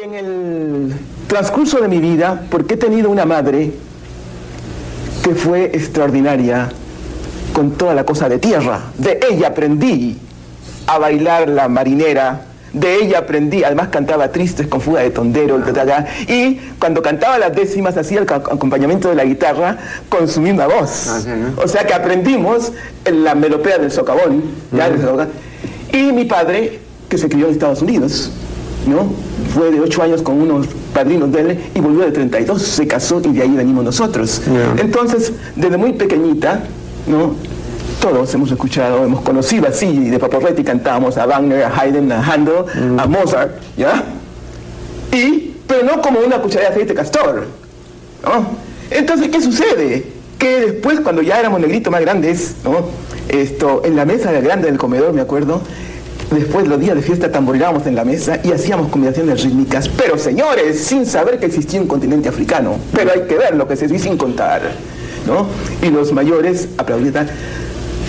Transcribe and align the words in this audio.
En 0.00 0.14
el 0.14 0.94
transcurso 1.26 1.80
de 1.80 1.88
mi 1.88 1.98
vida, 1.98 2.42
porque 2.50 2.74
he 2.74 2.76
tenido 2.76 3.10
una 3.10 3.24
madre 3.24 3.72
que 5.24 5.34
fue 5.34 5.64
extraordinaria 5.64 6.68
con 7.52 7.72
toda 7.72 7.94
la 7.94 8.04
cosa 8.04 8.28
de 8.28 8.38
tierra, 8.38 8.92
de 8.96 9.18
ella 9.28 9.48
aprendí 9.48 10.16
a 10.86 10.98
bailar 10.98 11.48
la 11.48 11.68
marinera, 11.68 12.42
de 12.72 12.94
ella 13.02 13.18
aprendí, 13.18 13.64
además 13.64 13.88
cantaba 13.88 14.30
tristes 14.30 14.68
con 14.68 14.80
fuga 14.80 15.00
de 15.00 15.10
tondero, 15.10 15.60
y 16.28 16.54
cuando 16.78 17.02
cantaba 17.02 17.36
las 17.38 17.52
décimas 17.56 17.96
hacía 17.96 18.20
el 18.20 18.30
acompañamiento 18.30 19.08
de 19.08 19.16
la 19.16 19.24
guitarra 19.24 19.78
con 20.08 20.28
su 20.28 20.40
misma 20.40 20.68
voz. 20.68 21.08
Ah, 21.08 21.20
o 21.56 21.66
sea 21.66 21.84
que 21.84 21.94
aprendimos 21.94 22.72
la 23.04 23.34
melopea 23.34 23.78
del 23.78 23.90
socavón. 23.90 24.44
Y 25.92 26.12
mi 26.12 26.24
padre, 26.24 26.78
que 27.08 27.18
se 27.18 27.28
crió 27.28 27.46
en 27.46 27.52
Estados 27.52 27.82
Unidos, 27.82 28.30
¿no? 28.86 29.12
Fue 29.54 29.70
de 29.70 29.80
ocho 29.80 30.02
años 30.02 30.22
con 30.22 30.40
unos 30.40 30.66
padrinos 30.92 31.32
de 31.32 31.40
él 31.40 31.58
y 31.74 31.80
volvió 31.80 32.04
de 32.04 32.12
32, 32.12 32.62
se 32.62 32.86
casó 32.86 33.20
y 33.24 33.32
de 33.32 33.42
ahí 33.42 33.50
venimos 33.50 33.84
nosotros. 33.84 34.42
Entonces, 34.78 35.32
desde 35.56 35.76
muy 35.76 35.92
pequeñita, 35.92 36.62
¿no? 37.06 37.34
todos 38.00 38.32
hemos 38.34 38.50
escuchado, 38.50 39.04
hemos 39.04 39.22
conocido 39.22 39.66
así, 39.68 40.08
de 40.08 40.18
Paporretti 40.18 40.62
cantábamos 40.62 41.16
a 41.16 41.26
Wagner, 41.26 41.64
a 41.64 41.80
Haydn, 41.80 42.12
a 42.12 42.22
Handel, 42.22 42.64
a 42.98 43.06
mm. 43.06 43.10
Mozart, 43.10 43.50
¿ya? 43.76 44.04
Y, 45.12 45.56
pero 45.66 45.84
no 45.84 46.00
como 46.00 46.20
una 46.20 46.40
cucharada 46.40 46.70
de 46.70 46.74
aceite 46.76 46.94
castor, 46.94 47.46
¿no? 48.22 48.46
Entonces, 48.90 49.28
¿qué 49.28 49.40
sucede? 49.40 50.06
Que 50.38 50.60
después, 50.60 51.00
cuando 51.00 51.22
ya 51.22 51.40
éramos 51.40 51.60
negritos 51.60 51.90
más 51.90 52.00
grandes, 52.00 52.54
¿no? 52.64 52.86
Esto, 53.28 53.82
en 53.84 53.96
la 53.96 54.04
mesa 54.04 54.32
grande 54.32 54.68
del 54.68 54.78
comedor, 54.78 55.12
me 55.12 55.20
acuerdo, 55.20 55.60
después 56.30 56.68
los 56.68 56.78
días 56.80 56.96
de 56.96 57.02
fiesta 57.02 57.30
tamborilábamos 57.30 57.86
en 57.86 57.94
la 57.94 58.04
mesa 58.04 58.40
y 58.42 58.52
hacíamos 58.52 58.88
combinaciones 58.88 59.42
rítmicas, 59.42 59.88
pero 59.88 60.18
señores, 60.18 60.80
sin 60.80 61.06
saber 61.06 61.38
que 61.38 61.46
existía 61.46 61.80
un 61.80 61.88
continente 61.88 62.28
africano, 62.28 62.76
pero 62.92 63.12
hay 63.12 63.22
que 63.22 63.36
ver 63.36 63.54
lo 63.54 63.66
que 63.66 63.76
se 63.76 63.86
dice 63.86 64.04
sin 64.04 64.16
contar, 64.16 64.62
¿no? 65.26 65.46
Y 65.86 65.90
los 65.90 66.12
mayores 66.12 66.68
aplaudían 66.76 67.28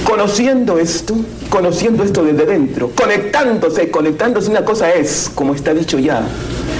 conociendo 0.03 0.79
esto, 0.79 1.15
conociendo 1.49 2.03
esto 2.03 2.23
desde 2.23 2.45
dentro, 2.45 2.91
conectándose, 2.95 3.89
conectándose, 3.91 4.49
una 4.49 4.65
cosa 4.65 4.91
es, 4.91 5.29
como 5.33 5.53
está 5.53 5.73
dicho 5.73 5.99
ya, 5.99 6.23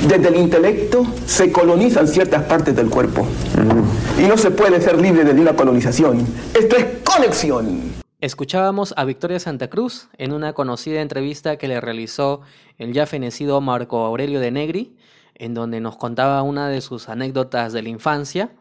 desde 0.07 0.29
el 0.29 0.35
intelecto 0.37 1.05
se 1.25 1.51
colonizan 1.51 2.07
ciertas 2.07 2.43
partes 2.43 2.75
del 2.75 2.89
cuerpo. 2.89 3.25
Y 4.17 4.23
no 4.23 4.37
se 4.37 4.51
puede 4.51 4.81
ser 4.81 4.99
libre 4.99 5.23
de 5.23 5.39
una 5.39 5.53
colonización. 5.53 6.25
Esto 6.53 6.77
es 6.77 6.85
conexión. 7.03 7.98
Escuchábamos 8.21 8.93
a 8.97 9.05
Victoria 9.05 9.39
Santa 9.39 9.69
Cruz 9.69 10.09
en 10.17 10.33
una 10.33 10.51
conocida 10.51 11.01
entrevista 11.01 11.55
que 11.55 11.69
le 11.69 11.79
realizó 11.79 12.41
el 12.77 12.91
ya 12.91 13.05
fenecido 13.05 13.61
Marco 13.61 14.05
Aurelio 14.05 14.41
de 14.41 14.51
Negri, 14.51 14.97
en 15.35 15.53
donde 15.53 15.79
nos 15.79 15.95
contaba 15.95 16.43
una 16.43 16.67
de 16.67 16.81
sus 16.81 17.07
anécdotas 17.07 17.71
de 17.71 17.81
la 17.81 17.87
infancia 17.87 18.51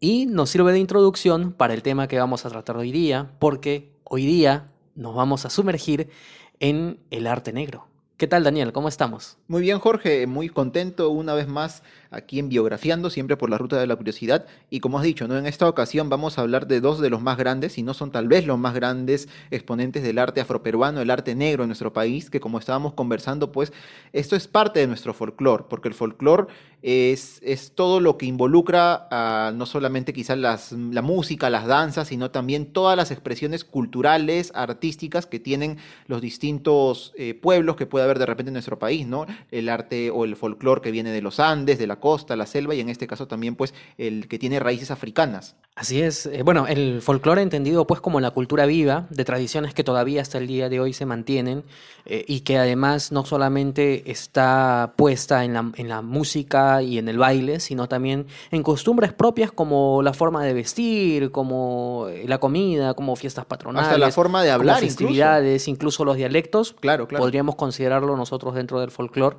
y 0.00 0.26
nos 0.26 0.50
sirve 0.50 0.72
de 0.72 0.80
introducción 0.80 1.54
para 1.54 1.72
el 1.72 1.82
tema 1.82 2.08
que 2.08 2.18
vamos 2.18 2.44
a 2.44 2.50
tratar 2.50 2.76
hoy 2.76 2.92
día, 2.92 3.30
porque 3.38 3.90
hoy 4.04 4.26
día 4.26 4.68
nos 4.94 5.14
vamos 5.14 5.46
a 5.46 5.50
sumergir 5.50 6.10
en 6.58 6.98
el 7.10 7.26
arte 7.26 7.54
negro. 7.54 7.86
¿Qué 8.18 8.26
tal, 8.26 8.44
Daniel? 8.44 8.74
¿Cómo 8.74 8.88
estamos? 8.88 9.38
Muy 9.48 9.62
bien, 9.62 9.78
Jorge. 9.78 10.26
Muy 10.26 10.50
contento 10.50 11.08
una 11.08 11.32
vez 11.32 11.48
más 11.48 11.82
aquí 12.10 12.38
en 12.38 12.48
Biografiando, 12.48 13.10
siempre 13.10 13.36
por 13.36 13.50
la 13.50 13.58
ruta 13.58 13.78
de 13.78 13.86
la 13.86 13.96
curiosidad. 13.96 14.46
Y 14.68 14.80
como 14.80 14.98
has 14.98 15.04
dicho, 15.04 15.28
¿no? 15.28 15.38
en 15.38 15.46
esta 15.46 15.68
ocasión 15.68 16.08
vamos 16.08 16.38
a 16.38 16.42
hablar 16.42 16.66
de 16.66 16.80
dos 16.80 17.00
de 17.00 17.10
los 17.10 17.22
más 17.22 17.38
grandes, 17.38 17.78
y 17.78 17.82
no 17.82 17.94
son 17.94 18.10
tal 18.10 18.28
vez 18.28 18.46
los 18.46 18.58
más 18.58 18.74
grandes 18.74 19.28
exponentes 19.50 20.02
del 20.02 20.18
arte 20.18 20.40
afroperuano, 20.40 21.00
el 21.00 21.10
arte 21.10 21.34
negro 21.34 21.62
en 21.62 21.68
nuestro 21.68 21.92
país, 21.92 22.30
que 22.30 22.40
como 22.40 22.58
estábamos 22.58 22.94
conversando, 22.94 23.52
pues 23.52 23.72
esto 24.12 24.36
es 24.36 24.48
parte 24.48 24.80
de 24.80 24.86
nuestro 24.86 25.14
folclore, 25.14 25.64
porque 25.68 25.88
el 25.88 25.94
folclore 25.94 26.48
es, 26.82 27.40
es 27.42 27.72
todo 27.74 28.00
lo 28.00 28.16
que 28.16 28.26
involucra 28.26 29.06
a, 29.10 29.52
no 29.52 29.66
solamente 29.66 30.12
quizás 30.12 30.38
las, 30.38 30.72
la 30.72 31.02
música, 31.02 31.50
las 31.50 31.66
danzas, 31.66 32.08
sino 32.08 32.30
también 32.30 32.72
todas 32.72 32.96
las 32.96 33.10
expresiones 33.10 33.64
culturales, 33.64 34.50
artísticas 34.54 35.26
que 35.26 35.38
tienen 35.38 35.78
los 36.06 36.20
distintos 36.20 37.12
eh, 37.16 37.34
pueblos 37.34 37.76
que 37.76 37.86
puede 37.86 38.00
de 38.00 38.26
repente 38.26 38.48
en 38.48 38.54
nuestro 38.54 38.78
país, 38.78 39.06
¿no? 39.06 39.26
El 39.50 39.68
arte 39.68 40.10
o 40.10 40.24
el 40.24 40.34
folclore 40.36 40.80
que 40.80 40.90
viene 40.90 41.12
de 41.12 41.22
los 41.22 41.38
Andes, 41.38 41.78
de 41.78 41.86
la 41.86 41.99
costa, 42.00 42.36
la 42.36 42.46
selva 42.46 42.74
y 42.74 42.80
en 42.80 42.88
este 42.88 43.06
caso 43.06 43.28
también 43.28 43.54
pues 43.54 43.74
el 43.98 44.28
que 44.28 44.38
tiene 44.38 44.58
raíces 44.58 44.90
africanas. 44.90 45.56
Así 45.76 46.02
es. 46.02 46.26
Eh, 46.26 46.42
bueno, 46.42 46.66
el 46.66 47.00
folclore 47.00 47.42
entendido 47.42 47.86
pues 47.86 48.00
como 48.00 48.20
la 48.20 48.32
cultura 48.32 48.66
viva 48.66 49.06
de 49.10 49.24
tradiciones 49.24 49.72
que 49.72 49.84
todavía 49.84 50.20
hasta 50.20 50.38
el 50.38 50.46
día 50.46 50.68
de 50.68 50.80
hoy 50.80 50.92
se 50.92 51.06
mantienen 51.06 51.64
eh, 52.06 52.24
y 52.26 52.40
que 52.40 52.58
además 52.58 53.12
no 53.12 53.24
solamente 53.24 54.10
está 54.10 54.94
puesta 54.96 55.44
en 55.44 55.54
la, 55.54 55.70
en 55.76 55.88
la 55.88 56.02
música 56.02 56.82
y 56.82 56.98
en 56.98 57.08
el 57.08 57.18
baile, 57.18 57.60
sino 57.60 57.88
también 57.88 58.26
en 58.50 58.62
costumbres 58.62 59.12
propias 59.12 59.52
como 59.52 60.02
la 60.02 60.12
forma 60.12 60.44
de 60.44 60.54
vestir, 60.54 61.30
como 61.30 62.06
eh, 62.10 62.24
la 62.26 62.38
comida, 62.38 62.94
como 62.94 63.16
fiestas 63.16 63.44
patronales. 63.44 63.88
Hasta 63.88 63.98
la 63.98 64.10
forma 64.10 64.42
de 64.42 64.50
hablar. 64.50 64.80
festividades, 64.80 65.68
incluso. 65.68 66.04
los 66.04 66.16
dialectos. 66.16 66.74
Claro, 66.80 67.06
claro. 67.06 67.24
Podríamos 67.24 67.56
considerarlo 67.56 68.16
nosotros 68.16 68.54
dentro 68.54 68.80
del 68.80 68.90
folclore. 68.90 69.36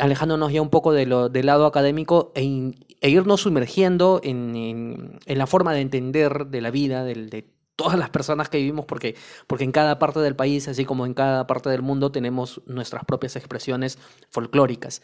Alejándonos 0.00 0.52
ya 0.52 0.62
un 0.62 0.70
poco 0.70 0.92
de 0.92 1.06
lo, 1.06 1.28
del 1.28 1.46
lado 1.46 1.66
académico 1.66 2.32
e, 2.34 2.74
e 3.00 3.10
irnos 3.10 3.42
sumergiendo 3.42 4.20
en 4.22 5.18
la 5.26 5.46
forma 5.46 5.72
de 5.72 5.80
entender 5.80 6.46
de 6.46 6.60
la 6.60 6.70
vida, 6.70 7.04
de, 7.04 7.46
todas 7.78 7.96
las 7.96 8.10
personas 8.10 8.48
que 8.48 8.58
vivimos, 8.58 8.86
porque, 8.86 9.14
porque 9.46 9.62
en 9.62 9.70
cada 9.70 10.00
parte 10.00 10.18
del 10.18 10.34
país, 10.34 10.66
así 10.66 10.84
como 10.84 11.06
en 11.06 11.14
cada 11.14 11.46
parte 11.46 11.70
del 11.70 11.80
mundo, 11.80 12.10
tenemos 12.10 12.60
nuestras 12.66 13.04
propias 13.04 13.36
expresiones 13.36 14.00
folclóricas. 14.30 15.00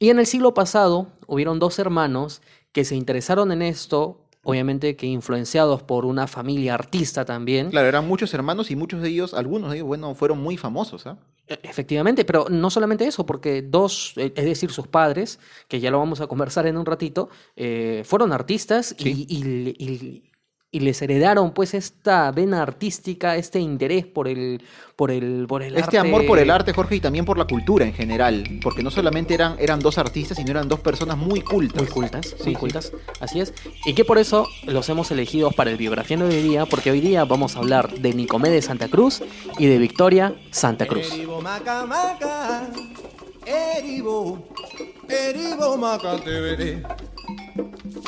Y 0.00 0.10
en 0.10 0.18
el 0.18 0.26
siglo 0.26 0.52
pasado 0.52 1.12
hubieron 1.28 1.60
dos 1.60 1.78
hermanos 1.78 2.42
que 2.72 2.84
se 2.84 2.96
interesaron 2.96 3.52
en 3.52 3.62
esto, 3.62 4.26
obviamente 4.42 4.96
que 4.96 5.06
influenciados 5.06 5.84
por 5.84 6.04
una 6.04 6.26
familia 6.26 6.74
artista 6.74 7.24
también. 7.24 7.70
Claro, 7.70 7.86
eran 7.86 8.08
muchos 8.08 8.34
hermanos 8.34 8.72
y 8.72 8.76
muchos 8.76 9.00
de 9.00 9.10
ellos, 9.10 9.32
algunos 9.32 9.70
de 9.70 9.76
ellos, 9.76 9.86
bueno, 9.86 10.12
fueron 10.16 10.40
muy 10.40 10.56
famosos. 10.56 11.06
¿ah? 11.06 11.18
E, 11.48 11.58
efectivamente, 11.62 12.24
pero 12.24 12.46
no 12.50 12.70
solamente 12.70 13.06
eso, 13.06 13.24
porque 13.26 13.62
dos, 13.62 14.14
e, 14.16 14.32
es 14.34 14.44
decir, 14.44 14.70
sus 14.70 14.86
padres, 14.86 15.38
que 15.68 15.80
ya 15.80 15.90
lo 15.90 15.98
vamos 15.98 16.20
a 16.20 16.26
conversar 16.26 16.66
en 16.66 16.76
un 16.76 16.86
ratito, 16.86 17.28
eh, 17.56 18.02
fueron 18.04 18.32
artistas 18.32 18.94
y, 18.98 19.26
y 19.28 20.30
les 20.72 21.00
heredaron 21.00 21.52
pues 21.52 21.72
esta 21.72 22.30
vena 22.30 22.62
artística, 22.62 23.36
este 23.36 23.58
interés 23.58 24.04
por 24.04 24.28
el, 24.28 24.62
por 24.96 25.10
el, 25.10 25.46
por 25.48 25.62
el 25.62 25.76
este 25.76 25.98
amor 25.98 26.26
por 26.26 26.38
el 26.38 26.50
arte, 26.50 26.74
Jorge, 26.74 26.96
y 26.96 27.00
también 27.00 27.24
por 27.24 27.38
la 27.38 27.46
cultura 27.46 27.86
en 27.86 27.94
general, 27.94 28.44
porque 28.62 28.82
no 28.82 28.90
solamente 28.90 29.32
eran, 29.32 29.56
eran 29.58 29.80
dos 29.80 29.96
artistas, 29.96 30.36
sino 30.36 30.50
eran 30.50 30.68
dos 30.68 30.80
personas 30.80 31.16
muy 31.16 31.40
cultas. 31.40 31.82
Muy 31.82 31.90
cultas, 31.90 32.36
muy 32.44 32.54
cultas, 32.54 32.92
así 33.20 33.40
es. 33.40 33.54
Y 33.86 33.94
que 33.94 34.04
por 34.04 34.18
eso 34.18 34.46
los 34.66 34.86
hemos 34.90 35.10
elegido 35.10 35.50
para 35.52 35.70
el 35.70 35.78
biografía 35.78 36.18
de 36.18 36.24
hoy 36.24 36.42
día, 36.42 36.66
porque 36.66 36.90
hoy 36.90 37.00
día 37.00 37.24
vamos 37.24 37.56
a 37.56 37.60
hablar 37.60 37.90
de 37.90 38.12
Nicomé 38.12 38.60
Santa 38.60 38.88
Cruz 38.88 39.22
y 39.58 39.66
de 39.66 39.78
Victoria 39.78 40.34
Santa 40.50 40.86
Cruz. 40.86 41.10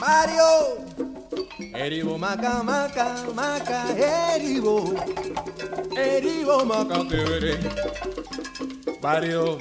Mario 0.00 0.42
Eribo 1.74 2.18
maca 2.18 2.62
maca 2.62 3.06
maca 3.34 3.78
eribo 3.96 4.94
Eribo 5.96 6.64
maca 6.64 6.98
tevere 7.08 7.54
Barrio. 9.00 9.58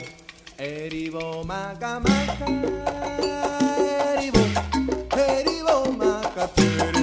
Eribo 0.58 1.44
maca 1.46 2.00
maca 2.00 2.46
Eribo 4.14 4.44
Eribo 5.16 5.75
maca 6.02 6.48
tevere 6.56 6.99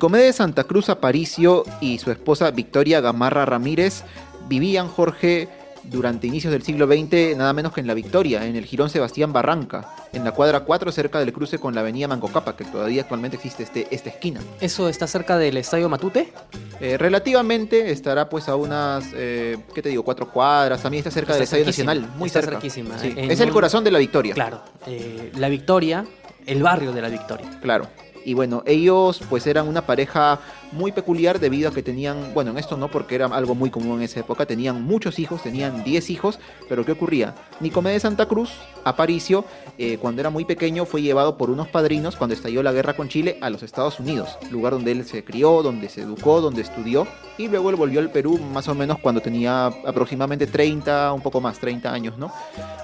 Nicomé 0.00 0.20
de 0.20 0.32
Santa 0.32 0.64
Cruz 0.64 0.88
Aparicio 0.88 1.62
y 1.82 1.98
su 1.98 2.10
esposa 2.10 2.50
Victoria 2.52 3.02
Gamarra 3.02 3.44
Ramírez 3.44 4.02
vivían, 4.48 4.88
Jorge, 4.88 5.46
durante 5.84 6.26
inicios 6.26 6.54
del 6.54 6.62
siglo 6.62 6.86
XX, 6.86 7.36
nada 7.36 7.52
menos 7.52 7.74
que 7.74 7.82
en 7.82 7.86
La 7.86 7.92
Victoria, 7.92 8.46
en 8.46 8.56
el 8.56 8.64
Girón 8.64 8.88
Sebastián 8.88 9.34
Barranca, 9.34 9.94
en 10.14 10.24
la 10.24 10.32
cuadra 10.32 10.60
4, 10.60 10.90
cerca 10.90 11.18
del 11.18 11.34
cruce 11.34 11.58
con 11.58 11.74
la 11.74 11.82
avenida 11.82 12.08
Mancocapa, 12.08 12.56
que 12.56 12.64
todavía 12.64 13.02
actualmente 13.02 13.36
existe 13.36 13.62
este, 13.62 13.88
esta 13.90 14.08
esquina. 14.08 14.40
¿Eso 14.62 14.88
está 14.88 15.06
cerca 15.06 15.36
del 15.36 15.58
Estadio 15.58 15.90
Matute? 15.90 16.32
Eh, 16.80 16.96
relativamente, 16.96 17.90
estará 17.90 18.30
pues 18.30 18.48
a 18.48 18.56
unas, 18.56 19.04
eh, 19.12 19.58
¿qué 19.74 19.82
te 19.82 19.90
digo? 19.90 20.02
Cuatro 20.02 20.32
cuadras. 20.32 20.80
También 20.80 21.00
está 21.00 21.10
cerca 21.10 21.34
del 21.34 21.42
Estadio 21.42 21.66
Nacional, 21.66 22.08
muy 22.16 22.28
está 22.28 22.40
cerca. 22.40 22.58
Es 22.66 23.40
el 23.40 23.50
corazón 23.50 23.84
de 23.84 23.90
La 23.90 23.98
Victoria. 23.98 24.32
Claro, 24.32 24.62
eh, 24.86 25.30
La 25.36 25.50
Victoria, 25.50 26.06
el 26.46 26.62
barrio 26.62 26.90
de 26.92 27.02
La 27.02 27.10
Victoria. 27.10 27.50
Claro. 27.60 27.86
Y 28.30 28.34
bueno, 28.34 28.62
ellos 28.64 29.20
pues 29.28 29.44
eran 29.48 29.66
una 29.66 29.82
pareja 29.82 30.38
muy 30.72 30.92
peculiar 30.92 31.40
debido 31.40 31.68
a 31.68 31.72
que 31.72 31.82
tenían, 31.82 32.32
bueno, 32.34 32.50
en 32.50 32.58
esto 32.58 32.76
no 32.76 32.90
porque 32.90 33.14
era 33.14 33.26
algo 33.26 33.54
muy 33.54 33.70
común 33.70 33.98
en 33.98 34.02
esa 34.02 34.20
época, 34.20 34.46
tenían 34.46 34.82
muchos 34.82 35.18
hijos, 35.18 35.42
tenían 35.42 35.84
10 35.84 36.10
hijos, 36.10 36.38
pero 36.68 36.84
¿qué 36.84 36.92
ocurría? 36.92 37.34
Nicomedes 37.60 38.02
de 38.02 38.08
Santa 38.08 38.26
Cruz, 38.26 38.50
Aparicio, 38.84 39.44
eh, 39.78 39.98
cuando 39.98 40.20
era 40.20 40.30
muy 40.30 40.44
pequeño 40.44 40.84
fue 40.84 41.02
llevado 41.02 41.36
por 41.36 41.50
unos 41.50 41.68
padrinos 41.68 42.16
cuando 42.16 42.34
estalló 42.34 42.62
la 42.62 42.72
guerra 42.72 42.94
con 42.94 43.08
Chile 43.08 43.38
a 43.40 43.50
los 43.50 43.62
Estados 43.62 44.00
Unidos, 44.00 44.38
lugar 44.50 44.72
donde 44.72 44.92
él 44.92 45.04
se 45.04 45.24
crió, 45.24 45.62
donde 45.62 45.88
se 45.88 46.02
educó, 46.02 46.40
donde 46.40 46.62
estudió, 46.62 47.06
y 47.38 47.48
luego 47.48 47.70
él 47.70 47.76
volvió 47.76 48.00
al 48.00 48.10
Perú 48.10 48.38
más 48.38 48.68
o 48.68 48.74
menos 48.74 48.98
cuando 48.98 49.20
tenía 49.20 49.66
aproximadamente 49.66 50.46
30, 50.46 51.12
un 51.12 51.20
poco 51.20 51.40
más, 51.40 51.58
30 51.58 51.92
años, 51.92 52.18
¿no? 52.18 52.32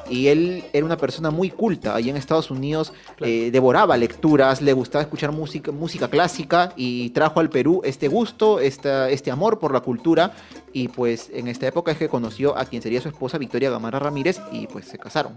Y 0.09 0.29
él 0.29 0.65
era 0.73 0.87
una 0.87 0.97
persona 0.97 1.31
muy 1.31 1.51
culta, 1.51 1.95
allá 1.95 2.11
en 2.11 2.17
Estados 2.17 2.51
Unidos 2.51 2.93
eh, 3.21 3.51
devoraba 3.51 3.97
lecturas, 3.97 4.63
le 4.63 4.73
gustaba 4.73 5.03
escuchar 5.03 5.33
música, 5.33 5.73
música 5.73 6.09
clásica 6.09 6.73
y 6.77 7.11
trajo 7.11 7.41
al 7.41 7.51
Perú 7.51 7.76
este 7.85 8.09
gusto, 8.09 8.61
esta, 8.61 9.11
este 9.11 9.31
amor 9.31 9.59
por 9.59 9.73
la 9.73 9.81
cultura 9.81 10.33
y 10.73 10.89
pues 10.89 11.31
en 11.33 11.49
esta 11.49 11.67
época 11.67 11.93
es 11.93 11.99
que 11.99 12.09
conoció 12.09 12.57
a 12.57 12.65
quien 12.65 12.83
sería 12.83 13.01
su 13.01 13.09
esposa 13.09 13.39
Victoria 13.39 13.71
Gamara 13.71 13.99
Ramírez 13.99 14.41
y 14.53 14.67
pues 14.67 14.87
se 14.87 14.99
casaron. 14.99 15.35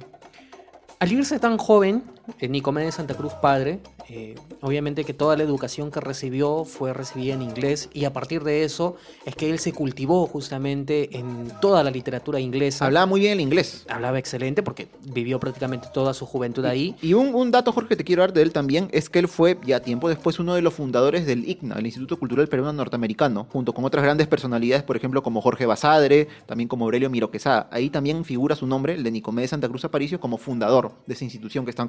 Al 1.00 1.12
irse 1.12 1.40
tan 1.40 1.58
joven, 1.58 2.04
eh, 2.40 2.48
Nicomedes 2.48 2.96
Santa 2.96 3.14
Cruz 3.14 3.34
padre, 3.34 3.80
eh, 4.10 4.36
obviamente 4.62 5.04
que 5.04 5.14
toda 5.14 5.38
la 5.38 5.44
educación 5.44 5.92
que 5.92 6.00
recibió 6.00 6.66
fue 6.66 6.94
recibida 6.94 7.34
en 7.34 7.42
inglés 7.42 7.90
y 7.94 8.06
a 8.06 8.14
partir 8.14 8.44
de 8.44 8.64
eso 8.64 8.96
es 9.26 9.36
que 9.36 9.50
él 9.50 9.60
se 9.60 9.72
cultivó 9.74 10.26
justamente 10.28 11.18
en 11.18 11.52
toda 11.62 11.84
la 11.84 11.92
literatura 11.92 12.40
inglesa. 12.40 12.86
Hablaba 12.86 13.06
muy 13.06 13.20
bien 13.20 13.34
el 13.34 13.42
inglés. 13.42 13.86
Hablaba 13.90 14.20
excelente 14.20 14.64
porque 14.64 14.88
vivió 15.14 15.40
prácticamente 15.40 15.88
toda 15.94 16.14
su 16.14 16.26
juventud 16.26 16.66
ahí. 16.66 16.96
Y 17.02 17.14
un, 17.14 17.36
un 17.36 17.52
dato, 17.52 17.72
Jorge, 17.72 17.90
que 17.90 17.96
te 17.96 18.04
quiero 18.04 18.22
dar 18.22 18.34
de 18.34 18.42
él 18.42 18.52
también 18.52 18.90
es 18.92 19.10
que 19.10 19.20
él 19.20 19.28
fue 19.28 19.58
ya 19.66 19.82
tiempo 19.82 20.10
después 20.10 20.40
uno 20.40 20.56
de 20.56 20.62
los 20.62 20.74
fundadores 20.74 21.26
del 21.26 21.48
ICNA, 21.48 21.76
el 21.76 21.86
Instituto 21.86 22.18
Cultural 22.18 22.48
Peruano 22.48 22.74
Norteamericano, 22.74 23.48
junto 23.52 23.74
con 23.74 23.86
otras 23.86 24.04
grandes 24.04 24.28
personalidades, 24.28 24.84
por 24.84 24.96
ejemplo, 24.96 25.24
como 25.24 25.42
Jorge 25.42 25.66
Basadre, 25.66 26.28
también 26.46 26.68
como 26.68 26.86
Aurelio 26.86 27.10
Miro 27.10 27.32
Quesada. 27.32 27.68
Ahí 27.72 27.90
también 27.90 28.26
figura 28.26 28.56
su 28.56 28.68
nombre, 28.68 28.94
el 28.94 29.04
de 29.04 29.12
Nicomedes 29.12 29.52
Santa 29.52 29.68
Cruz 29.70 29.86
Aparicio, 29.86 30.20
como 30.20 30.38
fundador 30.38 30.94
de 31.06 31.14
esa 31.14 31.24
institución 31.24 31.66
que 31.66 31.72
es 31.72 31.76
tan 31.76 31.88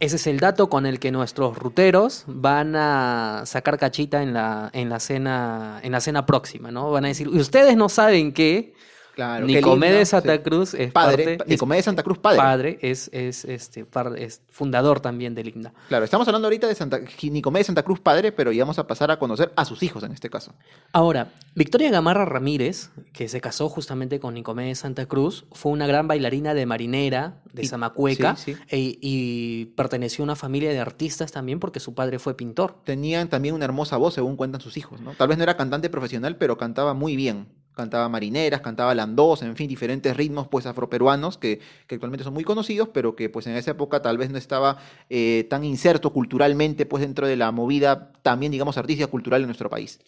Ese 0.00 0.16
es 0.16 0.26
el 0.26 0.40
dato 0.40 0.68
con 0.68 0.86
el 0.86 0.98
que 0.98 1.10
nuestros 1.10 1.56
ruteros 1.56 2.24
van 2.26 2.74
a 2.76 3.42
sacar 3.46 3.78
cachita 3.78 4.22
en 4.22 4.34
la, 4.34 4.70
en 4.72 4.88
la 4.88 5.00
cena, 5.00 5.80
en 5.82 5.92
la 5.92 6.00
cena 6.00 6.26
próxima, 6.26 6.70
¿no? 6.70 6.90
Van 6.90 7.04
a 7.04 7.08
decir, 7.08 7.28
"Y 7.32 7.38
ustedes 7.38 7.76
no 7.76 7.88
saben 7.88 8.32
que 8.32 8.74
Claro, 9.14 9.46
Nicomedes 9.46 9.92
lindo, 9.92 10.06
Santa 10.06 10.36
sí. 10.36 10.42
Cruz 10.42 10.74
es 10.74 10.90
Padre, 10.92 11.36
parte- 11.38 11.50
Nicomedes 11.52 11.78
es 11.80 11.84
Santa 11.84 12.02
Cruz 12.02 12.18
padre. 12.18 12.38
padre, 12.38 12.78
es, 12.82 13.08
es, 13.12 13.44
este, 13.44 13.84
par- 13.84 14.18
es 14.18 14.42
fundador 14.50 14.98
también 14.98 15.36
del 15.36 15.48
ICNA. 15.48 15.72
Claro, 15.88 16.04
estamos 16.04 16.26
hablando 16.26 16.46
ahorita 16.46 16.66
de 16.66 16.74
Santa, 16.74 16.98
Nicomedes 17.22 17.66
Santa 17.68 17.84
Cruz 17.84 18.00
padre, 18.00 18.32
pero 18.32 18.50
ya 18.50 18.64
vamos 18.64 18.78
a 18.80 18.86
pasar 18.88 19.12
a 19.12 19.18
conocer 19.20 19.52
a 19.54 19.64
sus 19.64 19.84
hijos 19.84 20.02
en 20.02 20.10
este 20.12 20.30
caso. 20.30 20.52
Ahora, 20.92 21.32
Victoria 21.54 21.90
Gamarra 21.92 22.24
Ramírez, 22.24 22.90
que 23.12 23.28
se 23.28 23.40
casó 23.40 23.68
justamente 23.68 24.18
con 24.18 24.34
Nicomedes 24.34 24.80
Santa 24.80 25.06
Cruz, 25.06 25.46
fue 25.52 25.70
una 25.70 25.86
gran 25.86 26.08
bailarina 26.08 26.52
de 26.52 26.66
marinera, 26.66 27.40
de 27.52 27.62
Y- 27.62 27.66
Zamacueca, 27.68 28.34
sí, 28.34 28.54
sí. 28.54 28.60
e- 28.68 28.98
y 29.00 29.64
perteneció 29.76 30.22
a 30.22 30.24
una 30.24 30.36
familia 30.36 30.70
de 30.70 30.80
artistas 30.80 31.30
también 31.30 31.60
porque 31.60 31.78
su 31.78 31.94
padre 31.94 32.18
fue 32.18 32.36
pintor. 32.36 32.78
Tenían 32.84 33.28
también 33.28 33.54
una 33.54 33.64
hermosa 33.64 33.96
voz, 33.96 34.14
según 34.14 34.36
cuentan 34.36 34.60
sus 34.60 34.76
hijos, 34.76 35.00
¿no? 35.00 35.12
Tal 35.12 35.28
vez 35.28 35.36
no 35.38 35.44
era 35.44 35.56
cantante 35.56 35.88
profesional, 35.88 36.36
pero 36.36 36.58
cantaba 36.58 36.94
muy 36.94 37.14
bien. 37.14 37.46
Cantaba 37.74 38.08
marineras, 38.08 38.60
cantaba 38.60 38.94
landós, 38.94 39.42
en 39.42 39.56
fin, 39.56 39.68
diferentes 39.68 40.16
ritmos 40.16 40.48
pues 40.48 40.66
afroperuanos 40.66 41.38
que, 41.38 41.60
que 41.86 41.96
actualmente 41.96 42.24
son 42.24 42.34
muy 42.34 42.44
conocidos, 42.44 42.88
pero 42.92 43.16
que 43.16 43.28
pues 43.28 43.46
en 43.46 43.56
esa 43.56 43.72
época 43.72 44.00
tal 44.00 44.16
vez 44.18 44.30
no 44.30 44.38
estaba 44.38 44.78
eh, 45.10 45.46
tan 45.50 45.64
inserto 45.64 46.12
culturalmente 46.12 46.86
pues 46.86 47.00
dentro 47.00 47.26
de 47.26 47.36
la 47.36 47.50
movida 47.50 48.12
también 48.22 48.52
digamos 48.52 48.78
artística 48.78 49.08
cultural 49.08 49.42
en 49.42 49.48
nuestro 49.48 49.68
país. 49.68 50.00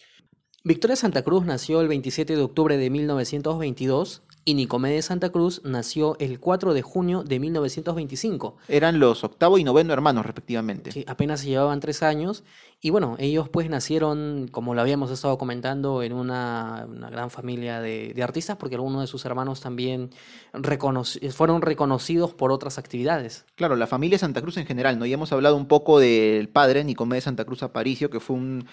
Victoria 0.63 0.95
Santa 0.95 1.21
Cruz 1.21 1.45
nació 1.45 1.79
el 1.81 1.87
27 1.87 2.35
de 2.35 2.41
octubre 2.41 2.77
de 2.77 2.89
1922 2.89 4.23
y 4.43 4.53
Nicomedes 4.53 5.05
Santa 5.05 5.29
Cruz 5.29 5.61
nació 5.65 6.15
el 6.19 6.39
4 6.39 6.73
de 6.73 6.81
junio 6.81 7.23
de 7.23 7.39
1925. 7.39 8.57
Eran 8.69 8.97
los 8.97 9.23
octavo 9.23 9.57
y 9.57 9.65
noveno 9.65 9.91
hermanos 9.93 10.25
respectivamente. 10.25 10.91
Sí, 10.93 11.03
apenas 11.05 11.41
se 11.41 11.47
llevaban 11.47 11.81
tres 11.81 12.01
años. 12.01 12.43
Y 12.79 12.91
bueno, 12.91 13.15
ellos 13.17 13.49
pues 13.49 13.67
nacieron, 13.71 14.47
como 14.51 14.75
lo 14.75 14.81
habíamos 14.81 15.09
estado 15.09 15.39
comentando, 15.39 16.03
en 16.03 16.13
una, 16.13 16.85
una 16.87 17.09
gran 17.09 17.31
familia 17.31 17.81
de, 17.81 18.13
artistas, 18.21 18.57
porque 18.57 18.75
algunos 18.75 19.01
de 19.01 19.07
sus 19.07 19.25
hermanos 19.25 19.61
también 19.61 20.11
reconoci- 20.53 21.31
fueron 21.31 21.63
reconocidos 21.63 22.35
por 22.35 22.51
otras 22.51 22.77
actividades. 22.77 23.45
Claro, 23.55 23.75
la 23.75 23.87
familia 23.87 24.19
Santa 24.19 24.41
Cruz 24.43 24.57
en 24.57 24.67
general, 24.67 24.99
¿no? 24.99 25.07
Ya 25.07 25.15
hemos 25.15 25.31
hablado 25.31 25.55
un 25.55 25.65
poco 25.65 25.99
del 25.99 26.49
padre, 26.49 26.83
Nicomedes 26.83 27.23
Santa 27.23 27.45
Cruz 27.45 27.63
Aparicio, 27.63 28.11
que 28.11 28.19
fue 28.19 28.35
un, 28.35 28.65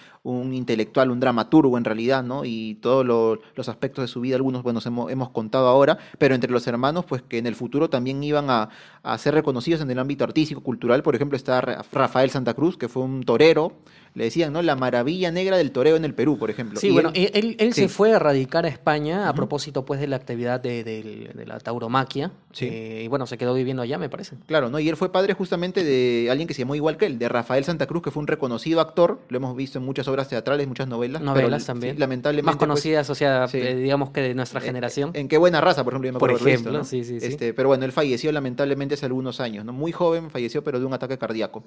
intelectual, 0.53 1.09
un 1.09 1.19
dramaturgo 1.19 1.75
en 1.77 1.83
realidad, 1.85 2.23
¿no? 2.23 2.45
Y 2.45 2.75
todos 2.75 3.03
lo- 3.05 3.39
los 3.55 3.69
aspectos 3.69 4.03
de 4.03 4.07
su 4.07 4.21
vida, 4.21 4.35
algunos, 4.35 4.61
bueno, 4.61 4.81
hemos, 4.85 5.11
hemos 5.11 5.29
contado 5.29 5.67
ahora, 5.67 5.97
pero 6.19 6.35
entre 6.35 6.51
los 6.51 6.67
hermanos, 6.67 7.05
pues 7.05 7.23
que 7.23 7.39
en 7.39 7.47
el 7.47 7.55
futuro 7.55 7.89
también 7.89 8.23
iban 8.23 8.51
a, 8.51 8.69
a 9.01 9.17
ser 9.17 9.33
reconocidos 9.33 9.81
en 9.81 9.89
el 9.89 9.97
ámbito 9.97 10.23
artístico, 10.23 10.61
cultural. 10.61 11.01
Por 11.01 11.15
ejemplo, 11.15 11.35
está 11.35 11.59
Ra- 11.61 11.83
Rafael 11.91 12.29
Santa 12.29 12.53
Cruz, 12.53 12.77
que 12.77 12.87
fue 12.87 13.01
un 13.01 13.23
torero, 13.23 13.73
le 14.15 14.23
decían, 14.23 14.51
¿no? 14.53 14.61
La 14.61 14.75
maravilla 14.75 15.29
negra 15.29 15.57
del 15.57 15.71
toreo 15.71 15.95
en 15.97 16.05
el 16.05 16.13
Perú, 16.13 16.37
por 16.37 16.49
ejemplo. 16.49 16.79
Sí, 16.79 16.87
Y 16.87 16.91
bueno, 16.91 17.11
él- 17.13 17.29
él, 17.33 17.45
él- 17.45 17.55
él 17.59 17.73
sí. 17.73 17.81
se 17.81 17.87
fue 17.89 18.13
a 18.13 18.19
radicar 18.19 18.65
a 18.65 18.69
España 18.69 19.29
a 19.29 19.33
propósito 19.33 19.85
pues 19.85 19.99
de 19.99 20.07
la 20.07 20.15
actividad 20.15 20.59
de, 20.59 20.83
del- 20.83 21.31
de 21.33 21.45
la 21.45 21.59
tauromaquia. 21.59 22.31
Sí. 22.51 22.69
eh, 22.71 23.01
y 23.03 23.07
bueno, 23.09 23.27
se 23.27 23.37
quedó 23.37 23.53
viviendo 23.53 23.81
allá, 23.83 23.97
me 23.97 24.07
parece. 24.09 24.37
Claro, 24.47 24.69
¿no? 24.69 24.79
Y 24.79 24.87
él 24.87 24.95
fue 24.95 25.11
padre 25.11 25.33
justamente 25.33 25.83
de 25.83 26.29
alguien 26.31 26.47
que 26.47 26.53
se 26.53 26.61
llamó 26.61 26.73
igual 26.75 26.95
que 26.95 27.05
él, 27.05 27.19
de 27.19 27.27
Rafael 27.27 27.65
Santa 27.65 27.85
Cruz, 27.85 28.01
que 28.01 28.11
fue 28.11 28.21
un 28.21 28.27
reconocido 28.27 28.79
actor, 28.79 29.19
lo 29.27 29.37
hemos 29.37 29.55
visto 29.57 29.77
en 29.79 29.83
muchas 29.85 30.07
obras 30.07 30.29
teatrales, 30.29 30.65
muchas 30.65 30.87
novelas. 30.87 31.21
pero, 31.21 31.33
Novelas 31.33 31.63
sí, 31.63 31.67
también. 31.67 31.99
lamentablemente. 31.99 32.45
Más 32.45 32.55
pues, 32.55 32.67
conocidas, 32.69 33.09
o 33.09 33.15
sea, 33.15 33.45
eh, 33.51 33.75
digamos 33.75 34.11
que 34.11 34.21
de 34.21 34.33
nuestra 34.33 34.61
generación. 34.61 35.11
En 35.13 35.27
qué 35.27 35.37
buena 35.37 35.59
raza, 35.59 35.83
por 35.83 35.91
ejemplo, 35.93 36.07
yo 36.07 36.13
me 36.13 36.19
Por 36.19 36.29
acuerdo 36.29 36.43
haberlo 36.45 36.59
ejemplo, 36.61 36.77
¿no? 36.79 36.83
sí, 36.85 37.03
sí, 37.03 37.19
sí. 37.19 37.25
Este, 37.25 37.53
pero 37.53 37.67
bueno, 37.67 37.83
él 37.83 37.91
falleció 37.91 38.31
lamentablemente 38.31 38.95
hace 38.95 39.05
algunos 39.05 39.41
años, 39.41 39.65
¿no? 39.65 39.73
Muy 39.73 39.91
joven, 39.91 40.29
falleció, 40.29 40.63
pero 40.63 40.79
de 40.79 40.85
un 40.85 40.93
ataque 40.93 41.17
cardíaco. 41.17 41.63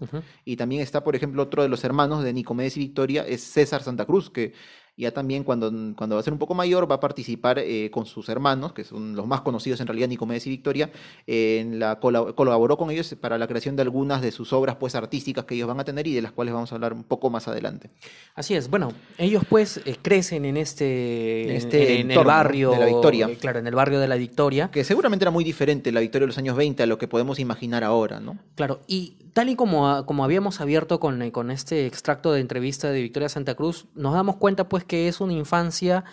Y 0.47 0.57
también 0.57 0.81
está, 0.81 1.05
por 1.05 1.15
ejemplo, 1.15 1.43
otro 1.43 1.63
de 1.63 1.69
los 1.69 1.85
hermanos 1.85 2.25
de 2.25 2.33
Nicomedes 2.39 2.77
y 2.77 2.81
Victoria, 2.81 3.25
es 3.27 3.43
César 3.43 3.83
Santa 3.83 4.05
Cruz, 4.05 4.31
que 4.31 4.53
ya 5.01 5.13
también 5.13 5.45
cuando, 5.45 5.71
cuando 5.95 6.17
va 6.17 6.21
a 6.21 6.25
ser 6.25 6.33
un 6.33 6.41
poco 6.41 6.55
mayor 6.55 6.91
va 6.91 6.97
a 6.97 7.01
participar 7.01 7.61
eh, 7.61 7.89
con 7.93 8.05
sus 8.05 8.29
hermanos, 8.29 8.73
que 8.73 8.83
son 8.83 9.15
los 9.15 9.29
más 9.29 9.43
conocidos 9.43 9.81
en 9.81 9.87
realidad, 9.87 10.09
Nicomedes 10.09 10.45
y 10.49 10.51
Victoria, 10.51 10.91
en 11.29 11.79
la 11.79 12.01
cola- 12.01 12.33
colaboró 12.33 12.77
con 12.77 12.91
ellos 12.91 13.15
para 13.21 13.39
la 13.39 13.47
creación 13.47 13.77
de 13.77 13.83
algunas 13.83 14.23
de 14.23 14.33
sus 14.33 14.53
obras 14.53 14.75
pues 14.75 14.97
artísticas 14.97 15.45
que 15.45 15.55
ellos 15.55 15.69
van 15.69 15.79
a 15.79 15.85
tener 15.85 16.09
y 16.09 16.15
de 16.15 16.23
las 16.23 16.33
cuales 16.33 16.53
vamos 16.53 16.73
a 16.73 16.75
hablar 16.75 16.93
un 16.93 17.05
poco 17.05 17.31
más 17.31 17.47
adelante. 17.47 17.91
Así 18.35 18.55
es, 18.55 18.69
bueno, 18.69 18.93
ellos 19.19 19.45
pues 19.49 19.81
eh, 19.85 19.97
crecen 20.03 20.45
en 20.45 20.57
este, 20.57 21.45
En 21.45 21.51
en, 21.51 21.57
este 21.57 22.01
en 22.01 22.11
el 22.11 22.25
barrio 22.25 22.73
de 22.73 22.79
la 22.81 22.87
Victoria. 22.87 23.27
eh, 23.29 23.37
Claro, 23.41 23.61
en 23.61 23.69
el 23.69 23.75
barrio 23.77 24.01
de 24.01 24.09
la 24.09 24.17
Victoria. 24.17 24.69
Que 24.73 24.83
seguramente 24.83 25.23
era 25.25 25.31
muy 25.31 25.45
diferente 25.45 25.93
la 25.93 26.01
Victoria 26.01 26.25
de 26.25 26.29
los 26.29 26.39
años 26.39 26.57
20 26.57 26.83
a 26.83 26.87
lo 26.87 26.99
que 26.99 27.07
podemos 27.07 27.39
imaginar 27.39 27.85
ahora, 27.85 28.19
¿no? 28.19 28.37
Claro, 28.57 28.81
y 28.89 29.15
tal 29.33 29.49
y 29.49 29.57
como, 29.57 30.05
como 30.07 30.25
habíamos 30.25 30.61
abierto 30.61 31.01
con, 31.01 31.23
eh, 31.23 31.33
con 31.33 31.51
este 31.51 31.87
extracto 31.87 32.33
de 32.33 32.41
entrevista 32.41 32.91
de 32.91 33.03
Victoria 33.03 33.29
Santa 33.29 33.55
Cruz, 33.55 33.87
nos 33.95 34.15
damos 34.15 34.37
cuenta 34.37 34.69
pues 34.69 34.85
que 34.85 35.09
es 35.09 35.21
una 35.21 35.33
infancia, 35.33 36.05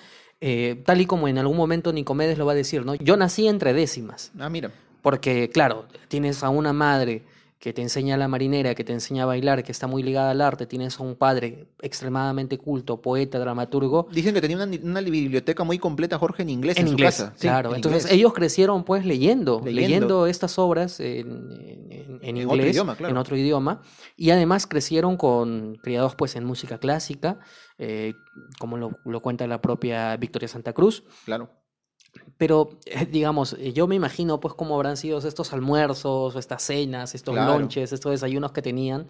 eh, 0.41 0.81
tal 0.85 1.01
y 1.01 1.05
como 1.05 1.27
en 1.27 1.37
algún 1.37 1.57
momento 1.57 1.93
Nicomedes 1.93 2.37
lo 2.37 2.45
va 2.45 2.51
a 2.51 2.55
decir, 2.55 2.85
¿no? 2.85 2.95
Yo 2.95 3.17
nací 3.17 3.47
entre 3.47 3.73
décimas, 3.73 4.31
Ah, 4.39 4.49
mira. 4.49 4.71
porque 5.01 5.49
claro, 5.49 5.85
tienes 6.07 6.43
a 6.43 6.49
una 6.49 6.73
madre 6.73 7.23
que 7.59 7.73
te 7.73 7.81
enseña 7.81 8.15
la 8.17 8.27
marinera, 8.27 8.75
que 8.75 8.83
te 8.83 8.93
enseña 8.93 9.23
a 9.23 9.25
bailar, 9.25 9.63
que 9.63 9.71
está 9.71 9.87
muy 9.87 10.03
ligada 10.03 10.31
al 10.31 10.41
arte, 10.41 10.67
tienes 10.67 10.99
a 10.99 11.03
un 11.03 11.15
padre 11.15 11.67
extremadamente 11.81 12.57
culto, 12.57 13.01
poeta, 13.01 13.39
dramaturgo, 13.39 14.07
Dicen 14.11 14.33
que 14.33 14.41
tenía 14.41 14.57
una, 14.57 14.67
una 14.83 15.01
biblioteca 15.01 15.63
muy 15.63 15.79
completa, 15.79 16.19
Jorge, 16.19 16.43
en 16.43 16.49
inglés 16.49 16.77
en, 16.77 16.83
en 16.83 16.87
su 16.89 16.93
inglés. 16.93 17.15
Sí, 17.35 17.47
claro. 17.47 17.69
en 17.69 17.77
Entonces 17.77 18.03
inglés. 18.03 18.17
ellos 18.19 18.33
crecieron 18.33 18.83
pues 18.83 19.05
leyendo, 19.05 19.61
leyendo, 19.63 19.81
Leyendo. 19.81 20.27
estas 20.27 20.59
obras 20.59 20.99
en, 20.99 22.19
en- 22.21 22.45
otro 22.47 22.65
idioma, 22.67 22.95
claro. 22.95 23.11
en 23.11 23.17
otro 23.17 23.37
idioma, 23.37 23.81
y 24.17 24.29
además 24.31 24.67
crecieron 24.67 25.17
con 25.17 25.75
criados 25.81 26.15
pues 26.15 26.35
en 26.35 26.43
música 26.43 26.77
clásica, 26.77 27.39
eh, 27.77 28.13
como 28.59 28.77
lo, 28.77 28.99
lo 29.05 29.21
cuenta 29.21 29.47
la 29.47 29.61
propia 29.61 30.15
Victoria 30.17 30.47
Santa 30.47 30.73
Cruz. 30.73 31.03
Claro. 31.25 31.49
Pero, 32.37 32.71
eh, 32.85 33.05
digamos, 33.09 33.55
eh, 33.59 33.71
yo 33.71 33.87
me 33.87 33.95
imagino 33.95 34.41
pues 34.41 34.53
cómo 34.55 34.75
habrán 34.75 34.97
sido 34.97 35.19
estos 35.19 35.53
almuerzos, 35.53 36.35
o 36.35 36.39
estas 36.39 36.63
cenas, 36.63 37.15
estos 37.15 37.33
Claro. 37.33 37.57
lonches, 37.59 37.93
estos 37.93 38.11
desayunos 38.11 38.51
que 38.51 38.61
tenían, 38.61 39.07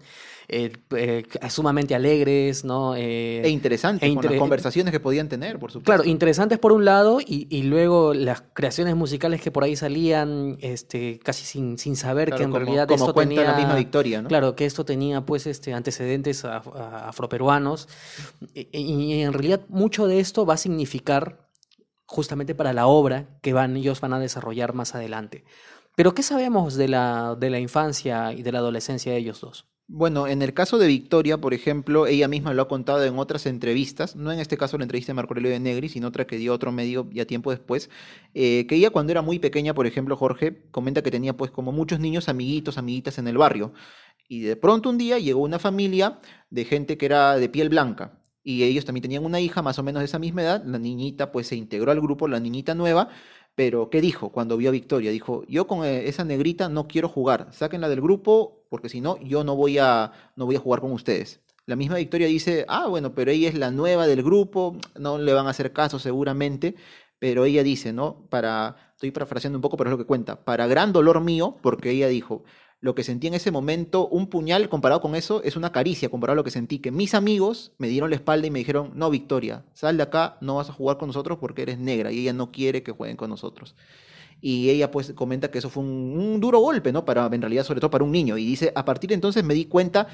eh, 0.48 0.70
eh, 0.96 1.24
sumamente 1.48 1.96
alegres, 1.96 2.64
¿no? 2.64 2.94
Eh, 2.94 3.40
E 3.44 3.48
interesante, 3.48 4.06
e 4.06 4.08
con 4.10 4.16
las 4.18 4.24
inter- 4.26 4.38
conversaciones 4.38 4.92
que 4.92 5.00
podían 5.00 5.28
tener, 5.28 5.58
por 5.58 5.72
supuesto. 5.72 5.86
Claro, 5.92 6.04
interesantes 6.08 6.60
por 6.60 6.72
un 6.72 6.84
lado 6.84 7.20
y, 7.20 7.48
y 7.50 7.62
luego 7.64 8.14
las 8.14 8.42
creaciones 8.52 8.94
musicales 8.94 9.40
que 9.42 9.50
por 9.50 9.64
ahí 9.64 9.74
salían 9.74 10.56
este, 10.60 11.18
casi 11.18 11.44
sin, 11.44 11.78
sin 11.78 11.96
saber 11.96 12.28
Claro, 12.28 12.38
que 12.38 12.44
en 12.44 12.50
como, 12.50 12.64
realidad 12.64 12.86
como 12.86 13.06
esto 13.06 13.14
tenía... 13.14 13.44
la 13.44 13.54
misma 13.54 13.74
Victoria, 13.74 14.22
¿no? 14.22 14.28
Claro, 14.28 14.54
que 14.54 14.66
esto 14.66 14.84
tenía 14.84 15.26
pues 15.26 15.48
este, 15.48 15.74
antecedentes 15.74 16.44
a- 16.44 16.58
a- 16.58 17.08
afroperuanos 17.08 17.88
y, 18.54 18.68
y 18.78 19.22
en 19.22 19.32
realidad 19.32 19.62
mucho 19.68 20.06
de 20.06 20.20
esto 20.20 20.46
va 20.46 20.54
a 20.54 20.58
significar 20.58 21.45
justamente 22.06 22.54
para 22.54 22.72
la 22.72 22.86
obra 22.86 23.38
que 23.42 23.52
van, 23.52 23.76
ellos 23.76 24.00
van 24.00 24.12
a 24.12 24.18
desarrollar 24.18 24.74
más 24.74 24.94
adelante. 24.94 25.44
Pero 25.96 26.14
¿qué 26.14 26.22
sabemos 26.22 26.74
de 26.74 26.88
la, 26.88 27.36
de 27.38 27.50
la 27.50 27.58
infancia 27.58 28.32
y 28.32 28.42
de 28.42 28.52
la 28.52 28.58
adolescencia 28.58 29.12
de 29.12 29.18
ellos 29.18 29.40
dos? 29.40 29.66
Bueno, 29.88 30.26
en 30.26 30.42
el 30.42 30.52
caso 30.52 30.78
de 30.78 30.88
Victoria, 30.88 31.40
por 31.40 31.54
ejemplo, 31.54 32.08
ella 32.08 32.26
misma 32.26 32.52
lo 32.52 32.62
ha 32.62 32.68
contado 32.68 33.04
en 33.04 33.18
otras 33.20 33.46
entrevistas, 33.46 34.16
no 34.16 34.32
en 34.32 34.40
este 34.40 34.56
caso 34.56 34.76
la 34.76 34.84
entrevista 34.84 35.12
de 35.12 35.14
Marco 35.14 35.32
Aurelio 35.32 35.52
de 35.52 35.60
Negri, 35.60 35.88
sino 35.88 36.08
otra 36.08 36.26
que 36.26 36.38
dio 36.38 36.52
otro 36.52 36.72
medio 36.72 37.08
ya 37.12 37.24
tiempo 37.24 37.52
después, 37.52 37.88
eh, 38.34 38.66
que 38.66 38.74
ella 38.74 38.90
cuando 38.90 39.12
era 39.12 39.22
muy 39.22 39.38
pequeña, 39.38 39.74
por 39.74 39.86
ejemplo, 39.86 40.16
Jorge, 40.16 40.64
comenta 40.72 41.02
que 41.02 41.12
tenía 41.12 41.36
pues 41.36 41.52
como 41.52 41.70
muchos 41.70 42.00
niños, 42.00 42.28
amiguitos, 42.28 42.78
amiguitas 42.78 43.18
en 43.18 43.28
el 43.28 43.38
barrio. 43.38 43.72
Y 44.28 44.40
de 44.40 44.56
pronto 44.56 44.90
un 44.90 44.98
día 44.98 45.20
llegó 45.20 45.40
una 45.40 45.60
familia 45.60 46.18
de 46.50 46.64
gente 46.64 46.98
que 46.98 47.06
era 47.06 47.36
de 47.36 47.48
piel 47.48 47.68
blanca. 47.68 48.18
Y 48.48 48.62
ellos 48.62 48.84
también 48.84 49.02
tenían 49.02 49.24
una 49.24 49.40
hija 49.40 49.60
más 49.60 49.76
o 49.80 49.82
menos 49.82 50.00
de 50.00 50.04
esa 50.04 50.20
misma 50.20 50.42
edad. 50.42 50.64
La 50.64 50.78
niñita 50.78 51.32
pues 51.32 51.48
se 51.48 51.56
integró 51.56 51.90
al 51.90 52.00
grupo, 52.00 52.28
la 52.28 52.38
niñita 52.38 52.76
nueva, 52.76 53.08
pero, 53.56 53.90
¿qué 53.90 54.00
dijo 54.00 54.30
cuando 54.30 54.56
vio 54.56 54.68
a 54.68 54.72
Victoria? 54.72 55.10
Dijo, 55.10 55.42
yo 55.48 55.66
con 55.66 55.84
eh, 55.84 56.08
esa 56.08 56.24
negrita 56.24 56.68
no 56.68 56.86
quiero 56.86 57.08
jugar, 57.08 57.48
sáquenla 57.52 57.88
del 57.88 58.02
grupo 58.02 58.66
porque 58.68 58.88
si 58.88 59.00
no, 59.00 59.18
yo 59.20 59.42
no 59.44 59.56
voy, 59.56 59.78
a, 59.78 60.12
no 60.36 60.46
voy 60.46 60.56
a 60.56 60.60
jugar 60.60 60.80
con 60.80 60.92
ustedes. 60.92 61.40
La 61.64 61.74
misma 61.74 61.96
Victoria 61.96 62.28
dice, 62.28 62.64
ah, 62.68 62.86
bueno, 62.86 63.14
pero 63.14 63.30
ella 63.32 63.48
es 63.48 63.56
la 63.56 63.70
nueva 63.72 64.06
del 64.06 64.22
grupo, 64.22 64.76
no 64.96 65.18
le 65.18 65.32
van 65.32 65.46
a 65.46 65.50
hacer 65.50 65.72
caso 65.72 65.98
seguramente, 65.98 66.76
pero 67.18 67.46
ella 67.46 67.62
dice, 67.64 67.92
¿no? 67.92 68.28
Para, 68.28 68.76
estoy 68.92 69.10
parafraseando 69.10 69.58
un 69.58 69.62
poco, 69.62 69.76
pero 69.76 69.90
es 69.90 69.92
lo 69.92 69.98
que 69.98 70.06
cuenta, 70.06 70.44
para 70.44 70.66
gran 70.66 70.92
dolor 70.92 71.20
mío, 71.20 71.56
porque 71.62 71.90
ella 71.90 72.08
dijo, 72.08 72.44
lo 72.80 72.94
que 72.94 73.04
sentí 73.04 73.26
en 73.26 73.34
ese 73.34 73.50
momento, 73.50 74.06
un 74.08 74.28
puñal 74.28 74.68
comparado 74.68 75.00
con 75.00 75.14
eso, 75.14 75.42
es 75.42 75.56
una 75.56 75.72
caricia 75.72 76.08
comparado 76.08 76.34
a 76.34 76.36
lo 76.36 76.44
que 76.44 76.50
sentí, 76.50 76.78
que 76.78 76.90
mis 76.90 77.14
amigos 77.14 77.72
me 77.78 77.88
dieron 77.88 78.10
la 78.10 78.16
espalda 78.16 78.46
y 78.46 78.50
me 78.50 78.58
dijeron, 78.58 78.92
no, 78.94 79.10
Victoria, 79.10 79.64
sal 79.72 79.96
de 79.96 80.02
acá, 80.02 80.36
no 80.40 80.56
vas 80.56 80.68
a 80.68 80.72
jugar 80.72 80.98
con 80.98 81.08
nosotros 81.08 81.38
porque 81.38 81.62
eres 81.62 81.78
negra 81.78 82.12
y 82.12 82.20
ella 82.20 82.32
no 82.32 82.52
quiere 82.52 82.82
que 82.82 82.92
jueguen 82.92 83.16
con 83.16 83.30
nosotros. 83.30 83.74
Y 84.40 84.70
ella 84.70 84.90
pues 84.90 85.12
comenta 85.14 85.50
que 85.50 85.58
eso 85.58 85.70
fue 85.70 85.82
un, 85.82 86.38
duro 86.40 86.60
golpe, 86.60 86.92
¿no? 86.92 87.04
Para, 87.04 87.26
en 87.26 87.40
realidad, 87.40 87.64
sobre 87.64 87.80
todo 87.80 87.90
para 87.90 88.04
un 88.04 88.12
niño. 88.12 88.36
Y 88.36 88.44
dice, 88.44 88.72
a 88.74 88.84
partir 88.84 89.08
de 89.08 89.14
entonces 89.14 89.42
me 89.42 89.54
di 89.54 89.64
cuenta 89.64 90.06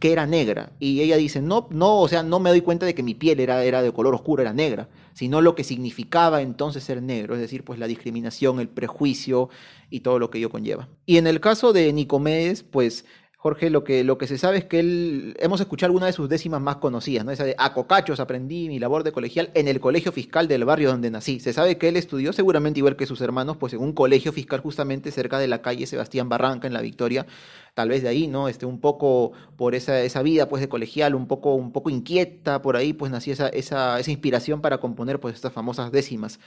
que 0.00 0.12
era 0.12 0.26
negra. 0.26 0.72
Y 0.78 1.00
ella 1.02 1.16
dice, 1.16 1.42
no, 1.42 1.68
no, 1.70 2.00
o 2.00 2.08
sea, 2.08 2.22
no 2.22 2.40
me 2.40 2.50
doy 2.50 2.62
cuenta 2.62 2.86
de 2.86 2.94
que 2.94 3.02
mi 3.02 3.14
piel 3.14 3.38
era, 3.38 3.62
era 3.64 3.82
de 3.82 3.92
color 3.92 4.14
oscuro, 4.14 4.42
era 4.42 4.52
negra, 4.52 4.88
sino 5.12 5.40
lo 5.40 5.54
que 5.54 5.64
significaba 5.64 6.42
entonces 6.42 6.84
ser 6.84 7.02
negro, 7.02 7.34
es 7.34 7.40
decir, 7.40 7.64
pues 7.64 7.78
la 7.78 7.86
discriminación, 7.86 8.60
el 8.60 8.68
prejuicio 8.68 9.50
y 9.90 10.00
todo 10.00 10.18
lo 10.18 10.30
que 10.30 10.38
ello 10.38 10.50
conlleva. 10.50 10.88
Y 11.04 11.18
en 11.18 11.26
el 11.26 11.40
caso 11.40 11.72
de 11.72 11.92
Nicomedes, 11.92 12.62
pues 12.62 13.04
Jorge, 13.42 13.70
lo 13.70 13.84
que, 13.84 14.04
lo 14.04 14.18
que 14.18 14.26
se 14.26 14.36
sabe 14.36 14.58
es 14.58 14.64
que 14.66 14.80
él, 14.80 15.34
hemos 15.40 15.62
escuchado 15.62 15.88
alguna 15.88 16.04
de 16.04 16.12
sus 16.12 16.28
décimas 16.28 16.60
más 16.60 16.76
conocidas, 16.76 17.24
¿no? 17.24 17.30
Esa 17.30 17.44
de 17.44 17.54
a 17.56 17.72
cocachos 17.72 18.20
aprendí 18.20 18.68
mi 18.68 18.78
labor 18.78 19.02
de 19.02 19.12
colegial 19.12 19.50
en 19.54 19.66
el 19.66 19.80
colegio 19.80 20.12
fiscal 20.12 20.46
del 20.46 20.66
barrio 20.66 20.90
donde 20.90 21.10
nací. 21.10 21.40
Se 21.40 21.54
sabe 21.54 21.78
que 21.78 21.88
él 21.88 21.96
estudió 21.96 22.34
seguramente 22.34 22.80
igual 22.80 22.96
que 22.96 23.06
sus 23.06 23.22
hermanos, 23.22 23.56
pues 23.56 23.72
en 23.72 23.80
un 23.80 23.94
colegio 23.94 24.30
fiscal 24.34 24.60
justamente 24.60 25.10
cerca 25.10 25.38
de 25.38 25.48
la 25.48 25.62
calle 25.62 25.86
Sebastián 25.86 26.28
Barranca 26.28 26.66
en 26.66 26.74
La 26.74 26.82
Victoria, 26.82 27.24
tal 27.72 27.88
vez 27.88 28.02
de 28.02 28.10
ahí, 28.10 28.26
¿no? 28.26 28.46
Este, 28.46 28.66
un 28.66 28.78
poco 28.78 29.32
por 29.56 29.74
esa, 29.74 30.02
esa 30.02 30.20
vida 30.20 30.46
pues 30.46 30.60
de 30.60 30.68
colegial, 30.68 31.14
un 31.14 31.26
poco, 31.26 31.54
un 31.54 31.72
poco 31.72 31.88
inquieta, 31.88 32.60
por 32.60 32.76
ahí 32.76 32.92
pues 32.92 33.10
nació 33.10 33.32
esa, 33.32 33.48
esa, 33.48 33.98
esa 33.98 34.10
inspiración 34.10 34.60
para 34.60 34.80
componer 34.80 35.18
pues 35.18 35.34
estas 35.34 35.54
famosas 35.54 35.90
décimas. 35.92 36.40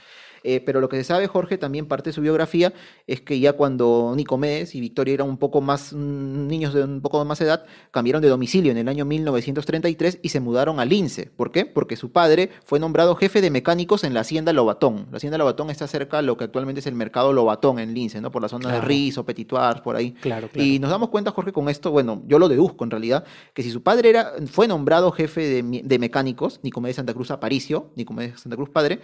Eh, 0.44 0.60
pero 0.60 0.80
lo 0.80 0.90
que 0.90 0.96
se 0.98 1.04
sabe, 1.04 1.26
Jorge, 1.26 1.56
también 1.56 1.86
parte 1.86 2.10
de 2.10 2.14
su 2.14 2.20
biografía, 2.20 2.72
es 3.06 3.22
que 3.22 3.40
ya 3.40 3.54
cuando 3.54 4.12
Nicomedes 4.14 4.74
y 4.74 4.80
Victoria 4.80 5.14
eran 5.14 5.28
un 5.28 5.38
poco 5.38 5.62
más 5.62 5.92
mm, 5.92 6.46
niños 6.46 6.74
de 6.74 6.84
un 6.84 7.00
poco 7.00 7.24
más 7.24 7.40
edad, 7.40 7.64
cambiaron 7.90 8.20
de 8.20 8.28
domicilio 8.28 8.70
en 8.70 8.78
el 8.78 8.88
año 8.88 9.06
1933 9.06 10.20
y 10.22 10.28
se 10.28 10.40
mudaron 10.40 10.80
a 10.80 10.84
Lince. 10.84 11.30
¿Por 11.34 11.50
qué? 11.50 11.64
Porque 11.64 11.96
su 11.96 12.12
padre 12.12 12.50
fue 12.64 12.78
nombrado 12.78 13.16
jefe 13.16 13.40
de 13.40 13.50
mecánicos 13.50 14.04
en 14.04 14.12
la 14.12 14.20
hacienda 14.20 14.52
Lobatón. 14.52 15.06
La 15.10 15.16
hacienda 15.16 15.38
Lobatón 15.38 15.70
está 15.70 15.86
cerca 15.86 16.18
de 16.18 16.24
lo 16.24 16.36
que 16.36 16.44
actualmente 16.44 16.80
es 16.80 16.86
el 16.86 16.94
mercado 16.94 17.32
Lobatón 17.32 17.78
en 17.78 17.94
Lince, 17.94 18.20
¿no? 18.20 18.30
Por 18.30 18.42
la 18.42 18.48
zona 18.48 18.70
de 18.70 18.80
Rizo, 18.82 19.24
Petituars, 19.24 19.80
por 19.80 19.96
ahí. 19.96 20.12
Claro, 20.20 20.48
claro. 20.48 20.68
Y 20.68 20.78
nos 20.78 20.90
damos 20.90 21.08
cuenta, 21.08 21.30
Jorge, 21.30 21.52
con 21.52 21.70
esto, 21.70 21.90
bueno, 21.90 22.22
yo 22.26 22.38
lo 22.38 22.50
deduzco 22.50 22.84
en 22.84 22.90
realidad, 22.90 23.24
que 23.54 23.62
si 23.62 23.70
su 23.70 23.82
padre 23.82 24.10
era, 24.10 24.32
fue 24.46 24.68
nombrado 24.68 25.10
jefe 25.10 25.40
de, 25.40 25.82
de 25.82 25.98
mecánicos, 25.98 26.60
Nicomedes 26.62 26.96
Santa 26.96 27.14
Cruz 27.14 27.30
Aparicio, 27.30 27.90
Nicomedes 27.96 28.40
Santa 28.40 28.56
Cruz 28.56 28.68
padre, 28.68 29.00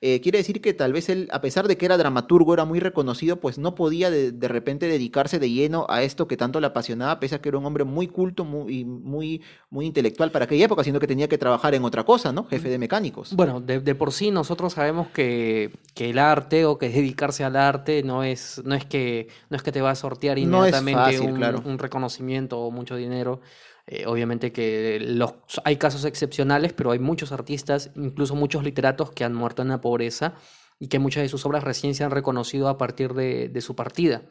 eh, 0.00 0.20
quiere 0.20 0.38
decir 0.38 0.60
que 0.60 0.74
tal 0.74 0.92
vez 0.92 1.08
él, 1.08 1.28
a 1.32 1.40
pesar 1.40 1.68
de 1.68 1.76
que 1.76 1.86
era 1.86 1.96
dramaturgo, 1.96 2.54
era 2.54 2.64
muy 2.64 2.80
reconocido, 2.80 3.40
pues 3.40 3.58
no 3.58 3.74
podía 3.74 4.10
de, 4.10 4.48
repente 4.48 4.86
dedicarse 4.86 5.38
de 5.38 5.50
lleno 5.50 5.86
a 5.88 6.02
esto 6.02 6.28
que 6.28 6.36
tanto 6.36 6.60
le 6.60 6.66
apasionaba, 6.66 7.20
pese 7.20 7.36
a 7.36 7.40
que 7.40 7.48
era 7.48 7.58
un 7.58 7.66
hombre 7.66 7.84
muy 7.84 8.08
culto 8.08 8.44
muy, 8.44 8.84
muy, 8.84 9.42
muy 9.70 9.86
intelectual 9.86 10.30
para 10.30 10.44
aquella 10.44 10.66
época, 10.66 10.84
sino 10.84 11.00
que 11.00 11.06
tenía 11.06 11.28
que 11.28 11.38
trabajar 11.38 11.74
en 11.74 11.84
otra 11.84 12.04
cosa, 12.04 12.32
¿no? 12.32 12.44
Jefe 12.44 12.68
de 12.68 12.78
mecánicos. 12.78 13.34
Bueno, 13.34 13.60
de, 13.60 13.94
por 13.94 14.12
sí 14.12 14.30
nosotros 14.30 14.74
sabemos 14.74 15.08
que, 15.08 15.72
que, 15.94 16.10
el 16.10 16.18
arte 16.18 16.64
o 16.64 16.78
que 16.78 16.88
dedicarse 16.88 17.44
al 17.44 17.56
arte 17.56 18.02
no 18.02 18.22
es, 18.22 18.62
no 18.64 18.74
es, 18.74 18.84
que, 18.84 19.28
no 19.50 19.56
es 19.56 19.62
que 19.62 19.72
te 19.72 19.80
va 19.80 19.90
a 19.90 19.94
sortear 19.94 20.38
inmediatamente 20.38 21.20
un 21.20 21.78
reconocimiento 21.78 22.60
o 22.60 22.70
mucho 22.70 22.96
dinero. 22.96 23.40
Eh, 23.86 24.06
obviamente 24.06 24.52
que 24.52 25.18
hay 25.64 25.76
casos 25.76 26.04
excepcionales, 26.04 26.72
pero 26.72 26.90
hay 26.90 26.98
muchos 26.98 27.32
artistas, 27.32 27.90
incluso 27.96 28.34
muchos 28.34 28.64
literatos 28.64 29.10
que 29.10 29.24
han 29.24 29.34
muerto 29.34 29.62
en 29.62 29.68
la 29.68 29.80
pobreza 29.80 30.34
y 30.78 30.88
que 30.88 30.98
muchas 30.98 31.22
de 31.22 31.28
sus 31.28 31.44
obras 31.44 31.64
recién 31.64 31.94
se 31.94 32.02
han 32.02 32.10
reconocido 32.10 32.68
a 32.68 32.78
partir 32.78 33.12
de, 33.12 33.48
de 33.48 33.60
su 33.60 33.76
partida. 33.76 34.22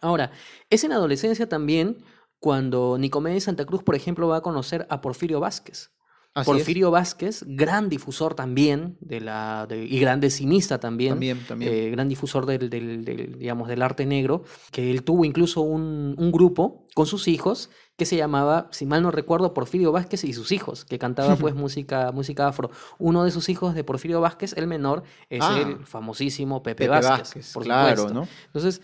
Ahora, 0.00 0.32
es 0.70 0.84
en 0.84 0.92
adolescencia 0.92 1.48
también 1.48 2.04
cuando 2.38 2.98
Nicomedes 2.98 3.44
Santa 3.44 3.64
Cruz, 3.64 3.82
por 3.82 3.94
ejemplo, 3.94 4.28
va 4.28 4.36
a 4.36 4.42
conocer 4.42 4.86
a 4.90 5.00
Porfirio 5.00 5.40
Vázquez. 5.40 5.90
Porfirio 6.44 6.90
Vázquez, 6.90 7.44
gran 7.46 7.88
difusor 7.88 8.34
también 8.34 8.96
de 9.00 9.20
la 9.20 9.66
y 9.70 9.98
gran 9.98 10.20
decimista 10.20 10.78
también, 10.78 11.14
también, 11.14 11.44
también. 11.46 11.72
Eh, 11.72 11.90
gran 11.90 12.08
difusor 12.08 12.46
del, 12.46 12.70
del, 12.70 13.38
digamos, 13.38 13.68
del 13.68 13.82
arte 13.82 14.06
negro, 14.06 14.44
que 14.70 14.90
él 14.90 15.02
tuvo 15.02 15.24
incluso 15.24 15.62
un, 15.62 16.14
un, 16.16 16.30
grupo 16.30 16.86
con 16.94 17.06
sus 17.06 17.28
hijos 17.28 17.70
que 17.96 18.04
se 18.04 18.16
llamaba, 18.16 18.68
si 18.70 18.86
mal 18.86 19.02
no 19.02 19.10
recuerdo, 19.10 19.52
Porfirio 19.52 19.90
Vázquez 19.90 20.22
y 20.22 20.32
sus 20.32 20.52
hijos, 20.52 20.84
que 20.84 20.98
cantaba 20.98 21.34
pues 21.36 21.54
música, 21.56 22.12
música 22.12 22.46
afro. 22.46 22.70
Uno 22.98 23.24
de 23.24 23.32
sus 23.32 23.48
hijos 23.48 23.74
de 23.74 23.82
Porfirio 23.82 24.20
Vázquez, 24.20 24.52
el 24.56 24.68
menor, 24.68 25.02
es 25.28 25.42
ah. 25.42 25.58
el 25.60 25.84
famosísimo 25.84 26.62
Pepe, 26.62 26.86
Vázquez, 26.86 27.52
por 27.52 27.64
claro, 27.64 28.10
¿no? 28.10 28.28
Entonces, 28.46 28.80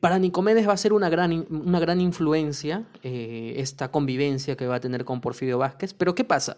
para 0.00 0.18
Nicomedes 0.18 0.68
va 0.68 0.72
a 0.72 0.76
ser 0.76 0.92
una 0.92 1.08
gran, 1.08 1.46
una 1.50 1.80
gran 1.80 2.00
influencia 2.00 2.84
eh, 3.02 3.54
esta 3.56 3.90
convivencia 3.90 4.56
que 4.56 4.66
va 4.66 4.76
a 4.76 4.80
tener 4.80 5.04
con 5.04 5.20
Porfirio 5.20 5.58
Vázquez, 5.58 5.94
pero 5.94 6.14
¿qué 6.14 6.24
pasa? 6.24 6.56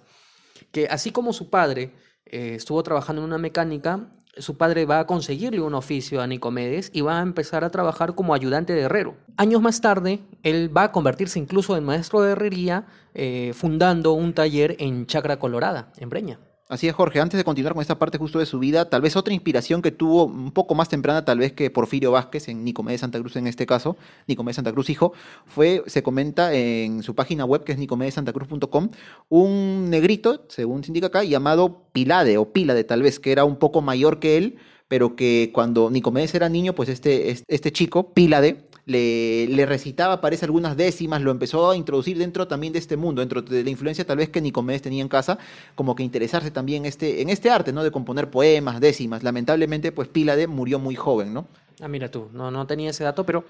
Que 0.70 0.86
así 0.86 1.10
como 1.10 1.32
su 1.32 1.50
padre 1.50 1.92
eh, 2.26 2.54
estuvo 2.56 2.82
trabajando 2.82 3.22
en 3.22 3.28
una 3.28 3.38
mecánica, 3.38 4.08
su 4.38 4.56
padre 4.56 4.86
va 4.86 5.00
a 5.00 5.06
conseguirle 5.06 5.60
un 5.60 5.74
oficio 5.74 6.22
a 6.22 6.26
Nicomedes 6.26 6.90
y 6.94 7.02
va 7.02 7.18
a 7.18 7.22
empezar 7.22 7.64
a 7.64 7.70
trabajar 7.70 8.14
como 8.14 8.32
ayudante 8.32 8.72
de 8.72 8.82
herrero. 8.82 9.16
Años 9.36 9.60
más 9.60 9.80
tarde, 9.80 10.20
él 10.42 10.74
va 10.74 10.84
a 10.84 10.92
convertirse 10.92 11.38
incluso 11.38 11.76
en 11.76 11.84
maestro 11.84 12.22
de 12.22 12.32
herrería, 12.32 12.86
eh, 13.14 13.52
fundando 13.54 14.12
un 14.12 14.32
taller 14.32 14.76
en 14.78 15.06
Chacra 15.06 15.38
Colorada, 15.38 15.92
en 15.98 16.08
Breña. 16.08 16.38
Así 16.72 16.88
es, 16.88 16.94
Jorge. 16.94 17.20
Antes 17.20 17.36
de 17.36 17.44
continuar 17.44 17.74
con 17.74 17.82
esta 17.82 17.98
parte 17.98 18.16
justo 18.16 18.38
de 18.38 18.46
su 18.46 18.58
vida, 18.58 18.88
tal 18.88 19.02
vez 19.02 19.14
otra 19.14 19.34
inspiración 19.34 19.82
que 19.82 19.90
tuvo 19.90 20.24
un 20.24 20.52
poco 20.52 20.74
más 20.74 20.88
temprana, 20.88 21.22
tal 21.22 21.38
vez 21.38 21.52
que 21.52 21.70
Porfirio 21.70 22.12
Vázquez 22.12 22.48
en 22.48 22.64
Nicomedes 22.64 23.02
Santa 23.02 23.18
Cruz 23.20 23.36
en 23.36 23.46
este 23.46 23.66
caso, 23.66 23.98
Nicomedes 24.26 24.56
Santa 24.56 24.72
Cruz 24.72 24.88
hijo, 24.88 25.12
fue, 25.44 25.82
se 25.86 26.02
comenta 26.02 26.54
en 26.54 27.02
su 27.02 27.14
página 27.14 27.44
web 27.44 27.62
que 27.64 27.72
es 27.72 27.78
nicomedesantacruz.com, 27.78 28.88
un 29.28 29.90
negrito, 29.90 30.46
según 30.48 30.82
se 30.82 30.88
indica 30.88 31.08
acá, 31.08 31.22
llamado 31.24 31.82
Pilade 31.92 32.38
o 32.38 32.54
Pílade 32.54 32.84
tal 32.84 33.02
vez, 33.02 33.20
que 33.20 33.32
era 33.32 33.44
un 33.44 33.56
poco 33.56 33.82
mayor 33.82 34.18
que 34.18 34.38
él, 34.38 34.56
pero 34.92 35.16
que 35.16 35.48
cuando 35.54 35.88
Nicomedes 35.88 36.34
era 36.34 36.50
niño, 36.50 36.74
pues 36.74 36.90
este, 36.90 37.30
este 37.48 37.72
chico, 37.72 38.12
Pílade, 38.12 38.64
le, 38.84 39.46
le, 39.46 39.64
recitaba, 39.64 40.20
parece, 40.20 40.44
algunas 40.44 40.76
décimas, 40.76 41.22
lo 41.22 41.30
empezó 41.30 41.70
a 41.70 41.76
introducir 41.76 42.18
dentro 42.18 42.46
también 42.46 42.74
de 42.74 42.78
este 42.78 42.98
mundo, 42.98 43.22
dentro 43.22 43.40
de 43.40 43.64
la 43.64 43.70
influencia 43.70 44.04
tal 44.04 44.18
vez 44.18 44.28
que 44.28 44.42
Nicomedes 44.42 44.82
tenía 44.82 45.00
en 45.00 45.08
casa, 45.08 45.38
como 45.76 45.94
que 45.94 46.02
interesarse 46.02 46.50
también 46.50 46.84
este, 46.84 47.22
en 47.22 47.30
este 47.30 47.48
arte, 47.48 47.72
¿no? 47.72 47.82
De 47.82 47.90
componer 47.90 48.28
poemas, 48.28 48.80
décimas. 48.80 49.22
Lamentablemente, 49.22 49.92
pues 49.92 50.08
Pílade 50.08 50.46
murió 50.46 50.78
muy 50.78 50.94
joven, 50.94 51.32
¿no? 51.32 51.46
Ah, 51.80 51.88
mira 51.88 52.10
tú, 52.10 52.28
no, 52.34 52.50
no 52.50 52.66
tenía 52.66 52.90
ese 52.90 53.02
dato, 53.02 53.24
pero 53.24 53.46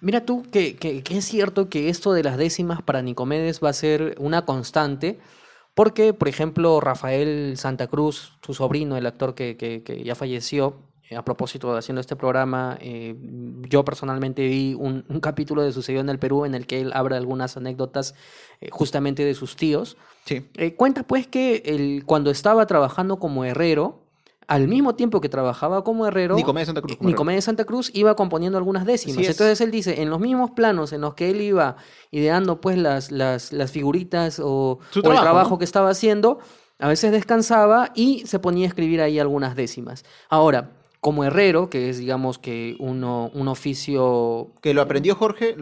mira 0.00 0.24
tú 0.24 0.44
que, 0.52 0.76
que, 0.76 1.02
es 1.10 1.24
cierto 1.24 1.68
que 1.68 1.88
esto 1.88 2.12
de 2.12 2.22
las 2.22 2.38
décimas 2.38 2.82
para 2.82 3.02
Nicomedes 3.02 3.58
va 3.60 3.70
a 3.70 3.72
ser 3.72 4.14
una 4.20 4.44
constante, 4.44 5.18
porque, 5.74 6.12
por 6.14 6.28
ejemplo, 6.28 6.80
Rafael 6.80 7.54
Santa 7.56 7.86
Cruz, 7.86 8.38
su 8.44 8.54
sobrino, 8.54 8.96
el 8.96 9.06
actor 9.06 9.34
que, 9.34 9.56
que 9.56 10.04
ya 10.04 10.14
falleció, 10.14 10.76
a 11.16 11.24
propósito 11.24 11.72
de 11.72 11.78
haciendo 11.78 12.00
este 12.00 12.16
programa, 12.16 12.78
eh, 12.80 13.14
yo 13.68 13.84
personalmente 13.84 14.46
vi 14.46 14.74
un, 14.74 15.02
capítulo 15.20 15.62
de 15.62 15.72
Sucedió 15.72 16.00
en 16.00 16.08
el 16.08 16.18
Perú 16.18 16.44
en 16.44 16.54
el 16.54 16.66
que 16.66 16.80
él 16.80 16.92
habla 16.94 17.16
algunas 17.16 17.56
anécdotas 17.56 18.14
eh, 18.60 18.68
justamente 18.70 19.24
de 19.24 19.34
sus 19.34 19.56
tíos. 19.56 19.96
Sí. 20.24 20.46
Eh, 20.54 20.74
cuenta 20.74 21.02
pues 21.02 21.26
que 21.26 21.62
él, 21.66 22.04
cuando 22.06 22.30
estaba 22.30 22.66
trabajando 22.66 23.18
como 23.18 23.44
herrero, 23.44 24.03
al 24.46 24.68
mismo 24.68 24.94
tiempo 24.94 25.20
que 25.20 25.28
trabajaba 25.28 25.84
como 25.84 26.06
herrero, 26.06 26.36
Nicomedes 26.36 26.66
Santa 26.66 26.82
Cruz, 26.82 27.00
Nicomedes 27.00 27.44
Santa 27.44 27.64
Cruz 27.64 27.90
iba 27.94 28.14
componiendo 28.16 28.58
algunas 28.58 28.84
décimas. 28.84 29.26
Entonces 29.26 29.60
él 29.60 29.70
dice, 29.70 30.02
en 30.02 30.10
los 30.10 30.20
mismos 30.20 30.50
planos 30.50 30.92
en 30.92 31.00
los 31.00 31.14
que 31.14 31.30
él 31.30 31.40
iba 31.40 31.76
ideando 32.10 32.60
pues 32.60 32.78
las, 32.78 33.10
las, 33.10 33.52
las 33.52 33.70
figuritas 33.70 34.40
o, 34.42 34.78
el 34.94 35.02
trabajo 35.02 35.58
que 35.58 35.64
estaba 35.64 35.90
haciendo, 35.90 36.38
a 36.78 36.88
veces 36.88 37.12
descansaba 37.12 37.90
y 37.94 38.26
se 38.26 38.38
ponía 38.38 38.66
a 38.66 38.68
escribir 38.68 39.00
ahí 39.00 39.18
algunas 39.18 39.56
décimas. 39.56 40.04
Ahora, 40.28 40.72
como 41.00 41.24
herrero, 41.24 41.70
que 41.70 41.90
es 41.90 41.98
digamos 41.98 42.38
que 42.38 42.76
uno, 42.78 43.30
un 43.34 43.48
oficio... 43.48 44.52
Que 44.60 44.74
lo 44.74 44.82
aprendió 44.82 45.14
Jorge, 45.14 45.56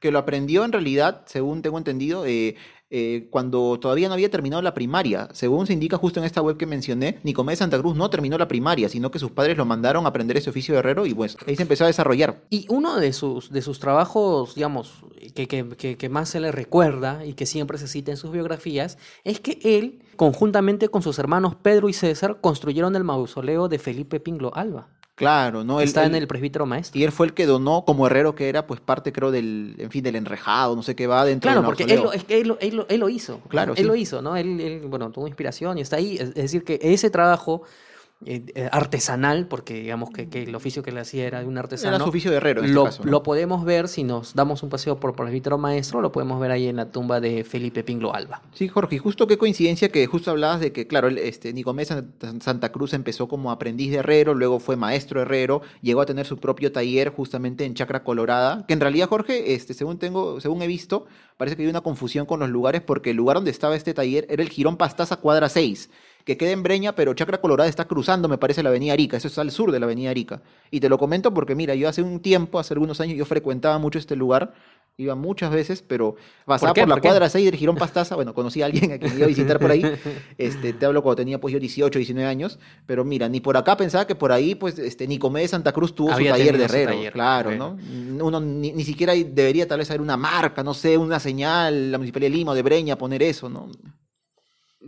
que 0.00 0.10
lo 0.10 0.18
aprendió 0.18 0.64
en 0.64 0.72
realidad, 0.72 1.22
según 1.26 1.62
tengo 1.62 1.78
entendido, 1.78 2.26
eh, 2.26 2.56
eh, 2.94 3.26
cuando 3.30 3.80
todavía 3.80 4.06
no 4.08 4.14
había 4.14 4.30
terminado 4.30 4.60
la 4.60 4.74
primaria. 4.74 5.28
Según 5.32 5.66
se 5.66 5.72
indica 5.72 5.96
justo 5.96 6.20
en 6.20 6.26
esta 6.26 6.42
web 6.42 6.58
que 6.58 6.66
mencioné, 6.66 7.18
Nicomé 7.22 7.52
de 7.52 7.56
Santa 7.56 7.78
Cruz 7.78 7.96
no 7.96 8.10
terminó 8.10 8.36
la 8.36 8.46
primaria, 8.48 8.88
sino 8.90 9.10
que 9.10 9.18
sus 9.18 9.30
padres 9.30 9.56
lo 9.56 9.64
mandaron 9.64 10.04
a 10.04 10.10
aprender 10.10 10.36
ese 10.36 10.50
oficio 10.50 10.74
de 10.74 10.80
herrero 10.80 11.06
y 11.06 11.14
pues 11.14 11.38
ahí 11.46 11.56
se 11.56 11.62
empezó 11.62 11.84
a 11.84 11.86
desarrollar. 11.86 12.42
Y 12.50 12.66
uno 12.68 12.96
de 13.00 13.12
sus, 13.14 13.50
de 13.50 13.62
sus 13.62 13.78
trabajos, 13.80 14.54
digamos, 14.54 15.02
que, 15.34 15.48
que- 15.48 15.68
que- 15.70 15.96
que 15.96 16.08
más 16.10 16.28
se 16.28 16.40
le 16.40 16.52
recuerda 16.52 17.24
y 17.24 17.32
que 17.32 17.46
siempre 17.46 17.78
se 17.78 17.88
cita 17.88 18.10
en 18.10 18.18
sus 18.18 18.30
biografías, 18.30 18.98
es 19.24 19.40
que 19.40 19.58
él, 19.64 20.02
conjuntamente 20.16 20.88
con 20.90 21.00
sus 21.00 21.18
hermanos 21.18 21.54
Pedro 21.54 21.88
y 21.88 21.94
César, 21.94 22.38
construyeron 22.42 22.94
el 22.94 23.04
mausoleo 23.04 23.68
de 23.68 23.78
Felipe 23.78 24.20
Pinglo 24.20 24.54
Alba. 24.54 24.88
Claro, 25.22 25.62
¿no? 25.62 25.80
Él- 25.80 25.86
Está 25.86 26.04
en 26.04 26.14
él- 26.16 26.22
el 26.22 26.26
presbítero 26.28 26.66
maestro. 26.66 26.98
Y 27.00 27.04
él 27.04 27.12
fue 27.12 27.26
el 27.26 27.32
que 27.32 27.46
donó 27.46 27.84
como 27.84 28.06
herrero 28.06 28.34
que 28.34 28.48
era, 28.48 28.66
pues 28.66 28.80
parte 28.80 29.12
creo 29.12 29.30
del, 29.30 29.76
en 29.78 29.90
fin, 29.90 30.02
del 30.02 30.16
enrejado, 30.16 30.74
no 30.74 30.82
sé 30.82 30.96
qué 30.96 31.06
va 31.06 31.24
dentro 31.24 31.48
Claro, 31.50 31.64
porque 31.64 31.84
él 31.84 32.00
lo, 32.02 32.12
es 32.12 32.24
que 32.24 32.40
él, 32.40 32.48
lo- 32.48 32.58
él 32.60 32.76
lo- 32.76 32.88
él 32.88 32.98
lo 33.00 33.08
hizo. 33.08 33.40
Claro, 33.48 33.72
Él 33.72 33.78
sí. 33.78 33.84
lo 33.84 33.94
hizo, 33.94 34.20
¿no? 34.20 34.36
Él, 34.36 34.82
bueno, 34.88 35.10
tuvo 35.10 35.26
inspiración 35.28 35.78
y 35.78 35.82
está 35.82 35.96
ahí. 35.96 36.16
Es 36.16 36.34
decir, 36.34 36.64
que 36.64 36.80
ese 36.82 37.08
trabajo 37.08 37.62
eh, 38.26 38.44
eh, 38.54 38.68
artesanal, 38.72 39.46
porque 39.46 39.74
digamos 39.74 40.10
que, 40.10 40.28
que 40.28 40.42
el 40.42 40.54
oficio 40.54 40.82
que 40.82 40.92
le 40.92 41.00
hacía 41.00 41.26
era 41.26 41.40
de 41.40 41.46
un 41.46 41.58
artesano. 41.58 41.96
Era 41.96 42.04
su 42.04 42.10
oficio 42.10 42.30
de 42.30 42.36
herrero 42.38 42.60
en 42.60 42.66
este 42.66 42.74
lo, 42.74 42.84
caso, 42.84 43.04
¿no? 43.04 43.10
lo 43.10 43.22
podemos 43.22 43.64
ver 43.64 43.88
si 43.88 44.04
nos 44.04 44.34
damos 44.34 44.62
un 44.62 44.68
paseo 44.70 44.98
por 45.00 45.14
presbítero 45.14 45.58
maestro, 45.58 46.00
lo 46.00 46.12
podemos 46.12 46.40
ver 46.40 46.50
ahí 46.50 46.66
en 46.68 46.76
la 46.76 46.90
tumba 46.90 47.20
de 47.20 47.44
Felipe 47.44 47.82
Pinglo 47.84 48.14
Alba. 48.14 48.42
Sí, 48.52 48.68
Jorge, 48.68 48.96
y 48.96 48.98
justo 48.98 49.26
qué 49.26 49.38
coincidencia 49.38 49.90
que 49.90 50.06
justo 50.06 50.30
hablabas 50.30 50.60
de 50.60 50.72
que, 50.72 50.86
claro, 50.86 51.08
este, 51.08 51.52
Nicomés 51.52 51.88
San- 51.88 52.12
Santa 52.40 52.72
Cruz 52.72 52.92
empezó 52.94 53.28
como 53.28 53.50
aprendiz 53.50 53.90
de 53.90 53.98
herrero, 53.98 54.34
luego 54.34 54.60
fue 54.60 54.76
maestro 54.76 55.20
herrero, 55.22 55.62
llegó 55.80 56.00
a 56.00 56.06
tener 56.06 56.26
su 56.26 56.38
propio 56.38 56.72
taller 56.72 57.10
justamente 57.10 57.64
en 57.64 57.74
Chacra 57.74 58.04
Colorada, 58.04 58.64
que 58.66 58.74
en 58.74 58.80
realidad, 58.80 59.08
Jorge, 59.08 59.54
este, 59.54 59.74
según 59.74 59.98
tengo, 59.98 60.40
según 60.40 60.62
he 60.62 60.66
visto, 60.66 61.06
parece 61.36 61.56
que 61.56 61.62
hay 61.62 61.68
una 61.68 61.80
confusión 61.80 62.26
con 62.26 62.40
los 62.40 62.48
lugares 62.48 62.82
porque 62.82 63.10
el 63.10 63.16
lugar 63.16 63.36
donde 63.36 63.50
estaba 63.50 63.74
este 63.74 63.94
taller 63.94 64.26
era 64.30 64.42
el 64.42 64.48
Girón 64.48 64.76
Pastaza 64.76 65.16
Cuadra 65.16 65.48
6, 65.48 65.90
que 66.24 66.36
queda 66.36 66.50
en 66.50 66.62
Breña, 66.62 66.94
pero 66.94 67.14
Chacra 67.14 67.40
Colorada 67.40 67.68
está 67.68 67.86
cruzando, 67.86 68.28
me 68.28 68.38
parece, 68.38 68.62
la 68.62 68.68
avenida 68.68 68.92
Arica, 68.92 69.16
eso 69.16 69.28
es 69.28 69.38
al 69.38 69.50
sur 69.50 69.72
de 69.72 69.80
la 69.80 69.86
avenida 69.86 70.10
Arica. 70.10 70.42
Y 70.70 70.80
te 70.80 70.88
lo 70.88 70.98
comento 70.98 71.34
porque, 71.34 71.54
mira, 71.54 71.74
yo 71.74 71.88
hace 71.88 72.02
un 72.02 72.20
tiempo, 72.20 72.58
hace 72.58 72.74
algunos 72.74 73.00
años, 73.00 73.16
yo 73.16 73.24
frecuentaba 73.24 73.78
mucho 73.78 73.98
este 73.98 74.16
lugar, 74.16 74.54
iba 74.98 75.14
muchas 75.14 75.50
veces, 75.50 75.82
pero 75.82 76.16
pasaba 76.44 76.74
por, 76.74 76.88
la 76.88 76.94
¿Por 76.94 77.02
qué? 77.02 77.08
cuadra 77.08 77.28
6 77.28 77.46
del 77.46 77.56
Girón 77.56 77.76
Pastaza, 77.76 78.14
bueno, 78.14 78.34
conocí 78.34 78.62
a 78.62 78.66
alguien 78.66 78.92
a 78.92 78.98
quien 78.98 79.14
iba 79.16 79.24
a 79.24 79.28
visitar 79.28 79.58
por 79.58 79.70
ahí, 79.70 79.82
este, 80.38 80.72
te 80.72 80.86
hablo 80.86 81.02
cuando 81.02 81.16
tenía 81.16 81.40
pues 81.40 81.52
yo 81.52 81.58
18, 81.58 81.98
19 81.98 82.28
años, 82.28 82.58
pero 82.86 83.04
mira, 83.04 83.28
ni 83.28 83.40
por 83.40 83.56
acá 83.56 83.76
pensaba 83.76 84.06
que 84.06 84.14
por 84.14 84.32
ahí 84.32 84.54
pues 84.54 84.78
este 84.78 85.06
Nicomé 85.06 85.40
de 85.40 85.48
Santa 85.48 85.72
Cruz 85.72 85.94
tuvo 85.94 86.12
Había 86.12 86.32
su 86.32 86.38
taller 86.38 86.58
de 86.58 86.64
herrero, 86.64 86.92
taller, 86.92 87.12
claro. 87.12 87.50
¿no? 87.52 87.78
Uno 88.24 88.40
ni, 88.40 88.72
ni 88.72 88.84
siquiera 88.84 89.14
debería 89.14 89.66
tal 89.66 89.78
vez 89.78 89.90
haber 89.90 90.02
una 90.02 90.16
marca, 90.16 90.62
no 90.62 90.74
sé, 90.74 90.98
una 90.98 91.18
señal, 91.18 91.90
la 91.90 91.98
Municipalidad 91.98 92.30
de 92.30 92.36
Lima 92.36 92.52
o 92.52 92.54
de 92.54 92.62
Breña 92.62 92.96
poner 92.96 93.22
eso, 93.22 93.48
¿no? 93.48 93.70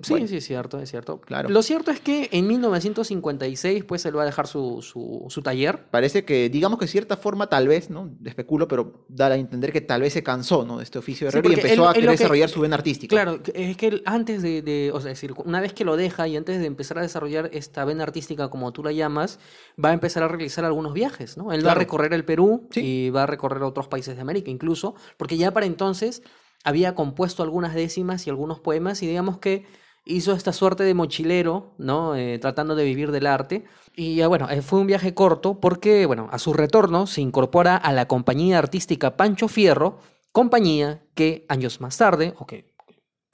Sí, 0.02 0.12
Bueno. 0.12 0.26
sí, 0.26 0.36
es 0.38 0.44
cierto, 0.44 0.78
es 0.80 0.90
cierto. 0.90 1.20
Claro. 1.20 1.48
Lo 1.48 1.62
cierto 1.62 1.90
es 1.90 2.00
que 2.00 2.28
en 2.32 2.46
1956, 2.48 3.84
pues, 3.84 4.04
él 4.06 4.16
va 4.16 4.22
a 4.22 4.26
dejar 4.26 4.46
su, 4.46 4.82
su, 4.82 5.24
su 5.28 5.42
taller. 5.42 5.84
Parece 5.90 6.24
que, 6.24 6.48
digamos 6.48 6.78
que 6.78 6.86
de 6.86 6.90
cierta 6.90 7.16
forma, 7.16 7.48
tal 7.48 7.68
vez, 7.68 7.90
¿no? 7.90 8.10
Especulo, 8.24 8.66
pero 8.68 9.04
da 9.08 9.26
a 9.28 9.36
entender 9.36 9.72
que 9.72 9.80
tal 9.80 10.00
vez 10.02 10.12
se 10.12 10.22
cansó, 10.22 10.64
¿no? 10.64 10.78
De 10.78 10.84
este 10.84 10.98
oficio 10.98 11.26
de 11.26 11.32
Sí, 11.32 11.38
herrero 11.38 11.52
y 11.52 11.54
empezó 11.56 11.82
él- 11.84 11.88
a 11.88 11.92
querer 11.92 12.08
que- 12.10 12.16
desarrollar 12.16 12.48
su 12.48 12.60
vena 12.60 12.76
artística. 12.76 13.14
Claro, 13.14 13.40
es 13.54 13.76
que 13.76 13.86
él 13.86 14.02
antes 14.06 14.42
de, 14.42 14.62
de- 14.62 14.90
o 14.92 15.00
sea, 15.00 15.12
es 15.12 15.20
decir, 15.20 15.34
una 15.44 15.60
vez 15.60 15.72
que 15.72 15.84
lo 15.84 15.96
deja 15.96 16.26
y 16.28 16.36
antes 16.36 16.58
de 16.60 16.66
empezar 16.66 16.98
a 16.98 17.02
desarrollar 17.02 17.50
esta 17.52 17.84
vena 17.84 18.02
artística, 18.02 18.48
como 18.48 18.72
tú 18.72 18.82
la 18.82 18.92
llamas, 18.92 19.38
va 19.82 19.90
a 19.90 19.92
empezar 19.92 20.22
a 20.22 20.28
realizar 20.28 20.64
algunos 20.64 20.92
viajes, 20.92 21.36
¿no? 21.36 21.52
Él 21.52 21.66
va 21.66 21.72
a 21.72 21.76
recorrer 21.76 22.12
el 22.14 22.24
Perú 22.24 22.68
Sí. 22.70 22.80
y 22.80 23.10
va 23.10 23.24
a 23.24 23.26
recorrer 23.26 23.62
otros 23.62 23.88
países 23.88 24.16
de 24.16 24.22
América 24.22 24.50
incluso, 24.50 24.94
porque 25.16 25.36
ya 25.36 25.52
para 25.52 25.66
entonces 25.66 26.22
había 26.64 26.94
compuesto 26.94 27.42
algunas 27.42 27.74
décimas 27.74 28.26
y 28.26 28.30
algunos 28.30 28.58
poemas 28.60 29.02
y 29.02 29.06
digamos 29.06 29.38
que 29.38 29.66
hizo 30.04 30.32
esta 30.32 30.52
suerte 30.52 30.84
de 30.84 30.94
mochilero, 30.94 31.75
¿no? 31.78 32.14
Eh, 32.14 32.38
tratando 32.38 32.75
de 32.75 32.84
vivir 32.84 33.11
del 33.11 33.26
arte. 33.26 33.64
Y 33.94 34.23
bueno, 34.25 34.50
eh, 34.50 34.62
fue 34.62 34.80
un 34.80 34.87
viaje 34.87 35.14
corto 35.14 35.61
porque, 35.61 36.06
bueno, 36.06 36.28
a 36.32 36.38
su 36.38 36.52
retorno 36.52 37.06
se 37.06 37.20
incorpora 37.20 37.76
a 37.76 37.92
la 37.92 38.06
compañía 38.06 38.58
artística 38.58 39.16
Pancho 39.16 39.49
Fierro, 39.49 39.99
compañía 40.32 41.02
que 41.14 41.46
años 41.49 41.80
más 41.80 41.96
tarde, 41.96 42.35
o 42.38 42.46
que, 42.46 42.72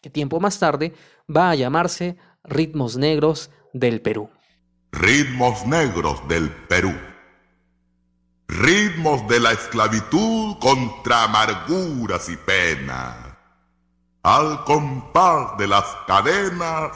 que 0.01 0.11
tiempo 0.11 0.41
más 0.41 0.59
tarde, 0.59 0.95
va 1.35 1.51
a 1.51 1.55
llamarse 1.55 2.17
Ritmos 2.45 2.97
Negros 2.97 3.51
del 3.73 4.01
Perú. 4.01 4.31
Ritmos 4.93 5.67
negros 5.67 6.27
del 6.27 6.51
Perú. 6.51 6.93
Ritmos 8.49 9.27
de 9.29 9.39
la 9.39 9.53
esclavitud 9.53 10.57
contra 10.59 11.25
amarguras 11.25 12.29
y 12.29 12.37
penas. 12.37 13.30
Al 14.23 14.65
compás 14.65 15.57
de 15.57 15.67
las 15.67 15.87
cadenas, 16.07 16.91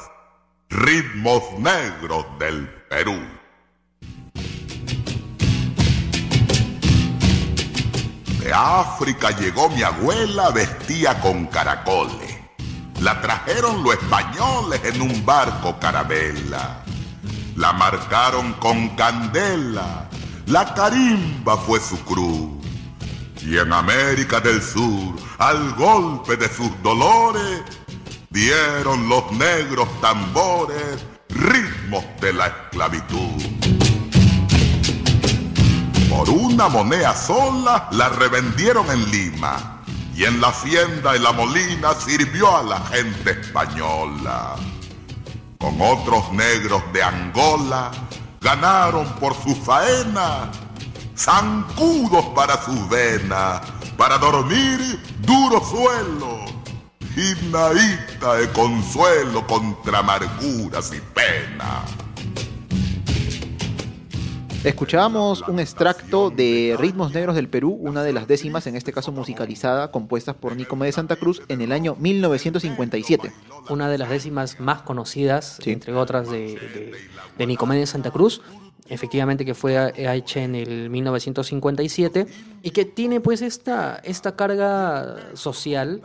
ritmos 0.69 1.43
negros 1.59 2.27
del 2.39 2.69
Perú. 2.91 3.19
De 8.41 8.53
África 8.53 9.31
llegó 9.31 9.71
mi 9.71 9.83
abuela 9.83 10.51
vestía 10.51 11.19
con 11.23 11.47
caracoles. 11.47 12.41
La 13.01 13.19
trajeron 13.23 13.83
los 13.83 13.95
españoles 13.95 14.83
en 14.85 15.01
un 15.01 15.25
barco 15.25 15.79
carabela. 15.81 16.85
La 17.57 17.73
marcaron 17.73 18.53
con 18.61 18.91
candela. 18.97 20.11
La 20.45 20.75
carimba 20.75 21.57
fue 21.57 21.81
su 21.81 21.99
cruz. 22.05 22.64
Y 23.47 23.59
en 23.59 23.73
América 23.73 24.41
del 24.41 24.63
Sur, 24.63 25.17
al 25.39 25.75
golpe 25.75 26.37
de 26.39 26.49
sus 26.49 26.71
dolores, 26.83 27.63
dieron 28.31 29.07
los 29.07 29.31
negros 29.33 29.87
tambores 30.01 31.05
ritmos 31.29 32.05
de 32.23 32.33
la 32.33 32.47
esclavitud. 32.47 33.43
Por 36.09 36.31
una 36.31 36.69
moneda 36.69 37.15
sola 37.15 37.89
la 37.93 38.09
revendieron 38.09 38.91
en 38.91 39.11
Lima 39.11 39.83
y 40.15 40.25
en 40.25 40.41
la 40.41 40.49
hacienda 40.49 41.13
de 41.13 41.19
la 41.19 41.33
Molina 41.33 41.93
sirvió 41.95 42.57
a 42.57 42.63
la 42.63 42.81
gente 42.87 43.33
española. 43.33 44.57
Con 45.59 45.81
otros 45.83 46.33
negros 46.33 46.83
de 46.95 47.03
Angola 47.03 47.91
ganaron 48.41 49.07
por 49.17 49.35
su 49.35 49.55
faena 49.55 50.51
zancudos 51.17 52.25
para 52.35 52.61
sus 52.63 52.89
venas, 52.89 53.61
para 53.97 54.19
dormir 54.19 54.99
duro 55.23 55.61
suelo 55.65 56.39
y 57.17 57.51
naíta 57.53 58.35
de 58.35 58.49
consuelo 58.51 59.47
contra 59.47 60.01
amarguras 60.01 60.93
y 60.93 61.01
penas. 61.15 61.91
Escuchábamos 64.65 65.43
un 65.47 65.61
extracto 65.61 66.31
de 66.31 66.75
Ritmos 66.79 67.13
Negros 67.13 67.37
del 67.37 67.51
Perú, 67.51 67.77
una 67.83 68.03
de 68.03 68.15
las 68.15 68.27
décimas, 68.27 68.67
en 68.67 68.77
este 68.77 68.95
caso 68.95 69.13
musicalizada, 69.13 69.91
compuestas 69.91 70.37
por 70.37 70.57
Nicomé 70.57 70.87
de 70.87 70.93
Santa 70.93 71.17
Cruz 71.17 71.43
en 71.49 71.61
el 71.61 71.71
año 71.71 71.97
1957. 72.01 73.31
Una 73.69 73.91
de 73.91 73.99
las 73.99 74.09
décimas 74.09 74.59
más 74.61 74.81
conocidas, 74.81 75.59
Sí. 75.63 75.71
entre 75.71 75.95
otras, 75.95 76.31
de, 76.31 76.95
de, 77.37 77.47
de 77.47 77.87
Santa 77.87 78.11
Cruz. 78.11 78.41
Efectivamente 78.89 79.47
que 79.47 79.55
fue 79.55 79.93
hecha 79.97 80.43
en 80.43 80.55
el 80.55 80.91
1957 80.91 82.27
y 82.63 82.71
que 82.71 82.85
tiene 82.85 83.21
pues 83.21 83.41
esta, 83.41 83.97
esta 84.05 84.37
carga 84.37 85.35
social, 85.35 86.03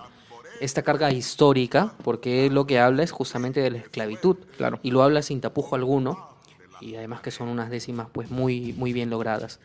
esta 0.62 0.82
carga 0.82 1.12
histórica, 1.12 1.94
porque 2.04 2.50
lo 2.50 2.65
que 2.65 2.80
habla 2.80 3.04
es 3.04 3.12
justamente 3.12 3.60
de 3.60 3.72
la 3.72 3.78
esclavitud. 3.80 4.38
Claro. 4.58 4.80
Y 4.82 4.92
lo 4.92 5.04
habla 5.04 5.22
sin 5.22 5.42
tapujo 5.42 5.76
alguno. 5.76 6.30
Y 6.80 6.96
además 6.96 7.20
que 7.20 7.32
son 7.32 7.50
unas 7.50 7.70
décimas 7.70 8.08
pues 8.13 8.32
muy, 8.32 8.72
muy 8.74 8.94
bien 8.94 9.10
logradas. 9.10 9.60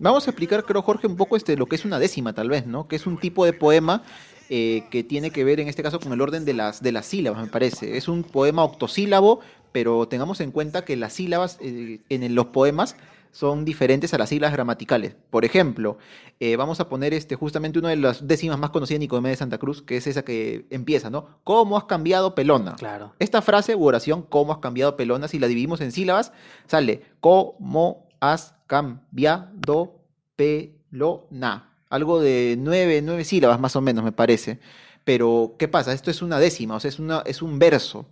Vamos 0.00 0.26
a 0.26 0.30
explicar, 0.30 0.64
creo, 0.64 0.82
Jorge, 0.82 1.06
un 1.06 1.16
poco 1.16 1.36
este, 1.36 1.56
lo 1.56 1.66
que 1.66 1.76
es 1.76 1.84
una 1.84 1.98
décima, 1.98 2.32
tal 2.32 2.48
vez, 2.48 2.66
¿no? 2.66 2.86
Que 2.86 2.96
es 2.96 3.06
un 3.06 3.18
tipo 3.18 3.44
de 3.44 3.52
poema 3.52 4.02
eh, 4.48 4.84
que 4.90 5.02
tiene 5.02 5.30
que 5.30 5.44
ver, 5.44 5.58
en 5.58 5.68
este 5.68 5.82
caso, 5.82 5.98
con 5.98 6.12
el 6.12 6.20
orden 6.20 6.44
de 6.44 6.54
las, 6.54 6.82
de 6.82 6.92
las 6.92 7.06
sílabas, 7.06 7.42
me 7.42 7.48
parece. 7.48 7.96
Es 7.96 8.06
un 8.06 8.22
poema 8.22 8.62
octosílabo, 8.62 9.40
pero 9.72 10.08
tengamos 10.08 10.40
en 10.40 10.50
cuenta 10.50 10.84
que 10.84 10.96
las 10.96 11.12
sílabas 11.12 11.58
eh, 11.60 12.00
en 12.08 12.34
los 12.34 12.46
poemas 12.46 12.96
son 13.30 13.64
diferentes 13.64 14.12
a 14.14 14.18
las 14.18 14.30
sílabas 14.30 14.52
gramaticales. 14.52 15.14
Por 15.30 15.44
ejemplo, 15.44 15.98
eh, 16.40 16.56
vamos 16.56 16.80
a 16.80 16.88
poner 16.88 17.14
este, 17.14 17.36
justamente 17.36 17.78
una 17.78 17.90
de 17.90 17.96
las 17.96 18.26
décimas 18.26 18.58
más 18.58 18.70
conocidas 18.70 18.96
de 18.96 19.04
Nicomé 19.04 19.28
de 19.30 19.36
Santa 19.36 19.58
Cruz, 19.58 19.82
que 19.82 19.96
es 19.96 20.06
esa 20.06 20.22
que 20.24 20.66
empieza, 20.70 21.10
¿no? 21.10 21.38
¿Cómo 21.44 21.76
has 21.76 21.84
cambiado 21.84 22.34
pelona? 22.34 22.74
Claro. 22.76 23.14
Esta 23.18 23.42
frase 23.42 23.76
u 23.76 23.84
oración, 23.84 24.22
¿cómo 24.22 24.52
has 24.52 24.58
cambiado 24.58 24.96
pelona? 24.96 25.28
Si 25.28 25.38
la 25.38 25.46
dividimos 25.46 25.80
en 25.80 25.92
sílabas, 25.92 26.32
sale 26.66 27.02
¿Cómo 27.20 28.08
has 28.20 28.54
cambiado 28.66 30.02
pelona? 30.36 31.64
Algo 31.90 32.20
de 32.20 32.56
nueve, 32.58 33.00
nueve 33.02 33.24
sílabas 33.24 33.60
más 33.60 33.76
o 33.76 33.80
menos, 33.80 34.04
me 34.04 34.12
parece. 34.12 34.58
Pero, 35.04 35.54
¿qué 35.58 35.68
pasa? 35.68 35.92
Esto 35.92 36.10
es 36.10 36.20
una 36.20 36.38
décima, 36.38 36.74
o 36.76 36.80
sea, 36.80 36.90
es, 36.90 36.98
una, 36.98 37.22
es 37.24 37.40
un 37.40 37.58
verso. 37.58 38.06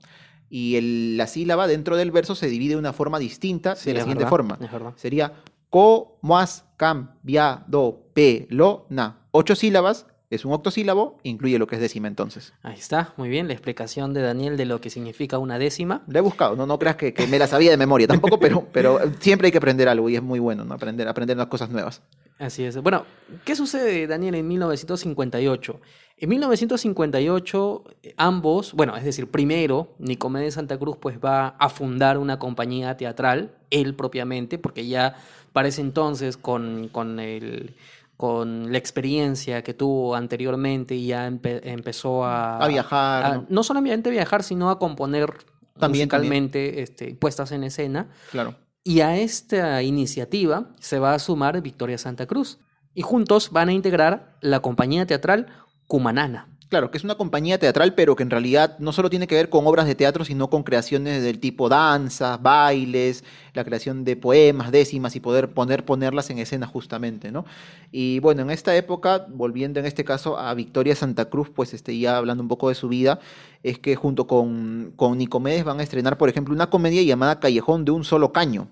Y 0.48 0.76
el- 0.76 1.16
la 1.16 1.26
sílaba 1.26 1.66
dentro 1.66 1.96
del 1.96 2.10
verso 2.12 2.34
se 2.34 2.46
divide 2.48 2.74
de 2.74 2.78
una 2.78 2.92
forma 2.92 3.18
distinta 3.18 3.74
Sí, 3.76 3.90
de 3.90 3.94
la 3.94 4.00
siguiente 4.00 4.24
verdad, 4.24 4.30
forma. 4.30 4.58
Sería 4.96 5.32
¿Cómo 5.68 6.38
has 6.38 6.64
cambiado 6.76 8.04
pelona? 8.14 9.18
ocho 9.32 9.54
sílabas, 9.54 10.06
es 10.30 10.44
un 10.44 10.52
octosílabo, 10.52 11.18
incluye 11.22 11.58
lo 11.58 11.66
que 11.66 11.74
es 11.74 11.80
décima 11.80 12.08
entonces. 12.08 12.52
Ahí 12.62 12.74
está, 12.78 13.12
muy 13.16 13.28
bien, 13.28 13.46
la 13.48 13.52
explicación 13.52 14.14
de 14.14 14.22
Daniel 14.22 14.56
de 14.56 14.64
lo 14.64 14.80
que 14.80 14.90
significa 14.90 15.38
una 15.38 15.58
décima. 15.58 16.02
La 16.08 16.18
he 16.20 16.22
buscado, 16.22 16.56
no, 16.56 16.66
no 16.66 16.78
creas 16.78 16.96
que, 16.96 17.12
que 17.12 17.26
me 17.26 17.38
la 17.38 17.46
sabía 17.46 17.70
de 17.70 17.76
memoria 17.76 18.06
tampoco, 18.06 18.38
pero, 18.40 18.66
pero 18.72 18.98
siempre 19.20 19.46
hay 19.48 19.52
que 19.52 19.58
aprender 19.58 19.88
algo 19.88 20.08
y 20.08 20.16
es 20.16 20.22
muy 20.22 20.38
bueno, 20.38 20.64
¿no? 20.64 20.74
Aprender, 20.74 21.06
aprender 21.08 21.36
unas 21.36 21.48
cosas 21.48 21.68
nuevas. 21.70 22.00
Así 22.38 22.64
es. 22.64 22.76
Bueno, 22.82 23.04
¿qué 23.44 23.54
sucede, 23.56 24.06
Daniel, 24.06 24.34
en 24.36 24.48
1958? 24.48 25.80
En 26.18 26.30
1958, 26.30 27.84
eh, 28.02 28.14
ambos, 28.16 28.72
bueno, 28.72 28.96
es 28.96 29.04
decir, 29.04 29.30
primero, 29.30 29.94
Nicomedes 29.98 30.54
Santa 30.54 30.78
Cruz 30.78 30.96
pues 30.98 31.18
va 31.22 31.48
a 31.58 31.68
fundar 31.68 32.16
una 32.18 32.38
compañía 32.38 32.96
teatral, 32.96 33.54
él 33.70 33.94
propiamente, 33.94 34.58
porque 34.58 34.86
ya 34.86 35.16
para 35.52 35.68
ese 35.68 35.82
entonces, 35.82 36.36
con, 36.38 36.88
con, 36.88 37.20
el, 37.20 37.74
con 38.16 38.72
la 38.72 38.78
experiencia 38.78 39.62
que 39.62 39.74
tuvo 39.74 40.14
anteriormente, 40.14 40.94
y 40.94 41.08
ya 41.08 41.28
empe- 41.28 41.60
empezó 41.64 42.24
a... 42.24 42.58
A 42.58 42.68
viajar, 42.68 43.24
a- 43.24 43.34
¿no? 43.36 43.46
no 43.48 43.62
solamente 43.62 44.08
a 44.08 44.12
viajar, 44.12 44.42
sino 44.42 44.70
a 44.70 44.78
componer 44.78 45.34
También, 45.78 46.04
musicalmente 46.04 46.80
Este, 46.82 47.14
puestas 47.14 47.52
en 47.52 47.64
escena. 47.64 48.08
Claro. 48.30 48.54
Y 48.84 49.00
a 49.00 49.16
esta 49.18 49.82
iniciativa 49.82 50.70
se 50.80 50.98
va 50.98 51.12
a 51.14 51.18
sumar 51.18 51.60
Victoria 51.60 51.98
Santa 51.98 52.26
Cruz. 52.26 52.58
Y 52.94 53.02
juntos 53.02 53.50
van 53.50 53.68
a 53.68 53.72
integrar 53.72 54.38
la 54.40 54.60
compañía 54.60 55.06
teatral 55.06 55.48
Cumanana. 55.86 56.48
Claro, 56.68 56.90
que 56.90 56.98
es 56.98 57.04
una 57.04 57.14
compañía 57.14 57.58
teatral, 57.58 57.94
pero 57.94 58.16
que 58.16 58.24
en 58.24 58.30
realidad 58.30 58.76
no 58.80 58.90
solo 58.90 59.08
tiene 59.08 59.28
que 59.28 59.36
ver 59.36 59.48
con 59.50 59.64
obras 59.68 59.86
de 59.86 59.94
teatro, 59.94 60.24
sino 60.24 60.50
con 60.50 60.64
creaciones 60.64 61.22
del 61.22 61.38
tipo 61.38 61.68
danzas, 61.68 62.42
bailes, 62.42 63.22
la 63.54 63.64
creación 63.64 64.04
de 64.04 64.16
poemas, 64.16 64.72
décimas 64.72 65.14
y 65.14 65.20
poder 65.20 65.54
poner, 65.54 65.84
ponerlas 65.84 66.28
en 66.30 66.40
escena 66.40 66.66
justamente, 66.66 67.30
¿no? 67.30 67.44
Y 67.92 68.18
bueno, 68.18 68.42
en 68.42 68.50
esta 68.50 68.74
época, 68.74 69.26
volviendo 69.28 69.78
en 69.78 69.86
este 69.86 70.04
caso 70.04 70.38
a 70.38 70.52
Victoria 70.54 70.96
Santa 70.96 71.26
Cruz, 71.26 71.50
pues 71.54 71.72
este, 71.72 71.96
ya 71.96 72.16
hablando 72.16 72.42
un 72.42 72.48
poco 72.48 72.68
de 72.68 72.74
su 72.74 72.88
vida, 72.88 73.20
es 73.62 73.78
que 73.78 73.94
junto 73.94 74.26
con, 74.26 74.92
con 74.96 75.18
Nicomedes 75.18 75.62
van 75.62 75.78
a 75.78 75.84
estrenar, 75.84 76.18
por 76.18 76.28
ejemplo, 76.28 76.52
una 76.52 76.68
comedia 76.68 77.02
llamada 77.04 77.38
Callejón 77.38 77.84
de 77.84 77.92
un 77.92 78.02
solo 78.02 78.32
caño. 78.32 78.66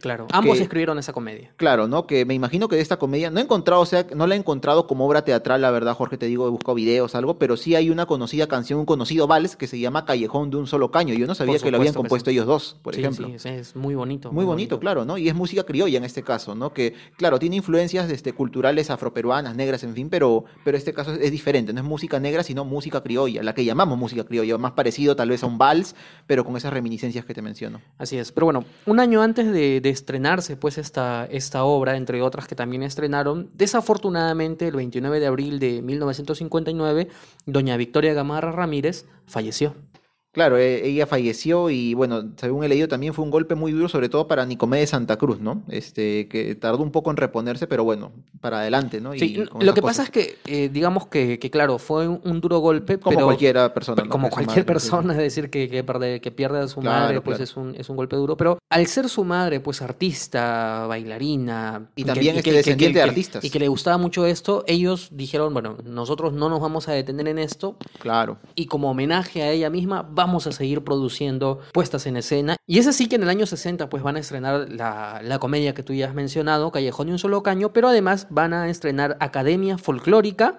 Claro. 0.00 0.26
Ambos 0.32 0.56
Que- 0.58 0.64
escribieron 0.64 0.98
esa 0.98 1.12
comedia. 1.12 1.52
Claro, 1.56 1.88
¿no? 1.88 2.06
Que 2.06 2.24
me 2.24 2.34
imagino 2.34 2.68
que 2.68 2.76
de 2.76 2.82
esta 2.82 2.98
comedia, 2.98 3.30
no 3.30 3.40
he 3.40 3.42
encontrado, 3.42 3.80
o 3.82 3.86
sea, 3.86 4.06
no 4.14 4.26
la 4.26 4.34
he 4.34 4.38
encontrado 4.38 4.86
como 4.86 5.06
obra 5.06 5.24
teatral, 5.24 5.60
la 5.62 5.70
verdad, 5.70 5.94
Jorge, 5.94 6.16
te 6.18 6.26
digo, 6.26 6.46
he 6.46 6.50
buscado 6.50 6.74
videos, 6.74 7.14
algo, 7.14 7.38
pero 7.38 7.56
sí 7.56 7.74
hay 7.74 7.90
una 7.90 8.06
conocida 8.06 8.46
canción, 8.46 8.78
un 8.80 8.86
conocido 8.86 9.26
vals 9.26 9.56
que 9.56 9.66
se 9.66 9.78
llama 9.78 10.04
Callejón 10.04 10.50
de 10.50 10.56
un 10.56 10.66
solo 10.66 10.90
caño. 10.90 11.14
Yo 11.14 11.26
no 11.26 11.34
sabía 11.34 11.58
que 11.58 11.70
lo 11.70 11.78
habían 11.78 11.94
compuesto 11.94 12.30
sí. 12.30 12.36
ellos 12.36 12.46
dos, 12.46 12.76
por 12.82 12.94
Sí, 12.94 13.00
ejemplo. 13.00 13.26
sí, 13.28 13.34
es, 13.34 13.46
es 13.46 13.76
muy 13.76 13.94
bonito. 13.94 14.32
Muy 14.32 14.44
bonito, 14.44 14.78
claro, 14.80 15.04
¿no? 15.04 15.18
Y 15.18 15.28
es 15.28 15.34
música 15.34 15.64
criolla 15.64 15.98
en 15.98 16.04
este 16.04 16.22
caso, 16.22 16.54
¿no? 16.54 16.72
Que, 16.72 16.94
claro, 17.16 17.38
tiene 17.38 17.56
influencias 17.56 18.10
este, 18.10 18.32
culturales 18.32 18.90
afroperuanas, 18.90 19.54
negras, 19.56 19.82
en 19.84 19.94
fin, 19.94 20.08
pero, 20.10 20.44
pero 20.64 20.76
este 20.76 20.92
caso 20.92 21.12
es 21.12 21.30
diferente, 21.30 21.72
no 21.72 21.80
es 21.80 21.86
música 21.86 22.20
negra, 22.20 22.42
sino 22.42 22.64
música 22.64 23.02
criolla, 23.02 23.42
la 23.42 23.54
que 23.54 23.64
llamamos 23.64 23.98
música 23.98 24.24
criolla, 24.24 24.58
más 24.58 24.72
parecido 24.72 25.16
tal 25.16 25.28
vez 25.30 25.42
a 25.42 25.46
un 25.46 25.58
vals, 25.58 25.94
pero 26.26 26.44
con 26.44 26.56
esas 26.56 26.72
reminiscencias 26.72 27.24
que 27.24 27.34
te 27.34 27.42
menciono. 27.42 27.80
Así 27.98 28.16
es. 28.18 28.32
Pero 28.32 28.46
bueno, 28.46 28.64
un 28.86 29.00
año 29.00 29.22
antes 29.22 29.50
de, 29.52 29.80
de 29.86 29.92
estrenarse 29.92 30.56
pues 30.56 30.78
esta, 30.78 31.26
esta 31.30 31.62
obra, 31.62 31.96
entre 31.96 32.20
otras 32.20 32.48
que 32.48 32.56
también 32.56 32.82
estrenaron, 32.82 33.50
desafortunadamente 33.54 34.66
el 34.66 34.74
29 34.74 35.20
de 35.20 35.26
abril 35.26 35.60
de 35.60 35.80
1959, 35.80 37.08
doña 37.46 37.76
Victoria 37.76 38.12
Gamarra 38.12 38.50
Ramírez 38.50 39.06
falleció. 39.26 39.76
Claro, 40.36 40.58
e- 40.58 40.86
ella 40.86 41.06
falleció 41.06 41.70
y 41.70 41.94
bueno, 41.94 42.22
según 42.36 42.62
he 42.62 42.68
leído 42.68 42.88
también 42.88 43.14
fue 43.14 43.24
un 43.24 43.30
golpe 43.30 43.54
muy 43.54 43.72
duro, 43.72 43.88
sobre 43.88 44.10
todo 44.10 44.28
para 44.28 44.44
Nicomedes 44.44 44.90
Santa 44.90 45.16
Cruz, 45.16 45.40
¿no? 45.40 45.62
Este, 45.68 46.28
que 46.28 46.54
tardó 46.54 46.82
un 46.82 46.90
poco 46.92 47.10
en 47.10 47.16
reponerse, 47.16 47.66
pero 47.66 47.84
bueno, 47.84 48.12
para 48.42 48.58
adelante, 48.60 49.00
¿no? 49.00 49.14
Y 49.14 49.18
Sí, 49.18 49.34
lo 49.36 49.72
que 49.72 49.80
cosas. 49.80 49.82
pasa 49.82 50.02
es 50.02 50.10
que, 50.10 50.36
eh, 50.44 50.68
digamos 50.70 51.06
que, 51.06 51.38
que, 51.38 51.50
claro, 51.50 51.78
fue 51.78 52.06
un, 52.06 52.20
un 52.22 52.42
duro 52.42 52.58
golpe, 52.58 52.98
como 52.98 53.14
pero 53.16 53.26
cualquiera 53.28 53.72
persona, 53.72 54.02
¿no? 54.04 54.10
como 54.10 54.28
cualquier 54.28 54.48
madre, 54.48 54.60
sí. 54.62 54.66
persona, 54.66 55.12
es 55.14 55.18
decir, 55.18 55.48
que, 55.48 55.70
que, 55.70 55.82
pierde, 55.82 56.20
que 56.20 56.30
pierde 56.30 56.58
a 56.60 56.68
su 56.68 56.80
Claro, 56.80 57.00
madre, 57.00 57.20
pues 57.22 57.38
claro. 57.38 57.44
es, 57.44 57.56
un, 57.56 57.74
es 57.80 57.88
un 57.88 57.96
golpe 57.96 58.16
duro. 58.16 58.36
Pero 58.36 58.58
al 58.70 58.86
ser 58.88 59.08
su 59.08 59.24
madre, 59.24 59.60
pues 59.60 59.80
artista, 59.80 60.84
bailarina. 60.86 61.88
Y 61.96 62.04
también 62.04 62.36
este 62.36 62.42
que- 62.42 62.50
que- 62.50 62.56
descendiente 62.58 62.98
de 62.98 63.04
artistas. 63.04 63.42
Y 63.44 63.48
que 63.48 63.58
le 63.58 63.68
gustaba 63.68 63.96
mucho 63.96 64.26
esto, 64.26 64.64
ellos 64.66 65.08
dijeron, 65.12 65.54
bueno, 65.54 65.78
nosotros 65.84 66.32
no 66.34 66.50
nos 66.50 66.60
vamos 66.60 66.88
a 66.88 66.92
detener 66.92 67.28
en 67.28 67.38
esto, 67.38 67.76
Claro. 68.00 68.36
y 68.54 68.66
como 68.66 68.90
homenaje 68.90 69.42
a 69.42 69.50
ella 69.50 69.70
misma 69.70 70.06
vamos 70.08 70.25
a 70.26 70.52
seguir 70.52 70.82
produciendo 70.84 71.60
puestas 71.72 72.06
en 72.06 72.16
escena. 72.16 72.56
Y 72.66 72.78
es 72.78 72.86
así 72.86 73.08
que 73.08 73.16
en 73.16 73.22
el 73.22 73.28
año 73.28 73.46
60 73.46 73.88
pues 73.88 74.02
van 74.02 74.16
a 74.16 74.20
estrenar 74.20 74.68
la, 74.70 75.20
la 75.22 75.38
comedia 75.38 75.74
que 75.74 75.82
tú 75.82 75.92
ya 75.92 76.08
has 76.08 76.14
mencionado, 76.14 76.72
Callejón 76.72 77.08
y 77.08 77.12
un 77.12 77.18
solo 77.18 77.42
caño, 77.42 77.72
pero 77.72 77.88
además 77.88 78.26
van 78.30 78.52
a 78.52 78.68
estrenar 78.68 79.16
Academia 79.20 79.78
Folclórica 79.78 80.58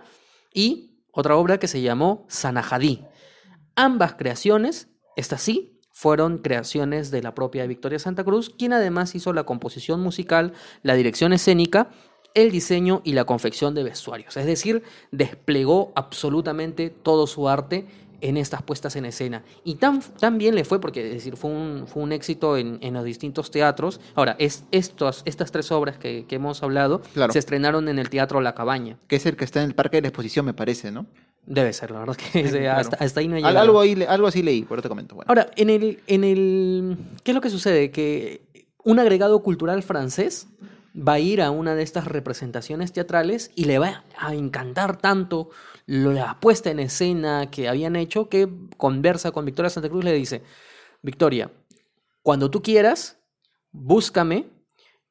y 0.53 1.01
otra 1.12 1.36
obra 1.36 1.60
que 1.60 1.67
se 1.67 1.82
llamó 1.82 2.25
Sanajadí. 2.30 3.03
Ambas 3.75 4.15
creaciones, 4.15 4.88
estas 5.15 5.41
sí, 5.41 5.77
fueron 5.91 6.38
creaciones 6.38 7.10
de 7.10 7.23
la 7.23 7.34
propia 7.34 7.65
Victoria 7.65 7.97
Santa 7.97 8.23
Cruz, 8.23 8.51
quien 8.51 8.71
además 8.71 9.15
hizo 9.15 9.34
la 9.34 9.45
composición 9.45 9.99
musical, 9.99 10.53
la 10.84 10.93
dirección 10.93 11.34
escénica, 11.34 11.89
el 12.36 12.51
diseño 12.51 13.01
y 13.03 13.13
la 13.13 13.25
confección 13.25 13.73
de 13.73 13.82
vestuarios. 13.82 14.38
Es 14.38 14.45
decir, 14.45 14.84
desplegó 15.12 15.91
absolutamente 15.95 16.91
todo 16.91 17.25
su 17.25 17.49
arte 17.49 17.88
en 18.21 18.38
estas 18.38 18.62
puestas 18.63 18.95
en 18.95 19.06
escena. 19.06 19.43
Y 19.63 19.75
tan, 19.75 20.01
tan 20.01 20.38
bien 20.38 20.56
le 20.56 20.63
fue, 20.65 20.82
porque 20.82 21.08
es 21.08 21.13
decir, 21.13 21.38
fue 21.38 21.51
un, 21.51 21.86
fue 21.88 22.01
un 22.03 22.12
éxito 22.12 22.58
en, 22.58 22.80
en 22.82 22.93
los 22.93 23.03
distintos 23.03 23.51
teatros. 23.51 23.99
Ahora, 24.15 24.36
es, 24.39 24.63
estos, 24.71 25.21
estas 25.25 25.51
tres 25.51 25.71
obras 25.71 25.97
que, 25.97 26.25
que 26.27 26.36
hemos 26.36 26.63
hablado 26.63 27.01
Claro. 27.13 27.32
se 27.34 27.39
estrenaron 27.39 27.89
en 27.89 27.99
el 27.99 28.10
Teatro 28.10 28.41
La 28.41 28.56
Cabaña. 28.56 28.97
Que 29.08 29.17
es 29.17 29.25
el 29.25 29.36
que 29.36 29.45
está 29.45 29.62
en 29.62 29.69
el 29.69 29.75
Parque 29.75 29.97
de 29.97 30.01
la 30.01 30.08
Exposición, 30.10 30.45
me 30.45 30.53
parece, 30.53 30.91
¿no? 30.91 31.06
Debe 31.45 31.71
ser, 31.73 31.91
la 31.91 31.99
verdad 31.99 32.15
que 32.17 32.43
Claro. 32.43 32.80
hasta, 32.82 32.97
hasta 32.97 33.19
ahí 33.21 33.27
no 33.27 33.36
he 33.36 33.39
llegado. 33.39 33.60
algo, 33.60 33.80
ahí, 33.80 34.03
algo 34.08 34.27
así 34.27 34.41
leí, 34.43 34.63
por 34.63 34.80
eso 34.80 34.84
te 34.84 34.89
comento. 34.89 35.15
Bueno. 35.15 35.30
Ahora, 35.30 35.49
en 35.56 35.69
el, 35.69 36.01
en 36.08 36.23
el. 36.23 36.97
¿Qué 37.23 37.32
es 37.32 37.36
lo 37.36 37.41
que 37.41 37.49
sucede? 37.49 37.89
Que 37.91 38.41
un 38.84 38.99
agregado 38.99 39.41
cultural 39.43 39.82
francés 39.84 40.47
va 40.95 41.13
a 41.13 41.19
ir 41.19 41.41
a 41.41 41.51
una 41.51 41.75
de 41.75 41.84
estas 41.84 42.06
representaciones 42.06 42.91
teatrales 42.91 43.51
y 43.56 43.65
le 43.65 43.80
va 43.80 44.03
a 44.17 44.34
encantar 44.34 44.97
tanto 44.97 45.49
la 45.88 46.39
puesta 46.39 46.69
en 46.69 46.80
escena 46.80 47.50
que 47.50 47.67
habían 47.67 47.95
hecho 47.95 48.30
que 48.30 48.47
conversa 48.76 49.32
con 49.32 49.45
Victoria 49.45 49.69
Santa 49.69 49.89
Cruz 49.89 50.04
le 50.04 50.13
dice: 50.13 50.43
Victoria, 51.02 51.52
cuando 52.21 52.52
tú 52.52 52.62
quieras, 52.62 53.19
búscame 53.71 54.57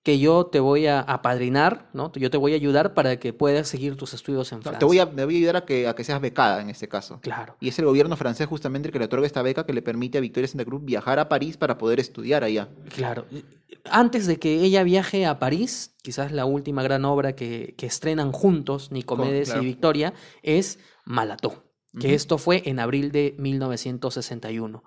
que 0.06 0.20
yo 0.20 0.46
te 0.46 0.60
voy 0.60 0.86
a 0.86 1.00
apadrinar, 1.00 1.90
¿no? 1.92 2.12
Yo 2.12 2.30
te 2.30 2.36
voy 2.36 2.52
a 2.52 2.54
ayudar 2.54 2.94
para 2.94 3.18
que 3.18 3.32
puedas 3.32 3.66
seguir 3.66 3.96
tus 3.96 4.14
estudios 4.14 4.52
en 4.52 4.62
Francia. 4.62 4.78
te, 4.78 4.84
voy 4.84 5.00
a, 5.00 5.10
te 5.10 5.24
voy 5.24 5.34
a 5.34 5.38
ayudar 5.38 5.56
a 5.56 5.64
que, 5.64 5.88
a 5.88 5.96
que 5.96 6.04
seas 6.04 6.20
becada 6.20 6.62
en 6.62 6.70
este 6.70 6.86
caso. 6.86 7.18
Claro. 7.22 7.56
Y 7.58 7.70
es 7.70 7.78
el 7.80 7.86
gobierno 7.86 8.16
francés 8.16 8.46
justamente 8.46 8.86
el 8.86 8.92
que 8.92 9.00
le 9.00 9.06
otorga 9.06 9.26
esta 9.26 9.42
beca 9.42 9.66
que 9.66 9.72
le 9.72 9.82
permite 9.82 10.18
a 10.18 10.20
Victoria 10.20 10.46
Santa 10.46 10.64
Cruz 10.64 10.84
viajar 10.84 11.18
a 11.18 11.28
París 11.28 11.56
para 11.56 11.76
poder 11.76 11.98
estudiar 11.98 12.44
allá. 12.44 12.68
Claro. 12.94 13.26
Antes 13.90 14.28
de 14.28 14.38
que 14.38 14.60
ella 14.60 14.84
viaje 14.84 15.26
a 15.26 15.40
París, 15.40 15.96
quizás 16.02 16.30
la 16.30 16.44
última 16.44 16.84
gran 16.84 17.04
obra 17.04 17.34
que, 17.34 17.74
que 17.76 17.86
estrenan 17.86 18.30
juntos, 18.30 18.92
Nicomedes 18.92 19.48
claro. 19.48 19.64
y 19.64 19.66
Victoria, 19.66 20.14
es 20.44 20.78
Malató, 21.04 21.64
que 21.98 22.14
esto 22.14 22.38
fue 22.38 22.62
en 22.66 22.78
abril 22.78 23.10
de 23.10 23.34
1961. 23.40 24.84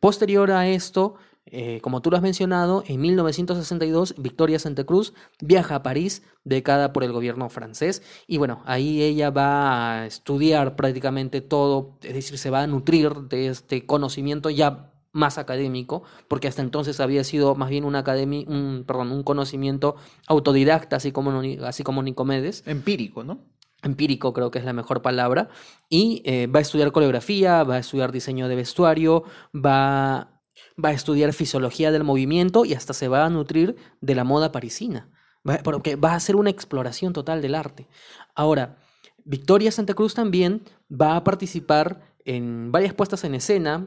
Posterior 0.00 0.50
a 0.50 0.66
esto, 0.66 1.18
eh, 1.46 1.80
como 1.80 2.02
tú 2.02 2.10
lo 2.10 2.16
has 2.16 2.22
mencionado, 2.22 2.82
en 2.86 3.00
1962 3.00 4.14
Victoria 4.18 4.58
Santa 4.58 4.84
Cruz 4.84 5.14
viaja 5.40 5.76
a 5.76 5.82
París, 5.82 6.22
becada 6.44 6.92
por 6.92 7.04
el 7.04 7.12
gobierno 7.12 7.48
francés, 7.48 8.02
y 8.26 8.38
bueno, 8.38 8.62
ahí 8.66 9.02
ella 9.02 9.30
va 9.30 10.00
a 10.00 10.06
estudiar 10.06 10.76
prácticamente 10.76 11.40
todo, 11.40 11.98
es 12.02 12.14
decir, 12.14 12.38
se 12.38 12.50
va 12.50 12.62
a 12.62 12.66
nutrir 12.66 13.12
de 13.28 13.48
este 13.48 13.86
conocimiento 13.86 14.50
ya 14.50 14.92
más 15.12 15.38
académico, 15.38 16.02
porque 16.28 16.48
hasta 16.48 16.62
entonces 16.62 17.00
había 17.00 17.24
sido 17.24 17.54
más 17.54 17.70
bien 17.70 17.84
una 17.84 18.00
academia, 18.00 18.44
un, 18.48 18.84
perdón, 18.86 19.12
un 19.12 19.22
conocimiento 19.22 19.96
autodidacta, 20.26 20.96
así 20.96 21.12
como, 21.12 21.40
así 21.64 21.82
como 21.82 22.02
Nicomedes 22.02 22.62
Empírico, 22.66 23.24
¿no? 23.24 23.38
empírico 23.82 24.32
creo 24.32 24.50
que 24.50 24.58
es 24.58 24.64
la 24.64 24.72
mejor 24.72 25.00
palabra, 25.00 25.48
y 25.88 26.22
eh, 26.24 26.48
va 26.48 26.58
a 26.58 26.62
estudiar 26.62 26.92
coreografía, 26.92 27.62
va 27.62 27.76
a 27.76 27.78
estudiar 27.78 28.10
diseño 28.10 28.48
de 28.48 28.56
vestuario, 28.56 29.24
va, 29.54 30.35
va 30.82 30.90
a 30.90 30.92
estudiar 30.92 31.32
fisiología 31.32 31.90
del 31.90 32.04
movimiento 32.04 32.64
y 32.64 32.74
hasta 32.74 32.92
se 32.92 33.08
va 33.08 33.24
a 33.24 33.30
nutrir 33.30 33.76
de 34.00 34.14
la 34.14 34.24
moda 34.24 34.52
parisina, 34.52 35.08
va- 35.48 35.58
porque 35.64 35.96
va 35.96 36.12
a 36.12 36.16
hacer 36.16 36.36
una 36.36 36.50
exploración 36.50 37.12
total 37.12 37.40
del 37.42 37.54
arte. 37.54 37.88
Ahora, 38.34 38.76
Victoria 39.24 39.72
Santa 39.72 39.94
Cruz 39.94 40.14
también 40.14 40.62
va 40.90 41.16
a 41.16 41.24
participar 41.24 42.00
en 42.24 42.70
varias 42.72 42.94
puestas 42.94 43.24
en 43.24 43.34
escena. 43.34 43.86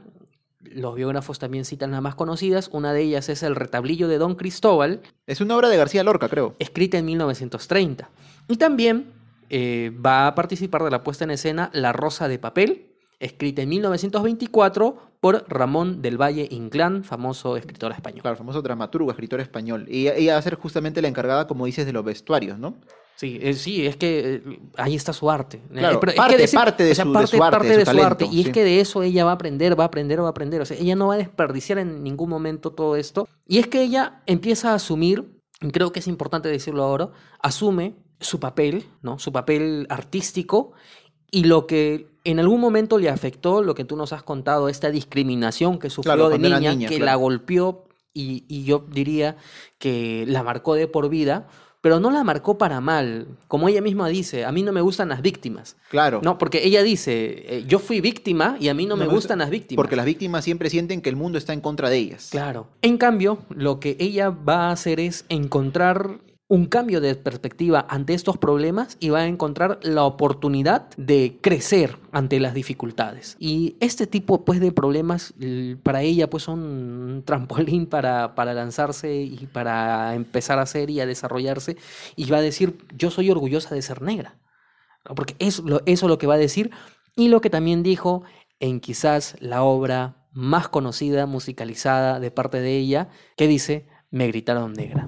Los 0.61 0.95
biógrafos 0.95 1.39
también 1.39 1.63
citan 1.63 1.91
las 1.91 2.01
más 2.01 2.15
conocidas. 2.15 2.69
Una 2.73 2.91
de 2.91 3.01
ellas 3.03 3.29
es 3.29 3.43
El 3.43 3.55
retablillo 3.55 4.07
de 4.09 4.17
Don 4.17 4.35
Cristóbal, 4.35 5.01
Es 5.27 5.39
una 5.39 5.55
obra 5.55 5.69
de 5.69 5.77
García 5.77 6.03
Lorca, 6.03 6.27
creo. 6.27 6.55
escrita 6.59 6.97
en 6.97 7.05
1930. 7.05 8.09
Y 8.49 8.57
también 8.57 9.13
eh, 9.49 9.91
va 10.05 10.27
a 10.27 10.35
participar 10.35 10.83
de 10.83 10.91
la 10.91 11.03
puesta 11.03 11.23
en 11.23 11.31
escena 11.31 11.69
La 11.73 11.93
Rosa 11.93 12.27
de 12.27 12.37
Papel, 12.39 12.88
escrita 13.19 13.61
en 13.61 13.69
1924 13.69 14.97
por 15.19 15.45
Ramón 15.49 16.01
del 16.01 16.17
Valle 16.21 16.47
Inclán, 16.51 17.03
famoso 17.03 17.57
escritor 17.57 17.91
español. 17.91 18.21
Claro, 18.21 18.37
famoso 18.37 18.61
dramaturgo, 18.61 19.11
escritor 19.11 19.41
español. 19.41 19.85
Y 19.89 20.07
ella, 20.07 20.33
va 20.33 20.39
a 20.39 20.41
ser 20.41 20.55
justamente 20.55 21.01
la 21.01 21.09
encargada, 21.09 21.45
como 21.47 21.65
dices, 21.65 21.85
de 21.85 21.91
los 21.93 22.05
vestuarios, 22.05 22.57
¿no? 22.57 22.75
Sí, 23.17 23.37
eh, 23.41 23.53
sí, 23.53 23.85
es 23.85 23.97
que 23.97 24.35
eh, 24.45 24.59
ahí 24.77 24.95
está 24.95 25.11
su 25.11 25.29
arte. 25.29 25.61
Claro, 25.73 25.99
Eh, 26.01 26.09
es 26.11 26.15
parte- 26.15 26.37
que 26.37 26.43
ese- 26.45 26.55
parte 26.57 26.83
de 26.85 26.91
o 26.91 26.95
sea, 26.95 27.03
su- 27.03 27.09
de 27.09 27.13
parte- 27.15 27.37
su 27.37 27.43
arte, 27.43 27.51
parte 27.57 27.67
de 27.67 27.73
su 27.73 27.79
de 27.79 27.85
su 27.85 27.91
talento, 27.91 28.07
arte. 28.07 28.25
Y 28.27 28.29
sí. 28.29 28.41
es 28.41 28.49
que 28.53 28.63
de 28.63 28.79
eso 28.79 29.03
ella 29.03 29.25
va 29.25 29.31
a 29.31 29.33
aprender, 29.33 29.77
va 29.77 29.83
a 29.83 29.87
aprender, 29.87 30.21
va 30.23 30.27
a 30.27 30.29
aprender. 30.29 30.61
O 30.61 30.65
sea, 30.65 30.77
ella 30.77 30.95
no 30.95 31.07
va 31.07 31.15
a 31.15 31.17
desperdiciar 31.17 31.79
en 31.79 32.01
ningún 32.01 32.29
momento 32.29 32.71
todo 32.71 32.95
esto. 32.95 33.27
Y 33.45 33.57
es 33.57 33.67
que 33.67 33.81
ella 33.81 34.21
empieza 34.25 34.71
a 34.71 34.75
asumir, 34.75 35.25
y 35.59 35.69
creo 35.71 35.91
que 35.91 35.99
es 35.99 36.07
importante 36.07 36.47
decirlo 36.47 36.83
ahora, 36.83 37.09
asume 37.41 37.95
su 38.21 38.39
papel, 38.39 38.85
¿no? 39.01 39.19
Su 39.19 39.33
papel 39.33 39.85
artístico 39.89 40.71
y 41.29 41.43
lo 41.43 41.67
que 41.67 42.07
en 42.31 42.39
algún 42.39 42.59
momento 42.61 42.97
le 42.97 43.09
afectó, 43.09 43.61
lo 43.63 43.75
que 43.75 43.85
tú 43.85 43.95
nos 43.95 44.13
has 44.13 44.23
contado, 44.23 44.69
esta 44.69 44.89
discriminación 44.91 45.79
que 45.79 45.89
sufrió 45.89 46.13
Claro, 46.13 46.29
de 46.29 46.39
niña, 46.39 46.59
niña, 46.73 46.87
que 46.89 46.97
claro. 46.97 47.05
la 47.05 47.15
golpeó 47.15 47.85
y, 48.13 48.43
y 48.47 48.63
yo 48.63 48.85
diría 48.91 49.37
que 49.77 50.25
la 50.27 50.43
marcó 50.43 50.73
de 50.75 50.87
por 50.87 51.09
vida, 51.09 51.47
pero 51.81 52.01
no 52.01 52.11
la 52.11 52.25
marcó 52.25 52.57
para 52.57 52.81
mal. 52.81 53.27
Como 53.47 53.69
ella 53.69 53.81
misma 53.81 54.09
dice, 54.09 54.43
a 54.43 54.51
mí 54.51 54.63
no 54.63 54.73
me 54.73 54.81
gustan 54.81 55.07
las 55.09 55.21
víctimas. 55.21 55.77
Claro. 55.89 56.19
No, 56.21 56.37
porque 56.37 56.65
ella 56.65 56.83
dice, 56.83 57.57
eh, 57.57 57.63
yo 57.67 57.79
fui 57.79 58.01
víctima 58.01 58.57
y 58.59 58.67
a 58.67 58.73
mí 58.73 58.85
no, 58.85 58.97
me 58.97 59.01
me 59.01 59.05
gusta- 59.05 59.15
gustan 59.15 59.39
las 59.39 59.49
víctimas. 59.49 59.77
Porque 59.77 59.95
las 59.95 60.05
víctimas 60.05 60.43
siempre 60.43 60.69
sienten 60.69 61.01
que 61.01 61.09
el 61.09 61.15
mundo 61.15 61.37
está 61.37 61.53
en 61.53 61.61
contra 61.61 61.89
de 61.89 61.95
ellas. 61.97 62.27
Claro. 62.31 62.67
En 62.81 62.97
cambio, 62.97 63.39
lo 63.49 63.79
que 63.79 63.95
ella 63.99 64.29
va 64.29 64.67
a 64.67 64.71
hacer 64.71 64.99
es 64.99 65.23
encontrar 65.29 66.19
un 66.49 66.65
cambio 66.65 66.99
de 66.99 67.13
perspectiva 67.13 67.85
ante 67.89 68.15
estos 68.15 68.39
problemas 68.39 68.97
y 68.99 69.09
va 69.09 69.19
a 69.19 69.27
encontrar 69.27 69.79
la 69.83 70.03
oportunidad 70.03 70.89
de 70.97 71.37
crecer 71.41 71.97
ante 72.11 72.39
las 72.39 72.55
dificultades. 72.55 73.37
Y 73.39 73.75
este 73.79 74.07
tipo 74.07 74.43
pues, 74.43 74.59
de 74.59 74.71
problemas 74.71 75.35
para 75.83 76.01
ella 76.01 76.27
pues, 76.27 76.43
son 76.43 76.59
un 76.59 77.23
trampolín 77.23 77.85
para, 77.85 78.33
para 78.33 78.55
lanzarse 78.55 79.15
y 79.15 79.45
para 79.45 80.15
empezar 80.15 80.57
a 80.57 80.63
hacer 80.63 80.89
y 80.89 80.99
a 80.99 81.05
desarrollarse. 81.05 81.77
Y 82.15 82.31
va 82.31 82.37
a 82.37 82.41
decir, 82.41 82.79
yo 82.97 83.11
soy 83.11 83.29
orgullosa 83.29 83.75
de 83.75 83.83
ser 83.83 84.01
negra. 84.01 84.35
Porque 85.15 85.35
eso, 85.37 85.63
eso 85.85 86.05
es 86.07 86.09
lo 86.09 86.17
que 86.17 86.27
va 86.27 86.33
a 86.33 86.39
decir. 86.39 86.71
Y 87.15 87.27
lo 87.27 87.41
que 87.41 87.51
también 87.51 87.83
dijo 87.83 88.23
en 88.59 88.79
quizás 88.79 89.35
la 89.39 89.61
obra 89.61 90.15
más 90.31 90.67
conocida, 90.67 91.27
musicalizada 91.27 92.19
de 92.19 92.31
parte 92.31 92.59
de 92.59 92.75
ella, 92.75 93.09
que 93.37 93.47
dice, 93.47 93.87
me 94.09 94.25
gritaron 94.25 94.73
negra. 94.73 95.07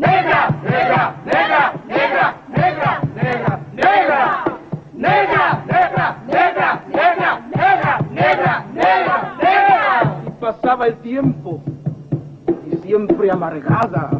¡Negra! 0.00 0.48
¡Negra! 0.62 1.14
¡Negra! 1.26 1.74
¡Negra! 1.86 2.34
¡Negra! 2.48 3.02
¡Negra! 3.14 3.60
¡Negra! 3.74 4.44
¡Negra! 4.94 5.62
¡Negra! 5.66 6.16
¡Negra! 6.26 6.82
¡Negra! 6.88 7.42
¡Negra! 7.54 8.00
¡Negra! 8.10 8.64
¡Negra! 8.72 9.34
¡Negra! 9.42 10.16
Y 10.26 10.30
pasaba 10.40 10.86
el 10.86 10.96
tiempo 11.00 11.62
y 12.72 12.76
siempre 12.76 13.30
amargada. 13.30 14.10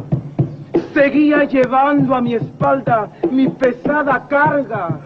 Seguía 0.93 1.45
llevando 1.45 2.13
a 2.13 2.21
mi 2.21 2.35
espalda 2.35 3.09
mi 3.31 3.49
pesada 3.49 4.27
carga. 4.27 4.99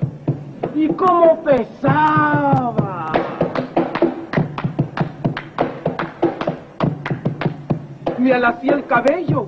¿Y 0.75 0.89
cómo 0.89 1.41
pesaba? 1.41 3.13
Me 8.17 8.33
alacía 8.33 8.73
el 8.73 8.85
cabello, 8.85 9.47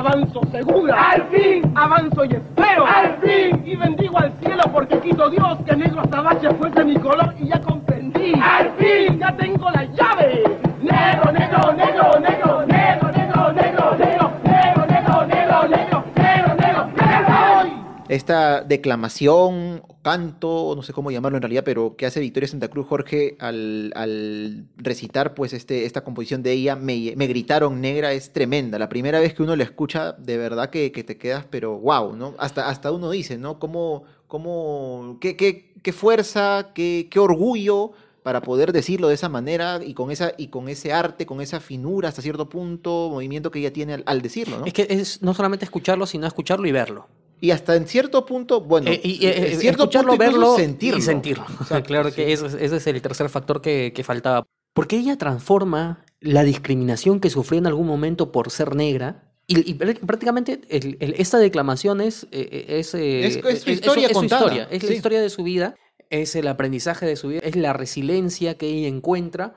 avanzo 0.00 0.40
segura! 0.50 1.10
¡Al 1.10 1.22
fin! 1.28 1.72
¡Avanzo 1.74 2.24
y 2.24 2.32
espero! 2.32 2.86
¡Al 2.86 3.18
fin! 3.20 3.62
Y 3.64 3.76
bendigo 3.76 4.18
al 4.18 4.32
cielo 4.40 4.62
porque 4.72 4.98
quito 5.00 5.28
Dios 5.28 5.58
que 5.66 5.76
negro 5.76 6.00
azabache 6.00 6.48
fuese 6.54 6.84
mi 6.84 6.96
color 6.96 7.34
y 7.38 7.48
ya 7.48 7.60
comprendí! 7.60 8.32
¡Al 8.42 8.70
fin! 8.78 9.18
¡Ya 9.18 9.36
tengo 9.36 9.70
la 9.70 9.84
llave! 9.84 10.42
¡Negro, 10.80 11.32
negro, 11.32 11.72
negro, 11.72 12.18
negro, 12.18 12.66
negro, 12.66 13.12
negro, 13.12 13.12
negro, 13.12 13.52
negro, 13.52 13.94
negro, 13.98 14.36
negro, 14.44 14.86
negro, 14.86 15.26
negro, 15.26 15.66
negro, 15.66 16.54
negro, 16.56 16.84
negro! 16.86 16.90
esta 18.08 18.62
declamación, 18.62 19.82
canto, 20.02 20.72
no 20.74 20.82
sé 20.82 20.92
cómo 20.92 21.10
llamarlo 21.10 21.36
en 21.36 21.42
realidad, 21.42 21.62
pero 21.64 21.96
que 21.96 22.06
hace 22.06 22.20
Victoria 22.20 22.48
Santa 22.48 22.68
Cruz 22.68 22.86
Jorge 22.86 23.36
al, 23.38 23.92
al 23.94 24.64
recitar 24.76 25.34
pues 25.34 25.52
este, 25.52 25.84
esta 25.84 26.02
composición 26.02 26.42
de 26.42 26.52
ella, 26.52 26.76
me, 26.76 26.96
gritaron 27.14 27.80
negra, 27.80 28.12
es 28.12 28.32
tremenda. 28.32 28.78
La 28.78 28.88
primera 28.88 29.20
vez 29.20 29.34
que 29.34 29.42
uno 29.42 29.56
la 29.56 29.64
escucha, 29.64 30.12
de 30.12 30.38
verdad 30.38 30.70
que, 30.70 30.90
que 30.92 31.04
te 31.04 31.18
quedas, 31.18 31.44
pero 31.50 31.78
wow, 31.78 32.16
¿no? 32.16 32.34
Hasta, 32.38 32.68
hasta 32.68 32.92
uno 32.92 33.10
dice, 33.10 33.36
¿no? 33.36 33.58
¿Cómo, 33.58 34.04
cómo, 34.26 35.18
qué, 35.20 35.36
qué, 35.36 35.74
qué 35.82 35.92
fuerza, 35.92 36.70
qué, 36.74 37.08
qué 37.10 37.18
orgullo 37.18 37.92
para 38.22 38.42
poder 38.42 38.72
decirlo 38.72 39.08
de 39.08 39.14
esa 39.14 39.28
manera 39.28 39.80
y 39.82 39.94
con, 39.94 40.10
esa, 40.10 40.32
y 40.36 40.48
con 40.48 40.68
ese 40.68 40.92
arte, 40.92 41.26
con 41.26 41.40
esa 41.40 41.60
finura 41.60 42.08
hasta 42.08 42.22
cierto 42.22 42.48
punto, 42.48 43.08
movimiento 43.10 43.50
que 43.50 43.58
ella 43.58 43.72
tiene 43.72 43.94
al, 43.94 44.02
al 44.06 44.22
decirlo, 44.22 44.58
¿no? 44.58 44.66
Es 44.66 44.72
que 44.72 44.86
es 44.88 45.22
no 45.22 45.34
solamente 45.34 45.64
escucharlo, 45.64 46.06
sino 46.06 46.26
escucharlo 46.26 46.66
y 46.66 46.72
verlo. 46.72 47.06
Y 47.40 47.50
hasta 47.52 47.74
en 47.76 47.86
cierto 47.86 48.26
punto, 48.26 48.60
bueno, 48.60 48.90
Eh, 48.90 49.00
y, 49.02 49.26
eh, 49.26 49.52
en 49.52 49.60
cierto 49.60 49.84
escucharlo, 49.84 50.10
punto 50.12 50.24
incluso 50.24 50.40
verlo 50.40 50.56
sentirlo. 50.56 50.98
y 50.98 51.02
sentirlo. 51.02 51.44
Claro 51.86 52.10
sí. 52.10 52.16
que 52.16 52.32
ese, 52.32 52.46
es- 52.46 52.54
ese 52.54 52.76
es 52.76 52.86
el 52.86 53.00
tercer 53.02 53.28
factor 53.28 53.60
que, 53.62 53.92
que 53.94 54.04
faltaba. 54.04 54.46
Porque 54.74 54.96
ella 54.96 55.16
transforma 55.16 56.04
la 56.20 56.44
discriminación 56.44 57.18
que 57.20 57.30
sufrió 57.30 57.58
en 57.58 57.66
algún 57.66 57.86
momento 57.86 58.30
por 58.30 58.50
ser 58.50 58.74
negra. 58.76 59.24
Y, 59.46 59.68
y 59.68 59.74
prá- 59.76 59.98
prácticamente 59.98 60.60
el- 60.68 60.96
el- 61.00 61.14
esta 61.18 61.38
declamación 61.38 62.00
es, 62.00 62.26
eh, 62.30 62.66
es, 62.68 62.94
eh, 62.94 63.26
Es- 63.26 63.36
es 63.36 63.62
su 63.62 63.70
historia 63.70 64.08
su 64.08 64.14
contada, 64.14 64.42
historia, 64.42 64.68
es 64.70 64.82
la 64.84 64.94
historia 64.94 65.20
de 65.22 65.30
su 65.30 65.42
vida. 65.42 65.74
es 66.10 66.34
el 66.36 66.46
aprendizaje 66.48 67.06
de 67.06 67.14
su 67.16 67.28
vida, 67.28 67.40
es 67.44 67.54
la 67.56 67.72
resiliencia 67.72 68.56
que 68.58 68.66
ella 68.68 68.88
encuentra 68.88 69.54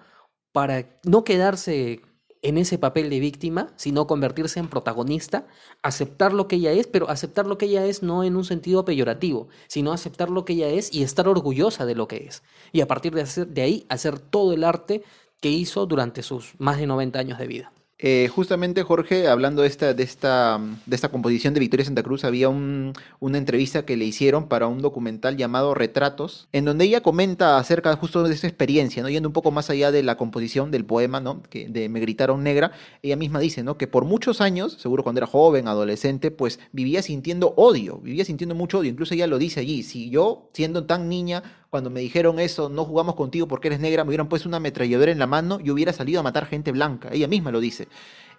para 0.51 0.85
no 1.03 1.23
quedarse 1.23 2.01
en 2.43 2.57
ese 2.57 2.77
papel 2.77 3.09
de 3.09 3.19
víctima, 3.19 3.73
sino 3.77 4.05
convertirse 4.05 4.59
en 4.59 4.67
protagonista, 4.67 5.47
aceptar 5.81 6.33
lo 6.33 6.47
que 6.47 6.57
ella 6.57 6.73
es, 6.73 6.87
pero 6.87 7.09
aceptar 7.09 7.47
lo 7.47 7.57
que 7.57 7.65
ella 7.65 7.85
es 7.85 8.03
no 8.03 8.23
en 8.23 8.35
un 8.35 8.43
sentido 8.43 8.85
peyorativo, 8.85 9.47
sino 9.67 9.93
aceptar 9.93 10.29
lo 10.29 10.45
que 10.45 10.53
ella 10.53 10.67
es 10.67 10.93
y 10.93 11.03
estar 11.03 11.27
orgullosa 11.27 11.85
de 11.85 11.95
lo 11.95 12.07
que 12.07 12.17
es. 12.17 12.43
Y 12.71 12.81
a 12.81 12.87
partir 12.87 13.15
de, 13.15 13.21
hacer, 13.21 13.47
de 13.47 13.61
ahí 13.61 13.85
hacer 13.89 14.19
todo 14.19 14.53
el 14.53 14.63
arte 14.63 15.03
que 15.39 15.49
hizo 15.49 15.85
durante 15.85 16.21
sus 16.21 16.53
más 16.59 16.77
de 16.77 16.85
90 16.85 17.17
años 17.17 17.39
de 17.39 17.47
vida. 17.47 17.73
Eh, 18.05 18.27
justamente, 18.27 18.83
Jorge, 18.83 19.29
hablando 19.29 19.61
de 19.61 19.69
esta, 19.69 19.93
de 19.93 20.03
esta, 20.03 20.59
de 20.85 20.93
esta 20.93 21.07
composición 21.07 21.53
de 21.53 21.61
Victoria 21.61 21.85
Santa 21.85 22.03
Cruz, 22.03 22.25
había 22.25 22.49
un, 22.49 22.91
una 23.21 23.37
entrevista 23.37 23.85
que 23.85 23.95
le 23.95 24.03
hicieron 24.03 24.49
para 24.49 24.67
un 24.67 24.81
documental 24.81 25.37
llamado 25.37 25.73
Retratos, 25.73 26.49
en 26.51 26.65
donde 26.65 26.83
ella 26.83 26.99
comenta 26.99 27.57
acerca 27.57 27.95
justo 27.95 28.23
de 28.23 28.33
esa 28.33 28.45
experiencia, 28.45 29.01
¿no? 29.01 29.07
yendo 29.07 29.29
un 29.29 29.33
poco 29.33 29.51
más 29.51 29.69
allá 29.69 29.89
de 29.93 30.03
la 30.03 30.17
composición 30.17 30.69
del 30.69 30.83
poema, 30.83 31.21
¿no? 31.21 31.43
de 31.53 31.87
Me 31.87 32.01
gritaron 32.01 32.43
negra, 32.43 32.73
ella 33.01 33.15
misma 33.15 33.39
dice 33.39 33.63
¿no? 33.63 33.77
que 33.77 33.87
por 33.87 34.03
muchos 34.03 34.41
años, 34.41 34.73
seguro 34.81 35.03
cuando 35.03 35.19
era 35.19 35.27
joven, 35.27 35.69
adolescente, 35.69 36.29
pues 36.29 36.59
vivía 36.73 37.01
sintiendo 37.03 37.53
odio, 37.55 37.99
vivía 37.99 38.25
sintiendo 38.25 38.53
mucho 38.53 38.79
odio, 38.79 38.91
incluso 38.91 39.13
ella 39.13 39.27
lo 39.27 39.37
dice 39.37 39.61
allí, 39.61 39.81
si 39.81 40.09
yo, 40.09 40.49
siendo 40.51 40.83
tan 40.83 41.07
niña, 41.07 41.62
cuando 41.73 41.89
me 41.89 42.01
dijeron 42.01 42.39
eso, 42.39 42.69
no 42.69 42.85
jugamos 42.85 43.15
contigo 43.15 43.47
porque 43.47 43.67
eres 43.67 43.79
negra, 43.79 44.03
me 44.03 44.09
hubieran 44.09 44.29
puesto 44.29 44.47
una 44.47 44.57
ametralladora 44.57 45.11
en 45.11 45.17
la 45.17 45.25
mano 45.25 45.57
y 45.59 45.71
hubiera 45.71 45.91
salido 45.91 46.19
a 46.19 46.23
matar 46.23 46.45
gente 46.45 46.71
blanca. 46.71 47.09
Ella 47.11 47.27
misma 47.27 47.49
lo 47.49 47.59
dice. 47.59 47.87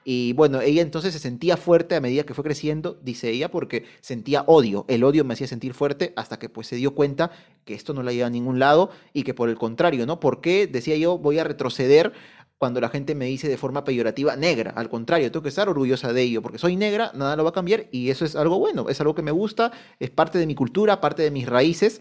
Y 0.04 0.34
bueno, 0.34 0.60
ella 0.60 0.82
entonces 0.82 1.12
se 1.12 1.18
sentía 1.18 1.56
fuerte 1.56 1.96
a 1.96 2.00
medida 2.00 2.22
que 2.22 2.32
fue 2.32 2.44
creciendo, 2.44 2.96
dice 3.02 3.30
ella, 3.30 3.50
porque 3.50 3.86
sentía 4.00 4.44
odio. 4.46 4.84
El 4.86 5.02
odio 5.02 5.24
me 5.24 5.34
hacía 5.34 5.48
sentir 5.48 5.74
fuerte 5.74 6.12
hasta 6.14 6.38
que 6.38 6.48
pues 6.48 6.68
se 6.68 6.76
dio 6.76 6.94
cuenta 6.94 7.32
que 7.64 7.74
esto 7.74 7.92
no 7.92 8.04
la 8.04 8.12
lleva 8.12 8.28
a 8.28 8.30
ningún 8.30 8.60
lado 8.60 8.90
y 9.12 9.24
que 9.24 9.34
por 9.34 9.48
el 9.48 9.56
contrario, 9.56 10.06
¿no? 10.06 10.20
¿Por 10.20 10.40
qué, 10.40 10.68
decía 10.68 10.96
yo, 10.96 11.18
voy 11.18 11.40
a 11.40 11.42
retroceder 11.42 12.12
cuando 12.58 12.80
la 12.80 12.88
gente 12.88 13.14
me 13.14 13.26
dice 13.26 13.48
de 13.48 13.56
forma 13.56 13.84
peyorativa 13.84 14.36
negra. 14.36 14.70
Al 14.76 14.88
contrario, 14.88 15.30
tengo 15.30 15.42
que 15.42 15.48
estar 15.48 15.68
orgullosa 15.68 16.12
de 16.12 16.22
ello, 16.22 16.40
porque 16.40 16.58
soy 16.58 16.76
negra, 16.76 17.10
nada 17.14 17.36
lo 17.36 17.44
va 17.44 17.50
a 17.50 17.52
cambiar 17.52 17.88
y 17.90 18.10
eso 18.10 18.24
es 18.24 18.36
algo 18.36 18.58
bueno, 18.58 18.88
es 18.88 19.00
algo 19.00 19.14
que 19.14 19.22
me 19.22 19.32
gusta, 19.32 19.72
es 19.98 20.10
parte 20.10 20.38
de 20.38 20.46
mi 20.46 20.54
cultura, 20.54 21.00
parte 21.00 21.22
de 21.22 21.30
mis 21.30 21.46
raíces 21.46 22.00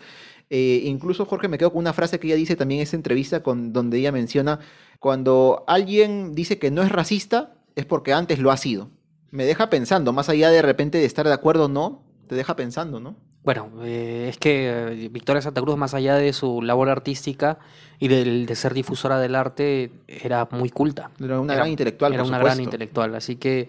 eh, 0.50 0.82
incluso, 0.86 1.26
Jorge, 1.26 1.48
me 1.48 1.58
quedo 1.58 1.72
con 1.72 1.80
una 1.80 1.94
frase 1.94 2.20
que 2.20 2.28
ella 2.28 2.36
dice 2.36 2.56
también 2.56 2.80
en 2.80 2.84
esa 2.84 2.96
entrevista 2.96 3.44
con, 3.44 3.74
donde 3.74 3.98
ella 3.98 4.12
menciona, 4.12 4.60
cuando 5.00 5.64
alguien 5.68 6.36
dice 6.36 6.60
que 6.60 6.72
no 6.72 6.84
es 6.84 6.92
racista, 6.92 7.56
es 7.76 7.86
porque 7.86 8.14
antes 8.14 8.40
lo 8.40 8.52
ha 8.52 8.58
sido. 8.58 8.90
Me 9.32 9.46
deja 9.46 9.70
pensando, 9.70 10.14
más 10.14 10.30
allá 10.30 10.50
de 10.50 10.62
repente 10.62 11.00
de 11.00 11.06
estar 11.06 11.26
de 11.26 11.34
acuerdo 11.34 11.66
o 11.66 11.70
no, 11.70 12.04
te 12.28 12.36
deja 12.36 12.56
pensando, 12.56 13.00
¿no? 13.00 13.16
Bueno, 13.44 13.72
eh, 13.84 14.28
es 14.30 14.38
que 14.38 14.70
eh, 14.70 15.10
Victoria 15.10 15.42
Santa 15.42 15.62
Cruz, 15.62 15.76
más 15.76 15.94
allá 15.94 16.16
de 16.16 16.32
su 16.32 16.62
labor 16.62 16.90
artística 16.90 17.60
y 18.00 18.08
de 18.08 18.56
ser 18.56 18.74
difusora 18.74 19.20
del 19.20 19.36
arte, 19.36 19.92
era 20.08 20.48
muy 20.52 20.70
culta. 20.70 21.12
Era 21.22 21.42
una 21.42 21.56
gran 21.56 21.68
intelectual. 21.68 22.14
Era 22.14 22.24
una 22.24 22.40
gran 22.40 22.62
intelectual, 22.62 23.16
así 23.16 23.36
que 23.36 23.68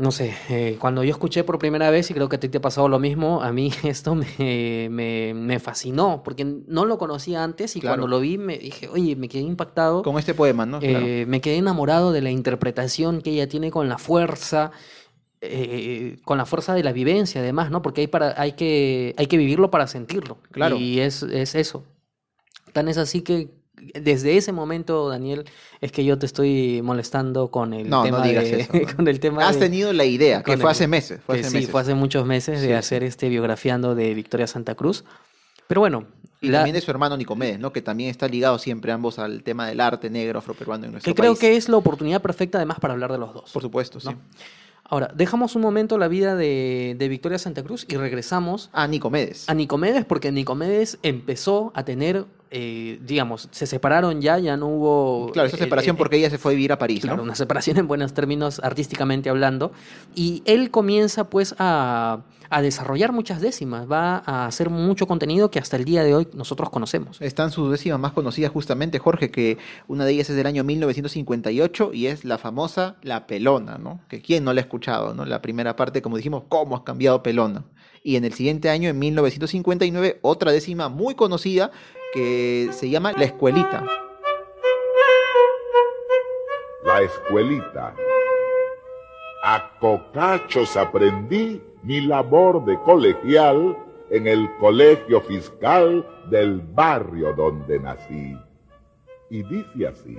no 0.00 0.12
sé, 0.12 0.34
eh, 0.48 0.78
cuando 0.80 1.04
yo 1.04 1.10
escuché 1.10 1.44
por 1.44 1.58
primera 1.58 1.90
vez, 1.90 2.10
y 2.10 2.14
creo 2.14 2.26
que 2.30 2.36
a 2.36 2.40
ti 2.40 2.48
te 2.48 2.56
ha 2.56 2.60
pasado 2.62 2.88
lo 2.88 2.98
mismo, 2.98 3.42
a 3.42 3.52
mí 3.52 3.70
esto 3.84 4.14
me, 4.14 4.88
me, 4.88 5.58
fascinó, 5.60 6.22
porque 6.24 6.42
no 6.44 6.86
lo 6.86 6.96
conocía 6.96 7.44
antes 7.44 7.76
y 7.76 7.82
cuando 7.82 8.06
lo 8.06 8.18
vi 8.18 8.38
me 8.38 8.56
dije, 8.56 8.88
oye, 8.88 9.14
me 9.14 9.28
quedé 9.28 9.42
impactado. 9.42 10.02
Con 10.02 10.18
este 10.18 10.32
poema, 10.32 10.64
¿no? 10.64 10.78
Eh, 10.80 11.26
me 11.28 11.42
quedé 11.42 11.58
enamorado 11.58 12.12
de 12.12 12.22
la 12.22 12.30
interpretación 12.30 13.20
que 13.20 13.32
ella 13.32 13.46
tiene 13.46 13.70
con 13.70 13.90
la 13.90 13.98
fuerza, 13.98 14.70
eh, 15.42 16.16
con 16.24 16.38
la 16.38 16.46
fuerza 16.46 16.72
de 16.72 16.82
la 16.82 16.92
vivencia, 16.92 17.42
además, 17.42 17.70
¿no? 17.70 17.82
Porque 17.82 18.00
hay, 18.00 18.06
para, 18.06 18.40
hay, 18.40 18.52
que, 18.52 19.14
hay 19.18 19.26
que 19.26 19.36
vivirlo 19.36 19.70
para 19.70 19.86
sentirlo. 19.86 20.38
Claro. 20.50 20.76
Y 20.76 21.00
es, 21.00 21.22
es 21.24 21.54
eso. 21.54 21.84
Tan 22.72 22.88
es 22.88 22.96
así 22.96 23.20
que 23.20 23.50
desde 23.94 24.36
ese 24.36 24.52
momento, 24.52 25.08
Daniel, 25.08 25.44
es 25.80 25.92
que 25.92 26.04
yo 26.04 26.18
te 26.18 26.26
estoy 26.26 26.82
molestando 26.82 27.50
con 27.50 27.72
el 27.72 27.84
tema 27.84 28.10
no 28.10 28.22
digas 28.22 28.44
de, 28.44 28.60
eso, 28.60 28.72
con 28.96 29.08
el 29.08 29.20
tema 29.20 29.48
Has 29.48 29.58
tenido 29.58 29.92
la 29.92 30.04
idea, 30.04 30.42
que 30.42 30.56
fue 30.56 30.70
hace 30.70 30.86
meses. 30.86 31.20
Fue 31.24 31.42
sí, 31.42 31.66
fue 31.66 31.80
hace 31.80 31.94
muchos 31.94 32.26
meses 32.26 32.60
de 32.62 32.74
hacer 32.76 33.02
este 33.02 33.28
biografiando 33.28 33.94
de 33.94 34.14
Victoria 34.14 34.46
Santa 34.46 34.74
Cruz. 34.74 35.04
Pero 35.66 35.82
bueno. 35.82 36.06
Y 36.40 36.50
también 36.50 36.74
de 36.74 36.80
su 36.80 36.90
hermano 36.90 37.16
Nicomedes, 37.16 37.60
¿no? 37.60 37.72
Que 37.72 37.82
también 37.82 38.10
está 38.10 38.26
ligado 38.26 38.58
siempre 38.58 38.92
ambos 38.92 39.18
al 39.18 39.42
tema 39.42 39.66
del 39.68 39.78
arte 39.80 40.08
negro 40.08 40.38
afroperuano 40.38 40.86
en 40.86 40.92
nuestro 40.92 41.12
Que 41.12 41.20
creo 41.20 41.36
que 41.36 41.56
es 41.56 41.68
la 41.68 41.76
oportunidad 41.76 42.22
perfecta 42.22 42.58
además 42.58 42.80
para 42.80 42.94
hablar 42.94 43.12
de 43.12 43.18
los 43.18 43.34
dos. 43.34 43.50
Por 43.52 43.62
supuesto, 43.62 44.00
sí. 44.00 44.08
Ahora, 44.84 45.12
dejamos 45.14 45.54
un 45.54 45.62
momento 45.62 45.98
la 45.98 46.08
vida 46.08 46.34
de, 46.34 46.96
de, 46.98 47.08
Victoria 47.08 47.38
Santa 47.38 47.62
Cruz 47.62 47.86
y 47.88 47.96
regresamos 47.96 48.70
a 48.72 48.88
Nicomedes. 48.88 49.48
A 49.48 49.54
Nicomedes, 49.54 50.04
porque 50.04 50.32
Nicomedes 50.32 50.98
empezó 51.04 51.70
a 51.76 51.84
tener 51.84 52.24
eh, 52.52 52.98
digamos, 53.06 53.48
se 53.52 53.64
separaron 53.64 54.20
ya, 54.20 54.38
ya 54.40 54.56
no 54.56 54.66
hubo... 54.66 55.30
Claro, 55.32 55.46
esa 55.46 55.56
eh, 55.56 55.60
separación 55.60 55.94
eh, 55.94 55.98
porque 55.98 56.16
ella 56.16 56.30
se 56.30 56.38
fue 56.38 56.52
a 56.52 56.54
vivir 56.56 56.72
a 56.72 56.78
París, 56.78 57.02
claro, 57.02 57.22
una 57.22 57.36
separación 57.36 57.78
en 57.78 57.86
buenos 57.86 58.12
términos 58.12 58.60
artísticamente 58.64 59.30
hablando. 59.30 59.70
Y 60.16 60.42
él 60.46 60.72
comienza 60.72 61.30
pues 61.30 61.54
a, 61.60 62.22
a, 62.50 62.62
desarrollar 62.62 63.12
muchas 63.12 63.40
décimas, 63.40 63.88
va 63.88 64.24
a 64.26 64.46
hacer 64.46 64.68
mucho 64.68 65.06
contenido 65.06 65.52
que 65.52 65.60
hasta 65.60 65.76
el 65.76 65.84
día 65.84 66.02
de 66.02 66.12
hoy 66.12 66.26
nosotros 66.34 66.70
conocemos. 66.70 67.20
Están 67.20 67.52
sus 67.52 67.70
décimas 67.70 68.00
más 68.00 68.12
conocidas 68.12 68.50
justamente, 68.50 68.98
Jorge, 68.98 69.30
que 69.30 69.56
una 69.86 70.04
de 70.04 70.10
ellas 70.10 70.28
es 70.30 70.34
del 70.34 70.46
año 70.46 70.64
1958 70.64 71.92
y 71.94 72.06
es 72.06 72.24
la 72.24 72.36
famosa 72.36 72.96
La 73.02 73.28
Pelona, 73.28 73.78
¿no? 73.78 74.00
Que 74.08 74.22
quién 74.22 74.42
no 74.42 74.52
la 74.52 74.60
ha 74.60 74.64
escuchado, 74.64 75.14
¿no? 75.14 75.24
La 75.24 75.40
primera 75.40 75.76
parte, 75.76 76.02
como 76.02 76.16
dijimos, 76.16 76.42
¿cómo 76.48 76.74
has 76.74 76.82
cambiado 76.82 77.22
Pelona? 77.22 77.64
Y 78.02 78.16
en 78.16 78.24
el 78.24 78.32
siguiente 78.32 78.70
año, 78.70 78.88
en 78.88 78.98
1959, 78.98 80.18
otra 80.22 80.50
décima 80.50 80.88
muy 80.88 81.14
conocida 81.14 81.70
que 82.12 82.68
se 82.72 82.90
llama 82.90 83.12
La 83.12 83.24
Escuelita. 83.24 83.84
La 86.84 87.02
Escuelita. 87.02 87.94
A 89.44 89.78
cocachos 89.78 90.76
aprendí 90.76 91.62
mi 91.82 92.00
labor 92.00 92.64
de 92.64 92.78
colegial 92.80 93.76
en 94.10 94.26
el 94.26 94.50
colegio 94.58 95.20
fiscal 95.20 96.06
del 96.28 96.60
barrio 96.60 97.32
donde 97.32 97.78
nací. 97.78 98.36
Y 99.30 99.42
dice 99.44 99.86
así, 99.86 100.18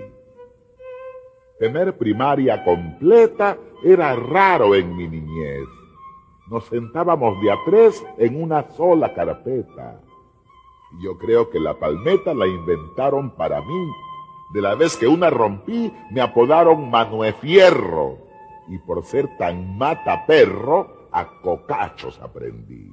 tener 1.59 1.97
primaria 1.97 2.63
completa 2.63 3.57
era 3.83 4.15
raro 4.15 4.73
en 4.73 4.95
mi 4.95 5.07
niñez. 5.07 5.67
Nos 6.49 6.65
sentábamos 6.65 7.39
de 7.41 7.51
a 7.51 7.55
tres 7.65 8.03
en 8.17 8.41
una 8.41 8.69
sola 8.71 9.13
carpeta 9.13 9.99
yo 10.99 11.17
creo 11.17 11.49
que 11.49 11.59
la 11.59 11.79
palmeta 11.79 12.33
la 12.33 12.47
inventaron 12.47 13.35
para 13.35 13.61
mí. 13.61 13.91
De 14.53 14.61
la 14.61 14.75
vez 14.75 14.97
que 14.97 15.07
una 15.07 15.29
rompí, 15.29 15.91
me 16.11 16.21
apodaron 16.21 16.89
Manuel 16.89 17.33
Fierro. 17.35 18.17
Y 18.67 18.77
por 18.79 19.03
ser 19.03 19.37
tan 19.37 19.77
mata 19.77 20.25
perro, 20.25 21.07
a 21.11 21.41
cocachos 21.41 22.19
aprendí. 22.19 22.89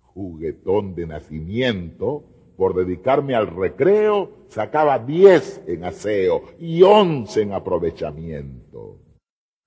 Juguetón 0.00 0.94
de 0.94 1.06
nacimiento, 1.06 2.24
por 2.56 2.74
dedicarme 2.74 3.34
al 3.34 3.46
recreo, 3.46 4.30
sacaba 4.48 4.98
diez 4.98 5.62
en 5.66 5.84
aseo 5.84 6.42
y 6.58 6.82
once 6.82 7.42
en 7.42 7.52
aprovechamiento. 7.52 8.98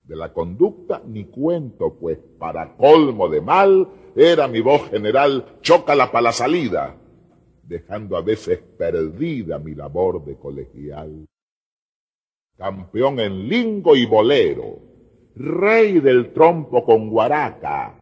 De 0.02 0.16
la 0.16 0.32
conducta 0.32 1.02
ni 1.06 1.24
cuento, 1.24 1.94
pues 1.98 2.18
para 2.38 2.76
colmo 2.76 3.28
de 3.28 3.40
mal, 3.40 3.88
era 4.16 4.46
mi 4.46 4.60
voz 4.60 4.90
general, 4.90 5.58
chócala 5.60 6.10
para 6.10 6.22
la 6.22 6.32
salida, 6.32 6.96
dejando 7.62 8.16
a 8.16 8.22
veces 8.22 8.60
perdida 8.78 9.58
mi 9.58 9.74
labor 9.74 10.24
de 10.24 10.36
colegial. 10.36 11.26
Campeón 12.56 13.18
en 13.18 13.48
lingo 13.48 13.96
y 13.96 14.06
bolero, 14.06 14.78
rey 15.34 15.98
del 15.98 16.32
trompo 16.32 16.84
con 16.84 17.10
guaraca, 17.10 17.98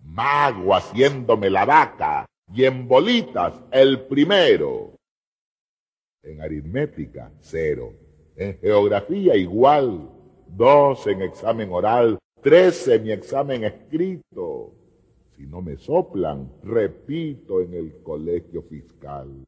mago 0.00 0.74
haciéndome 0.74 1.48
la 1.50 1.64
vaca 1.64 2.26
y 2.52 2.64
en 2.64 2.88
bolitas 2.88 3.54
el 3.70 4.06
primero. 4.06 4.96
En 6.22 6.40
aritmética, 6.40 7.30
cero. 7.40 7.92
En 8.34 8.58
geografía, 8.58 9.36
igual. 9.36 10.10
Dos 10.48 11.06
en 11.06 11.22
examen 11.22 11.72
oral, 11.72 12.18
tres 12.40 12.88
en 12.88 13.02
mi 13.04 13.12
examen 13.12 13.64
escrito 13.64 14.72
si 15.36 15.46
no 15.46 15.60
me 15.60 15.76
soplan, 15.76 16.50
repito 16.62 17.60
en 17.60 17.74
el 17.74 18.02
colegio 18.02 18.62
fiscal. 18.62 19.44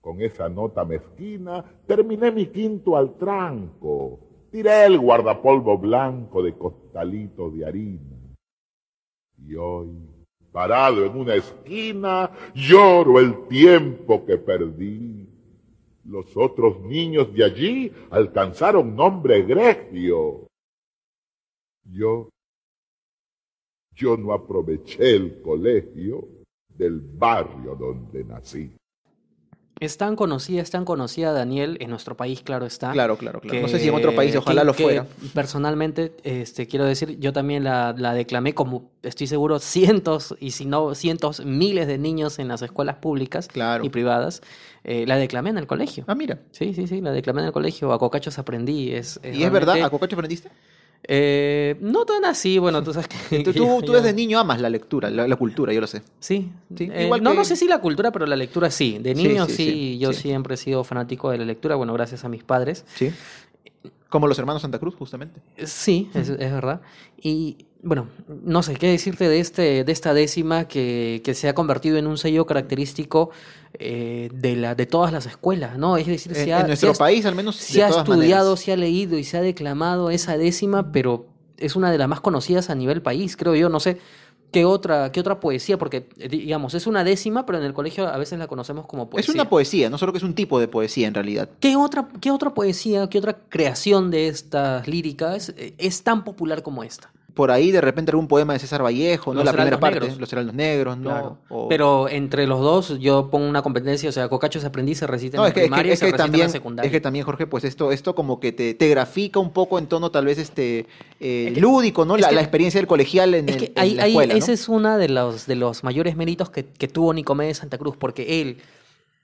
Con 0.00 0.20
esa 0.20 0.48
nota 0.48 0.84
mezquina 0.84 1.62
terminé 1.86 2.32
mi 2.32 2.46
quinto 2.46 2.96
al 2.96 3.16
tranco. 3.16 4.18
Tiré 4.50 4.86
el 4.86 4.98
guardapolvo 4.98 5.78
blanco 5.78 6.42
de 6.42 6.54
costalitos 6.54 7.54
de 7.54 7.66
harina. 7.66 8.16
Y 9.46 9.54
hoy, 9.54 9.90
parado 10.50 11.04
en 11.04 11.16
una 11.16 11.34
esquina, 11.34 12.30
lloro 12.54 13.20
el 13.20 13.46
tiempo 13.46 14.24
que 14.24 14.38
perdí. 14.38 15.28
Los 16.04 16.36
otros 16.36 16.80
niños 16.80 17.32
de 17.32 17.44
allí 17.44 17.92
alcanzaron 18.10 18.96
nombre 18.96 19.36
egregio. 19.36 20.48
Yo 21.84 22.28
yo 23.94 24.16
no 24.16 24.32
aproveché 24.32 25.14
el 25.16 25.40
colegio, 25.42 26.26
del 26.76 27.00
barrio 27.00 27.74
donde 27.74 28.24
nací. 28.24 28.70
Es 29.78 29.96
tan 29.96 30.14
conocida, 30.14 30.60
es 30.60 30.70
tan 30.70 30.84
conocida 30.84 31.32
Daniel, 31.32 31.78
en 31.80 31.88
nuestro 31.88 32.14
país, 32.14 32.42
claro 32.42 32.66
está. 32.66 32.92
Claro, 32.92 33.16
claro, 33.16 33.40
claro. 33.40 33.52
que- 33.56 33.62
no 33.62 33.68
sé 33.68 33.78
si 33.80 33.88
en 33.88 33.94
otro 33.94 34.14
país, 34.14 34.34
ojalá 34.36 34.60
que- 34.60 34.66
lo 34.66 34.74
fuera. 34.74 35.06
Personalmente, 35.34 36.12
este, 36.22 36.66
quiero 36.66 36.84
decir, 36.84 37.18
yo 37.18 37.32
también 37.32 37.64
la, 37.64 37.94
la 37.96 38.12
declamé 38.12 38.54
como, 38.54 38.90
estoy 39.02 39.26
seguro, 39.26 39.58
cientos 39.58 40.34
y 40.38 40.50
si 40.50 40.66
no 40.66 40.94
cientos, 40.94 41.44
miles 41.46 41.86
de 41.86 41.96
niños 41.96 42.38
en 42.38 42.48
las 42.48 42.60
escuelas 42.60 42.96
públicas 42.96 43.48
Claro. 43.48 43.84
y 43.84 43.88
privadas. 43.88 44.42
eh, 44.84 45.04
la 45.06 45.16
declamé 45.18 45.50
en 45.50 45.58
el 45.58 45.66
colegio. 45.66 46.04
Ah, 46.06 46.14
mira. 46.14 46.38
Sí, 46.52 46.72
sí, 46.72 46.86
sí, 46.86 47.02
la 47.02 47.12
declamé 47.12 47.42
en 47.42 47.48
el 47.48 47.52
colegio. 47.52 47.92
A 47.92 47.98
Cocachos 47.98 48.38
aprendí. 48.38 48.92
Es, 48.92 49.20
¿Y 49.22 49.42
es 49.42 49.52
verdad? 49.52 49.82
¿A 49.82 49.90
Cocacho 49.90 50.16
aprendiste? 50.16 50.50
Eh, 51.08 51.76
no 51.80 52.04
tan 52.04 52.24
así, 52.24 52.58
bueno, 52.58 52.82
tú 52.84 52.92
sabes 52.92 53.08
que... 53.30 53.40
Tú, 53.42 53.52
tú, 53.52 53.82
tú 53.86 53.92
desde 53.92 54.12
niño 54.12 54.38
amas 54.38 54.60
la 54.60 54.68
lectura, 54.68 55.10
la, 55.10 55.26
la 55.26 55.36
cultura, 55.36 55.72
yo 55.72 55.80
lo 55.80 55.86
sé. 55.86 56.02
Sí, 56.20 56.50
Sí, 56.76 56.88
eh, 56.92 57.04
igual 57.04 57.22
no, 57.22 57.30
que- 57.30 57.36
no 57.36 57.44
sé 57.44 57.56
si 57.56 57.66
la 57.66 57.78
cultura, 57.80 58.12
pero 58.12 58.26
la 58.26 58.36
lectura 58.36 58.70
sí. 58.70 58.98
De 59.00 59.14
niño 59.14 59.46
sí, 59.46 59.52
sí, 59.54 59.64
sí, 59.64 59.98
yo 59.98 60.12
siempre 60.12 60.54
he 60.54 60.56
sido 60.56 60.84
fanático 60.84 61.30
de 61.30 61.38
la 61.38 61.44
lectura, 61.44 61.74
bueno, 61.76 61.92
gracias 61.94 62.24
a 62.24 62.28
mis 62.28 62.44
padres. 62.44 62.84
Sí. 62.94 63.10
Como 64.10 64.26
los 64.26 64.38
hermanos 64.38 64.60
Santa 64.62 64.78
Cruz, 64.78 64.94
justamente. 64.96 65.40
Sí, 65.64 66.10
es, 66.14 66.28
es 66.28 66.38
verdad. 66.52 66.82
Y 67.22 67.64
bueno, 67.82 68.08
no 68.44 68.62
sé 68.62 68.74
qué 68.74 68.88
decirte 68.88 69.26
de, 69.28 69.40
este, 69.40 69.84
de 69.84 69.92
esta 69.92 70.12
décima 70.12 70.66
que, 70.68 71.22
que 71.24 71.32
se 71.34 71.48
ha 71.48 71.54
convertido 71.54 71.96
en 71.96 72.06
un 72.06 72.18
sello 72.18 72.44
característico 72.44 73.30
eh, 73.78 74.28
de, 74.34 74.56
la, 74.56 74.74
de 74.74 74.84
todas 74.86 75.12
las 75.12 75.24
escuelas, 75.26 75.78
¿no? 75.78 75.96
Es 75.96 76.06
decir, 76.06 76.32
En, 76.32 76.36
se 76.36 76.50
en 76.50 76.52
ha, 76.56 76.62
nuestro 76.66 76.92
se 76.94 77.02
ha- 77.02 77.06
país, 77.06 77.24
al 77.24 77.34
menos, 77.34 77.56
se 77.56 77.78
de 77.78 77.84
ha 77.84 77.88
todas 77.88 78.02
estudiado, 78.08 78.44
maneras. 78.50 78.60
se 78.64 78.72
ha 78.72 78.76
leído 78.76 79.16
y 79.16 79.24
se 79.24 79.38
ha 79.38 79.40
declamado 79.42 80.10
esa 80.10 80.36
décima, 80.36 80.92
pero 80.92 81.26
es 81.56 81.76
una 81.76 81.90
de 81.90 81.98
las 81.98 82.08
más 82.08 82.20
conocidas 82.20 82.68
a 82.68 82.74
nivel 82.74 83.00
país, 83.02 83.36
creo 83.36 83.54
yo. 83.54 83.68
No 83.68 83.80
sé 83.80 83.98
qué 84.50 84.64
otra, 84.64 85.12
qué 85.12 85.20
otra 85.20 85.40
poesía, 85.40 85.78
porque 85.78 86.08
eh, 86.18 86.28
digamos, 86.28 86.74
es 86.74 86.86
una 86.86 87.04
décima, 87.04 87.46
pero 87.46 87.58
en 87.58 87.64
el 87.64 87.72
colegio 87.72 88.08
a 88.08 88.16
veces 88.18 88.38
la 88.38 88.46
conocemos 88.46 88.86
como 88.86 89.04
Es 89.04 89.08
poesía. 89.10 89.34
una 89.34 89.48
poesía, 89.48 89.90
no 89.90 89.98
solo 89.98 90.12
que 90.12 90.18
es 90.18 90.24
un 90.24 90.34
tipo 90.34 90.58
de 90.60 90.68
poesía 90.68 91.08
en 91.08 91.14
realidad. 91.14 91.48
¿Qué 91.60 91.76
otra, 91.76 92.08
¿Qué 92.20 92.30
otra 92.30 92.54
poesía, 92.54 93.08
qué 93.08 93.18
otra 93.18 93.38
creación 93.48 94.10
de 94.10 94.28
estas 94.28 94.86
líricas 94.88 95.50
eh, 95.56 95.74
es 95.78 96.02
tan 96.02 96.24
popular 96.24 96.62
como 96.62 96.82
esta? 96.84 97.10
Por 97.40 97.50
ahí 97.50 97.70
de 97.70 97.80
repente 97.80 98.10
algún 98.10 98.28
poema 98.28 98.52
de 98.52 98.58
César 98.58 98.84
Vallejo, 98.84 99.32
¿no? 99.32 99.40
Los 99.40 99.46
la 99.46 99.52
primera 99.54 99.80
parte, 99.80 100.00
Negros. 100.00 100.20
Los 100.20 100.30
Heraldos 100.30 100.54
Negros, 100.54 100.98
¿no? 100.98 101.08
Claro. 101.10 101.38
O- 101.48 101.68
Pero 101.70 102.06
entre 102.10 102.46
los 102.46 102.60
dos 102.60 102.98
yo 102.98 103.30
pongo 103.30 103.48
una 103.48 103.62
competencia, 103.62 104.10
o 104.10 104.12
sea, 104.12 104.28
Cocachos 104.28 104.62
aprendí, 104.66 104.94
se 104.94 105.06
recita 105.06 105.36
en 105.36 105.38
No, 105.38 105.42
la 105.44 105.48
es 105.48 105.54
que, 105.54 105.60
es 105.60 105.64
que- 105.64 105.68
primaria 105.70 105.90
y 105.90 105.92
es 105.94 105.98
se 106.00 106.04
que 106.04 106.10
en 106.10 106.16
también, 106.18 106.46
la 106.48 106.52
secundaria. 106.52 106.86
es 106.86 106.92
que 106.92 107.00
también, 107.00 107.24
Jorge, 107.24 107.46
pues 107.46 107.64
esto, 107.64 107.92
esto 107.92 108.14
como 108.14 108.40
que 108.40 108.52
te, 108.52 108.74
te 108.74 108.88
grafica 108.88 109.40
un 109.40 109.52
poco 109.54 109.78
en 109.78 109.86
tono 109.86 110.10
tal 110.10 110.26
vez 110.26 110.36
este 110.36 110.80
eh, 111.18 111.46
Es 111.48 111.54
que- 111.54 111.60
lúdico, 111.62 112.04
¿no? 112.04 112.16
es 112.16 112.20
La, 112.20 112.30
la 112.30 112.42
experiencia 112.42 112.78
del 112.78 112.86
colegial 112.86 113.34
en, 113.34 113.48
Es 113.48 113.56
el- 113.56 113.60
que 113.62 113.72
en 113.80 113.96
la 113.96 114.06
escuela, 114.06 114.34
¿no? 114.34 114.38
ese 114.38 114.52
es 114.52 114.68
uno 114.68 114.98
de 114.98 115.08
los, 115.08 115.46
de 115.46 115.54
los 115.56 115.82
mayores 115.82 116.16
méritos 116.16 116.50
que, 116.50 116.66
que 116.66 116.88
tuvo 116.88 117.14
Nicomedes 117.14 117.56
Santa 117.56 117.78
Cruz, 117.78 117.96
porque 117.96 118.42
él, 118.42 118.58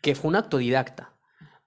que 0.00 0.14
fue 0.14 0.30
un 0.30 0.36
autodidacta, 0.36 1.12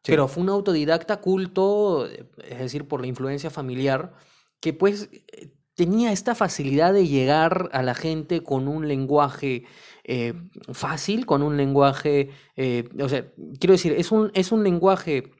Sí. 0.01 0.11
pero 0.13 0.27
fue 0.27 0.41
un 0.43 0.49
autodidacta 0.49 1.17
culto, 1.17 2.07
eh, 2.07 2.23
es 2.49 2.57
decir, 2.59 2.87
por 2.87 3.01
la 3.01 3.07
influencia 3.07 3.49
familiar, 3.51 4.13
que 4.61 4.73
pues 4.73 5.09
eh, 5.31 5.49
tenía 5.79 6.11
esta 6.11 6.35
facilidad 6.35 6.91
de 6.93 7.07
llegar 7.07 7.69
a 7.71 7.81
la 7.83 7.95
gente 7.95 8.43
con 8.43 8.67
un 8.67 8.89
lenguaje 8.89 9.63
eh, 10.03 10.33
fácil, 10.73 11.25
con 11.25 11.41
un 11.41 11.55
lenguaje, 11.55 12.31
eh, 12.57 12.89
o 13.01 13.07
sea, 13.07 13.31
quiero 13.61 13.71
decir, 13.71 13.93
es 13.93 14.11
un, 14.11 14.29
es 14.33 14.51
un 14.51 14.61
lenguaje 14.61 15.31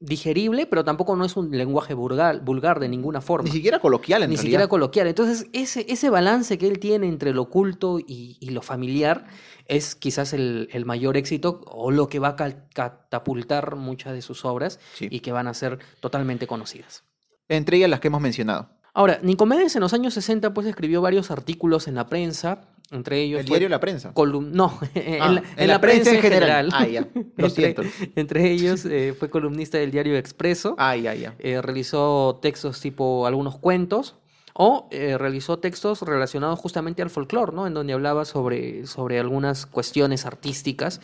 digerible, 0.00 0.66
pero 0.66 0.82
tampoco 0.82 1.14
no 1.14 1.26
es 1.26 1.36
un 1.36 1.50
lenguaje 1.50 1.92
vulgar, 1.92 2.40
vulgar 2.42 2.80
de 2.80 2.88
ninguna 2.88 3.20
forma 3.20 3.48
Ni 3.48 3.54
siquiera 3.54 3.80
coloquial 3.80 4.22
en 4.22 4.30
ni 4.30 4.36
realidad. 4.36 4.42
siquiera 4.50 4.66
coloquial. 4.68 5.06
Entonces, 5.08 5.46
ese, 5.52 5.84
ese 5.90 6.08
balance 6.08 6.56
que 6.56 6.66
él 6.68 6.78
tiene 6.78 7.06
entre 7.06 7.34
lo 7.34 7.50
culto 7.50 7.98
y, 8.00 8.38
y 8.40 8.48
lo 8.50 8.62
familiar 8.62 9.26
es 9.66 9.94
quizás 9.94 10.32
el, 10.32 10.68
el 10.72 10.86
mayor 10.86 11.18
éxito 11.18 11.60
o 11.66 11.90
lo 11.90 12.08
que 12.08 12.18
va 12.18 12.28
a 12.28 12.36
catapultar 12.36 13.76
muchas 13.76 14.14
de 14.14 14.22
sus 14.22 14.46
obras 14.46 14.80
Sí. 14.94 15.06
y 15.10 15.20
que 15.20 15.32
van 15.32 15.48
a 15.48 15.54
ser 15.54 15.78
totalmente 16.00 16.46
conocidas. 16.46 17.04
Entre 17.48 17.76
ellas 17.76 17.90
las 17.90 18.00
que 18.00 18.08
hemos 18.08 18.22
mencionado. 18.22 18.70
Ahora, 18.94 19.18
Nicomedes 19.22 19.74
en 19.74 19.80
los 19.80 19.94
años 19.94 20.14
60 20.14 20.52
pues 20.52 20.66
escribió 20.66 21.00
varios 21.00 21.30
artículos 21.30 21.88
en 21.88 21.94
la 21.94 22.06
prensa, 22.06 22.60
entre 22.90 23.22
ellos 23.22 23.40
El 23.40 23.46
fue 23.46 23.54
diario 23.58 23.68
La 23.70 23.80
Prensa. 23.80 24.12
colum- 24.12 24.50
no, 24.50 24.78
en, 24.94 25.22
Ah, 25.22 25.28
la, 25.30 25.42
en 25.56 25.68
la 25.68 25.80
prensa 25.80 26.10
en 26.12 26.20
general. 26.20 26.68
Ah, 26.72 26.86
ya. 26.86 27.08
Lo 27.36 27.46
entre, 27.46 27.50
siento. 27.50 27.82
entre 28.16 28.50
ellos 28.50 28.84
eh, 28.84 29.14
fue 29.18 29.30
columnista 29.30 29.78
del 29.78 29.90
diario 29.90 30.16
Expreso. 30.16 30.74
Ah, 30.76 30.94
ya, 30.96 31.14
ya. 31.14 31.34
eh, 31.38 31.62
realizó 31.62 32.38
textos 32.42 32.80
tipo 32.80 33.26
algunos 33.26 33.56
cuentos 33.58 34.16
o 34.54 34.88
eh, 34.90 35.16
realizó 35.16 35.58
textos 35.58 36.02
relacionados 36.02 36.58
justamente 36.58 37.00
al 37.00 37.08
folclore, 37.08 37.52
¿no? 37.54 37.66
En 37.66 37.72
donde 37.72 37.94
hablaba 37.94 38.26
sobre, 38.26 38.86
sobre 38.86 39.18
algunas 39.18 39.64
cuestiones 39.64 40.26
artísticas. 40.26 41.00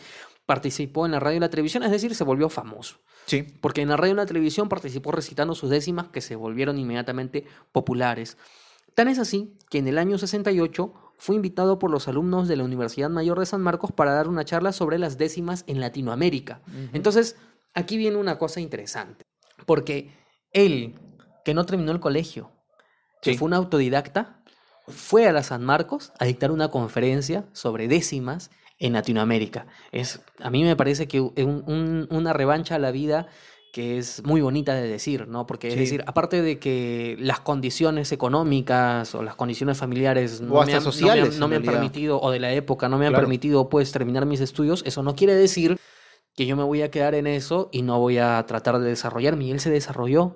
Participó 0.49 1.05
en 1.05 1.13
la 1.13 1.21
radio 1.21 1.37
y 1.37 1.41
la 1.41 1.51
televisión, 1.51 1.83
es 1.83 1.91
decir, 1.91 2.15
se 2.15 2.25
volvió 2.25 2.49
famoso. 2.49 2.97
Sí. 3.27 3.43
Porque 3.61 3.83
en 3.83 3.91
la 3.91 3.99
radio 3.99 4.15
y 4.15 4.17
la 4.17 4.25
televisión 4.25 4.71
participó 4.71 5.13
recitando 5.13 5.55
sus 5.55 5.69
décimas 5.69 6.09
que 6.09 6.23
se 6.23 6.37
volvieron 6.37 6.79
inmediatamente 6.79 7.45
populares. 7.71 8.39
Tan 8.95 9.09
es 9.09 9.19
así 9.19 9.59
que 9.69 9.77
en 9.77 9.89
el 9.89 9.99
año 9.99 10.17
68 10.17 10.95
fue 11.19 11.37
invitado 11.37 11.79
por 11.79 11.91
los 11.91 12.09
alumnos 12.09 12.49
de 12.49 12.57
la 12.57 12.65
Universidad 12.65 13.11
Mayor 13.11 13.39
de 13.39 13.45
San 13.45 13.61
Marcos 13.61 13.93
para 13.93 14.15
dar 14.15 14.27
una 14.27 14.47
charla 14.47 14.73
sobre 14.73 14.99
las 14.99 15.19
décimas 15.19 15.65
en 15.67 15.81
Latinoamérica. 15.81 16.63
Entonces, 16.95 17.37
aquí 17.75 17.99
viene 17.99 18.17
una 18.17 18.39
cosa 18.39 18.61
interesante, 18.61 19.27
porque 19.67 20.17
él, 20.53 20.95
que 21.45 21.53
no 21.53 21.67
terminó 21.67 21.93
el 21.93 22.01
colegio, 22.01 22.53
que 23.21 23.37
fue 23.37 23.47
un 23.49 23.53
autodidacta, 23.53 24.43
fue 24.87 25.27
a 25.27 25.33
la 25.33 25.43
San 25.43 25.63
Marcos 25.63 26.13
a 26.19 26.25
dictar 26.25 26.51
una 26.51 26.71
conferencia 26.71 27.45
sobre 27.53 27.89
décimas 27.89 28.51
en 28.79 28.93
Latinoamérica. 28.93 29.67
Es, 29.93 30.21
a 30.41 30.51
mí 30.51 30.63
me 30.65 30.77
parece 30.77 31.09
que 31.09 31.19
es 31.37 31.45
un- 31.45 31.65
un- 31.67 32.07
una 32.11 32.33
revancha 32.33 32.77
a 32.77 32.79
la 32.79 32.91
vida 32.91 33.27
que 33.73 33.99
es 33.99 34.23
muy 34.25 34.41
bonita 34.41 34.75
de 34.75 34.89
decir, 34.89 35.29
¿no? 35.29 35.47
Porque 35.47 35.69
es 35.69 35.77
decir, 35.77 36.03
aparte 36.07 36.41
de 36.41 36.59
que 36.59 37.17
las 37.21 37.41
condiciones 37.41 38.11
económicas 38.13 39.15
o 39.15 39.23
las 39.23 39.35
condiciones 39.35 39.77
familiares 39.77 40.41
no, 40.41 40.55
me 40.55 40.61
han, 40.61 40.61
no 40.61 40.65
me 40.67 40.73
han- 40.75 40.83
sociales, 40.83 41.39
no 41.39 41.45
en 41.47 41.51
me 41.51 41.57
han 41.57 41.63
realidad. 41.63 41.73
permitido, 41.75 42.21
o 42.21 42.31
de 42.31 42.41
la 42.41 42.53
época, 42.53 42.89
no 42.89 42.99
me 42.99 43.07
han 43.07 43.13
Claro. 43.13 43.23
permitido 43.25 43.69
pues 43.69 43.93
terminar 43.93 44.25
mis 44.27 44.41
estudios, 44.41 44.83
eso 44.87 45.03
no 45.03 45.15
quiere 45.15 45.35
decir 45.35 45.79
que 46.35 46.47
yo 46.47 46.57
me 46.57 46.63
voy 46.65 46.83
a 46.83 46.91
quedar 46.91 47.15
en 47.15 47.27
eso 47.27 47.69
y 47.73 47.83
no 47.83 47.99
voy 48.01 48.19
a 48.19 48.43
tratar 48.47 48.79
de 48.79 48.89
desarrollarme. 48.89 49.45
Y 49.45 49.51
él 49.51 49.61
se 49.61 49.71
desarrolló 49.71 50.35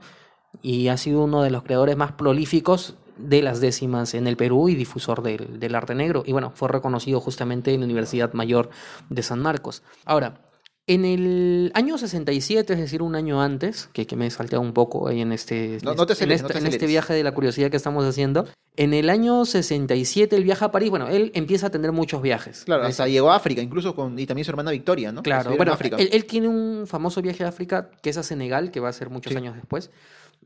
y 0.61 0.88
ha 0.88 0.97
sido 0.99 1.22
uno 1.24 1.43
de 1.43 1.51
los 1.51 1.62
creadores 1.62 1.97
más 1.97 2.12
prolíficos 2.12 2.97
de 3.16 3.42
las 3.42 3.60
décimas 3.60 4.14
en 4.14 4.26
el 4.26 4.36
Perú 4.36 4.68
y 4.68 4.74
difusor 4.74 5.22
del, 5.22 5.58
del 5.60 5.74
arte 5.74 5.94
negro. 5.94 6.22
Y 6.26 6.32
bueno, 6.32 6.52
fue 6.54 6.68
reconocido 6.68 7.20
justamente 7.20 7.72
en 7.74 7.80
la 7.80 7.86
Universidad 7.86 8.32
Mayor 8.32 8.70
de 9.10 9.22
San 9.22 9.40
Marcos. 9.40 9.82
Ahora, 10.04 10.40
en 10.88 11.04
el 11.04 11.70
año 11.74 11.96
67, 11.96 12.72
es 12.72 12.78
decir, 12.80 13.02
un 13.02 13.14
año 13.14 13.40
antes, 13.40 13.88
que, 13.92 14.04
que 14.06 14.16
me 14.16 14.26
he 14.26 14.30
salteado 14.30 14.62
un 14.62 14.72
poco 14.72 15.06
ahí 15.08 15.20
en 15.20 15.30
este, 15.32 15.78
No- 15.84 15.94
no 15.94 16.06
te 16.06 16.14
en 16.24 16.30
este- 16.32 16.42
no 16.42 16.48
te 16.48 16.58
en 16.58 16.64
este 16.64 16.68
aceleres. 16.76 16.88
viaje 16.88 17.14
de 17.14 17.22
la 17.22 17.32
curiosidad 17.32 17.70
que 17.70 17.76
estamos 17.76 18.04
haciendo, 18.04 18.48
en 18.76 18.92
el 18.92 19.08
año 19.08 19.44
67 19.44 20.34
él 20.34 20.42
viaja 20.42 20.66
a 20.66 20.70
París, 20.72 20.90
bueno, 20.90 21.06
él 21.06 21.30
empieza 21.34 21.68
a 21.68 21.70
tener 21.70 21.92
muchos 21.92 22.20
viajes. 22.20 22.64
Claro, 22.64 22.82
Es- 22.82 22.90
hasta 22.90 23.06
llegó 23.06 23.30
a 23.30 23.36
África, 23.36 23.62
incluso 23.62 23.94
con, 23.94 24.18
y 24.18 24.26
también 24.26 24.44
su 24.44 24.50
hermana 24.50 24.72
Victoria, 24.72 25.12
¿no? 25.12 25.22
Claro, 25.22 25.50
bueno, 25.56 25.70
en 25.70 25.74
África. 25.74 25.96
él, 25.98 26.08
él 26.12 26.24
tiene 26.24 26.48
un 26.48 26.86
famoso 26.88 27.22
viaje 27.22 27.44
a 27.44 27.48
África 27.48 27.90
que 28.02 28.10
es 28.10 28.16
a 28.16 28.24
Senegal, 28.24 28.72
que 28.72 28.80
va 28.80 28.88
a 28.88 28.92
ser 28.92 29.08
muchos 29.08 29.30
Sí. 29.32 29.36
años 29.38 29.54
después. 29.54 29.90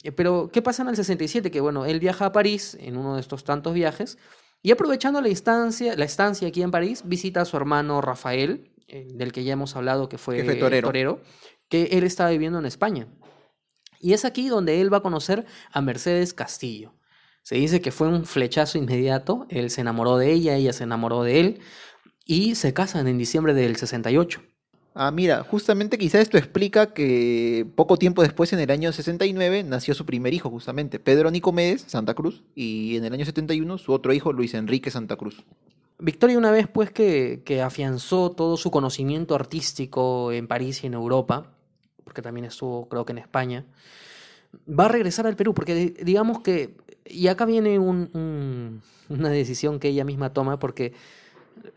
Eh, 0.02 0.12
Pero, 0.12 0.50
¿qué 0.52 0.62
pasa 0.62 0.82
en 0.82 0.88
el 0.88 0.96
67? 0.96 1.50
Que 1.50 1.60
bueno, 1.60 1.84
él 1.84 2.00
viaja 2.00 2.26
a 2.26 2.32
París 2.32 2.76
en 2.80 2.96
uno 2.96 3.14
de 3.14 3.20
estos 3.20 3.44
tantos 3.44 3.74
viajes 3.74 4.18
y 4.62 4.70
aprovechando 4.70 5.20
la 5.20 5.28
instancia, 5.28 5.96
la 5.96 6.04
estancia 6.04 6.48
aquí 6.48 6.62
en 6.62 6.70
París, 6.70 7.02
visita 7.04 7.42
a 7.42 7.44
su 7.44 7.56
hermano 7.56 8.00
Rafael, 8.00 8.72
eh, 8.88 9.06
del 9.14 9.32
que 9.32 9.44
ya 9.44 9.52
hemos 9.52 9.76
hablado 9.76 10.08
que 10.08 10.18
fue, 10.18 10.44
fue 10.44 10.56
torero. 10.56 11.20
que 11.68 11.84
él 11.92 12.04
estaba 12.04 12.30
viviendo 12.30 12.58
en 12.58 12.66
España. 12.66 13.08
Y 14.00 14.12
es 14.12 14.24
aquí 14.24 14.48
donde 14.48 14.80
él 14.80 14.92
va 14.92 14.98
a 14.98 15.02
conocer 15.02 15.46
a 15.72 15.80
Mercedes 15.80 16.34
Castillo. 16.34 16.94
Se 17.42 17.54
dice 17.54 17.80
que 17.80 17.92
fue 17.92 18.08
un 18.08 18.24
flechazo 18.24 18.76
inmediato, 18.76 19.46
él 19.50 19.70
se 19.70 19.80
enamoró 19.80 20.16
de 20.18 20.32
ella, 20.32 20.56
ella 20.56 20.72
se 20.72 20.84
enamoró 20.84 21.22
de 21.22 21.40
él 21.40 21.60
y 22.24 22.56
se 22.56 22.74
casan 22.74 23.06
en 23.06 23.18
diciembre 23.18 23.54
del 23.54 23.76
68. 23.76 24.42
Ah, 24.98 25.10
mira, 25.10 25.42
justamente 25.42 25.98
quizá 25.98 26.22
esto 26.22 26.38
explica 26.38 26.94
que 26.94 27.66
poco 27.74 27.98
tiempo 27.98 28.22
después, 28.22 28.54
en 28.54 28.60
el 28.60 28.70
año 28.70 28.90
69, 28.92 29.62
nació 29.62 29.92
su 29.92 30.06
primer 30.06 30.32
hijo, 30.32 30.48
justamente, 30.48 30.98
Pedro 30.98 31.30
Nicomedes 31.30 31.82
Santa 31.86 32.14
Cruz, 32.14 32.44
y 32.54 32.96
en 32.96 33.04
el 33.04 33.12
año 33.12 33.26
71 33.26 33.76
su 33.76 33.92
otro 33.92 34.14
hijo, 34.14 34.32
Luis 34.32 34.54
Enrique 34.54 34.90
Santa 34.90 35.16
Cruz. 35.16 35.44
Victoria 35.98 36.38
una 36.38 36.50
vez 36.50 36.66
pues 36.66 36.90
que, 36.90 37.42
que 37.44 37.60
afianzó 37.60 38.30
todo 38.30 38.56
su 38.56 38.70
conocimiento 38.70 39.34
artístico 39.34 40.32
en 40.32 40.46
París 40.46 40.82
y 40.82 40.86
en 40.86 40.94
Europa, 40.94 41.52
porque 42.04 42.22
también 42.22 42.46
estuvo 42.46 42.88
creo 42.88 43.04
que 43.04 43.12
en 43.12 43.18
España, 43.18 43.66
va 44.68 44.86
a 44.86 44.88
regresar 44.88 45.26
al 45.26 45.36
Perú, 45.36 45.52
porque 45.52 45.74
di- 45.74 45.94
digamos 46.04 46.40
que, 46.40 46.74
y 47.04 47.26
acá 47.28 47.44
viene 47.44 47.78
un- 47.78 48.08
un- 48.14 48.82
una 49.10 49.28
decisión 49.28 49.78
que 49.78 49.88
ella 49.88 50.04
misma 50.06 50.32
toma, 50.32 50.58
porque 50.58 50.94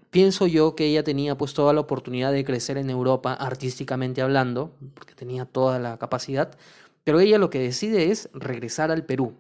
pienso 0.10 0.48
yo 0.48 0.76
que 0.76 0.86
ella 0.86 1.04
tenía 1.04 1.38
pues 1.38 1.54
toda 1.54 1.74
la 1.74 1.82
oportunidad 1.82 2.32
de 2.32 2.44
crecer 2.44 2.78
en 2.78 2.90
Europa 2.90 3.34
artísticamente 3.34 4.22
hablando, 4.22 4.72
porque 4.94 5.16
tenía 5.16 5.46
toda 5.46 5.80
la 5.80 5.98
capacidad, 5.98 6.58
pero 7.04 7.20
ella 7.20 7.38
lo 7.38 7.50
que 7.50 7.60
decide 7.60 8.12
es 8.12 8.30
regresar 8.34 8.92
al 8.92 9.06
Perú. 9.06 9.34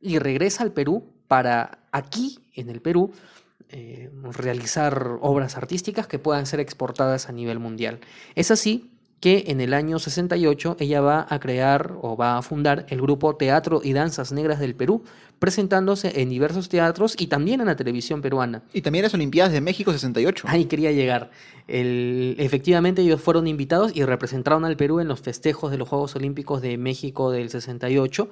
Y 0.00 0.18
regresa 0.18 0.62
al 0.62 0.72
Perú 0.72 1.04
para 1.28 1.78
aquí, 1.90 2.38
en 2.54 2.68
el 2.68 2.80
Perú, 2.80 3.12
eh, 3.70 4.10
realizar 4.32 5.18
obras 5.20 5.56
artísticas 5.56 6.06
que 6.06 6.18
puedan 6.18 6.46
ser 6.46 6.60
exportadas 6.60 7.28
a 7.28 7.32
nivel 7.32 7.58
mundial. 7.58 8.00
Es 8.34 8.50
así 8.50 8.93
que 9.20 9.44
en 9.48 9.60
el 9.60 9.72
año 9.72 9.98
68 9.98 10.76
ella 10.80 11.00
va 11.00 11.26
a 11.30 11.40
crear 11.40 11.94
o 12.02 12.16
va 12.16 12.36
a 12.36 12.42
fundar 12.42 12.84
el 12.90 13.00
grupo 13.00 13.36
Teatro 13.36 13.80
y 13.82 13.92
Danzas 13.94 14.32
Negras 14.32 14.58
del 14.60 14.74
Perú, 14.74 15.02
presentándose 15.38 16.20
en 16.20 16.28
diversos 16.28 16.68
teatros 16.68 17.16
y 17.18 17.26
también 17.28 17.60
en 17.60 17.66
la 17.66 17.76
televisión 17.76 18.20
peruana. 18.22 18.62
Y 18.72 18.82
también 18.82 19.02
las 19.02 19.14
Olimpiadas 19.14 19.52
de 19.52 19.60
México 19.60 19.92
68. 19.92 20.46
Ahí 20.48 20.66
quería 20.66 20.92
llegar. 20.92 21.30
El- 21.66 22.36
efectivamente 22.38 23.02
ellos 23.02 23.20
fueron 23.20 23.46
invitados 23.46 23.92
y 23.94 24.04
representaron 24.04 24.64
al 24.64 24.76
Perú 24.76 25.00
en 25.00 25.08
los 25.08 25.20
festejos 25.20 25.70
de 25.70 25.78
los 25.78 25.88
Juegos 25.88 26.14
Olímpicos 26.16 26.60
de 26.62 26.76
México 26.76 27.30
del 27.30 27.50
68. 27.50 28.28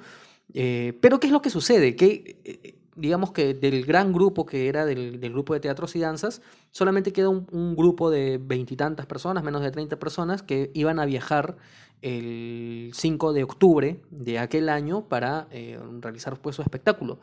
Eh, 0.53 0.97
pero 1.01 1.19
¿qué 1.19 1.27
es 1.27 1.33
lo 1.33 1.41
que 1.41 1.49
sucede? 1.49 1.95
Que 1.95 2.39
eh, 2.45 2.75
digamos 2.95 3.31
que 3.31 3.53
del 3.53 3.85
gran 3.85 4.13
grupo 4.13 4.45
que 4.45 4.67
era 4.67 4.85
del, 4.85 5.19
del 5.19 5.33
grupo 5.33 5.53
de 5.53 5.59
teatros 5.59 5.95
y 5.95 5.99
danzas, 5.99 6.41
solamente 6.71 7.13
queda 7.13 7.29
un, 7.29 7.47
un 7.51 7.75
grupo 7.75 8.09
de 8.09 8.39
veintitantas 8.41 9.05
personas, 9.05 9.43
menos 9.43 9.61
de 9.61 9.71
30 9.71 9.97
personas, 9.97 10.43
que 10.43 10.71
iban 10.73 10.99
a 10.99 11.05
viajar 11.05 11.55
el 12.01 12.91
5 12.93 13.33
de 13.33 13.43
octubre 13.43 13.99
de 14.11 14.39
aquel 14.39 14.69
año 14.69 15.05
para 15.05 15.47
eh, 15.51 15.79
realizar 16.01 16.37
pues 16.37 16.55
su 16.55 16.61
espectáculo. 16.61 17.17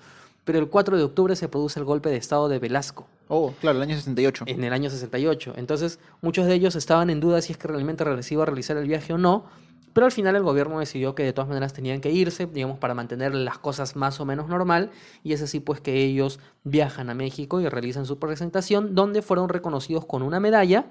Pero 0.45 0.59
el 0.59 0.68
4 0.68 0.97
de 0.97 1.05
octubre 1.05 1.37
se 1.37 1.49
produce 1.49 1.79
el 1.79 1.85
golpe 1.85 2.09
de 2.09 2.16
estado 2.16 2.49
de 2.49 2.59
Velasco 2.59 3.07
Oh, 3.33 3.55
claro, 3.61 3.77
el 3.79 3.83
año 3.85 3.95
68. 3.95 4.45
en 4.49 4.64
el 4.64 4.73
año 4.73 4.91
68. 4.91 5.55
Entonces, 5.57 6.01
muchos 6.21 6.47
de 6.47 6.55
ellos 6.55 6.75
estaban 6.75 7.11
en 7.11 7.21
duda 7.21 7.41
si 7.41 7.53
es 7.53 7.59
que 7.59 7.68
realmente 7.68 8.05
se 8.25 8.35
iba 8.35 8.43
a 8.43 8.47
realizar 8.47 8.77
el 8.77 8.89
viaje 8.89 9.12
o 9.12 9.18
no, 9.18 9.45
pero 9.93 10.07
al 10.07 10.12
final 10.12 10.36
el 10.36 10.43
gobierno 10.43 10.78
decidió 10.78 11.14
que 11.14 11.22
de 11.22 11.32
todas 11.32 11.49
maneras 11.49 11.72
tenían 11.72 12.01
que 12.01 12.11
irse, 12.11 12.47
digamos, 12.47 12.78
para 12.78 12.95
mantener 12.95 13.34
las 13.34 13.59
cosas 13.59 13.97
más 13.97 14.20
o 14.20 14.24
menos 14.24 14.49
normal, 14.49 14.91
y 15.22 15.32
es 15.32 15.43
así 15.43 15.61
pues 15.61 15.80
que 15.80 16.03
ellos 16.03 16.41
viajan 16.64 17.11
a 17.11 17.14
México 17.14 17.61
y 17.61 17.68
realizan 17.68 18.07
su 18.07 18.18
presentación, 18.18 18.95
donde 18.95 19.22
fueron 19.22 19.49
reconocidos 19.49 20.07
con 20.07 20.22
una 20.22 20.41
medalla 20.41 20.86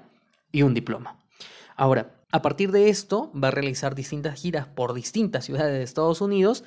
y 0.52 0.62
un 0.62 0.74
diploma. 0.74 1.18
Ahora, 1.76 2.14
a 2.32 2.42
partir 2.42 2.72
de 2.72 2.88
esto, 2.88 3.32
va 3.32 3.48
a 3.48 3.52
realizar 3.52 3.94
distintas 3.94 4.40
giras 4.40 4.66
por 4.66 4.94
distintas 4.94 5.44
ciudades 5.44 5.72
de 5.72 5.82
Estados 5.82 6.20
Unidos, 6.20 6.64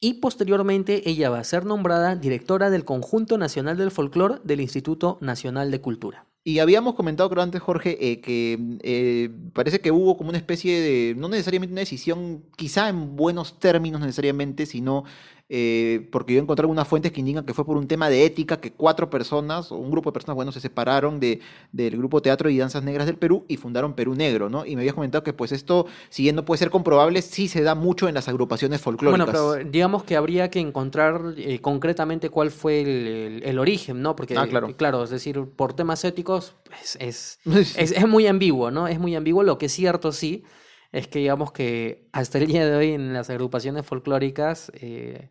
y 0.00 0.14
posteriormente 0.14 1.08
ella 1.08 1.30
va 1.30 1.38
a 1.38 1.44
ser 1.44 1.64
nombrada 1.64 2.16
directora 2.16 2.68
del 2.68 2.84
Conjunto 2.84 3.38
Nacional 3.38 3.76
del 3.78 3.90
Folclore 3.90 4.40
del 4.44 4.60
Instituto 4.60 5.16
Nacional 5.20 5.70
de 5.70 5.80
Cultura. 5.80 6.26
Y 6.48 6.60
habíamos 6.60 6.94
comentado, 6.94 7.28
creo 7.28 7.42
antes, 7.42 7.60
Jorge, 7.60 7.98
eh, 8.00 8.20
que 8.20 8.78
eh, 8.84 9.30
parece 9.52 9.80
que 9.80 9.90
hubo 9.90 10.16
como 10.16 10.28
una 10.28 10.38
especie 10.38 10.80
de, 10.80 11.14
no 11.16 11.28
necesariamente 11.28 11.72
una 11.72 11.80
decisión, 11.80 12.44
quizá 12.54 12.88
en 12.88 13.16
buenos 13.16 13.58
términos 13.58 14.00
necesariamente, 14.00 14.64
sino 14.64 15.02
eh, 15.48 16.08
porque 16.10 16.34
yo 16.34 16.40
encontré 16.40 16.62
algunas 16.64 16.88
fuentes 16.88 17.12
que 17.12 17.20
indican 17.20 17.44
que 17.46 17.54
fue 17.54 17.64
por 17.64 17.76
un 17.76 17.86
tema 17.88 18.08
de 18.10 18.24
ética, 18.24 18.60
que 18.60 18.72
cuatro 18.72 19.10
personas, 19.10 19.70
o 19.72 19.76
un 19.76 19.90
grupo 19.90 20.10
de 20.10 20.14
personas, 20.14 20.34
bueno, 20.36 20.52
se 20.52 20.60
separaron 20.60 21.20
de, 21.20 21.40
del 21.72 21.96
grupo 21.96 22.20
Teatro 22.22 22.50
y 22.50 22.58
Danzas 22.58 22.82
Negras 22.82 23.06
del 23.06 23.16
Perú 23.16 23.44
y 23.48 23.56
fundaron 23.56 23.94
Perú 23.94 24.14
Negro, 24.14 24.48
¿no? 24.50 24.66
Y 24.66 24.74
me 24.76 24.82
habías 24.82 24.94
comentado 24.94 25.22
que 25.24 25.32
pues 25.32 25.52
esto, 25.52 25.86
si 26.10 26.22
bien 26.24 26.36
no 26.36 26.44
puede 26.44 26.58
ser 26.58 26.70
comprobable, 26.70 27.22
sí 27.22 27.48
se 27.48 27.62
da 27.62 27.74
mucho 27.74 28.08
en 28.08 28.14
las 28.14 28.28
agrupaciones 28.28 28.80
folclóricas. 28.80 29.26
Bueno, 29.40 29.54
pero 29.60 29.70
digamos 29.70 30.04
que 30.04 30.16
habría 30.16 30.50
que 30.50 30.58
encontrar 30.58 31.34
eh, 31.36 31.60
concretamente 31.60 32.28
cuál 32.30 32.50
fue 32.50 32.80
el, 32.80 32.88
el- 33.06 33.42
el 33.44 33.58
origen, 33.58 34.02
¿no? 34.02 34.16
Porque, 34.16 34.34
Ah, 34.36 34.46
claro. 34.48 34.74
claro, 34.76 35.04
es 35.04 35.10
decir, 35.10 35.44
por 35.56 35.74
temas 35.74 36.04
éticos 36.04 36.56
es, 36.80 36.96
es, 37.44 37.76
es, 37.76 37.92
es 37.92 38.08
muy 38.08 38.26
ambiguo, 38.26 38.70
¿no? 38.70 38.88
Es 38.88 38.98
muy 38.98 39.14
ambiguo. 39.14 39.42
Lo 39.44 39.58
que 39.58 39.66
es 39.66 39.72
cierto, 39.72 40.12
sí, 40.12 40.44
es 40.92 41.08
que 41.08 41.18
digamos 41.20 41.52
que 41.52 42.08
hasta 42.12 42.38
el 42.38 42.46
día 42.46 42.66
de 42.66 42.74
hoy 42.76 42.92
en 42.92 43.12
las 43.12 43.30
agrupaciones 43.30 43.84
folclóricas, 43.86 44.72
eh, 44.74 45.30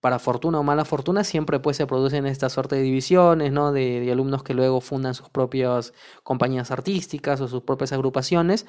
para 0.00 0.18
fortuna 0.18 0.60
o 0.60 0.62
mala 0.62 0.84
fortuna, 0.84 1.24
siempre 1.24 1.58
pues 1.58 1.76
se 1.76 1.86
producen 1.86 2.26
esta 2.26 2.48
suerte 2.48 2.76
de 2.76 2.82
divisiones, 2.82 3.50
¿no? 3.52 3.72
De, 3.72 4.00
de 4.00 4.12
alumnos 4.12 4.42
que 4.42 4.54
luego 4.54 4.80
fundan 4.80 5.14
sus 5.14 5.28
propias 5.28 5.92
compañías 6.22 6.70
artísticas 6.70 7.40
o 7.40 7.48
sus 7.48 7.62
propias 7.62 7.92
agrupaciones. 7.92 8.66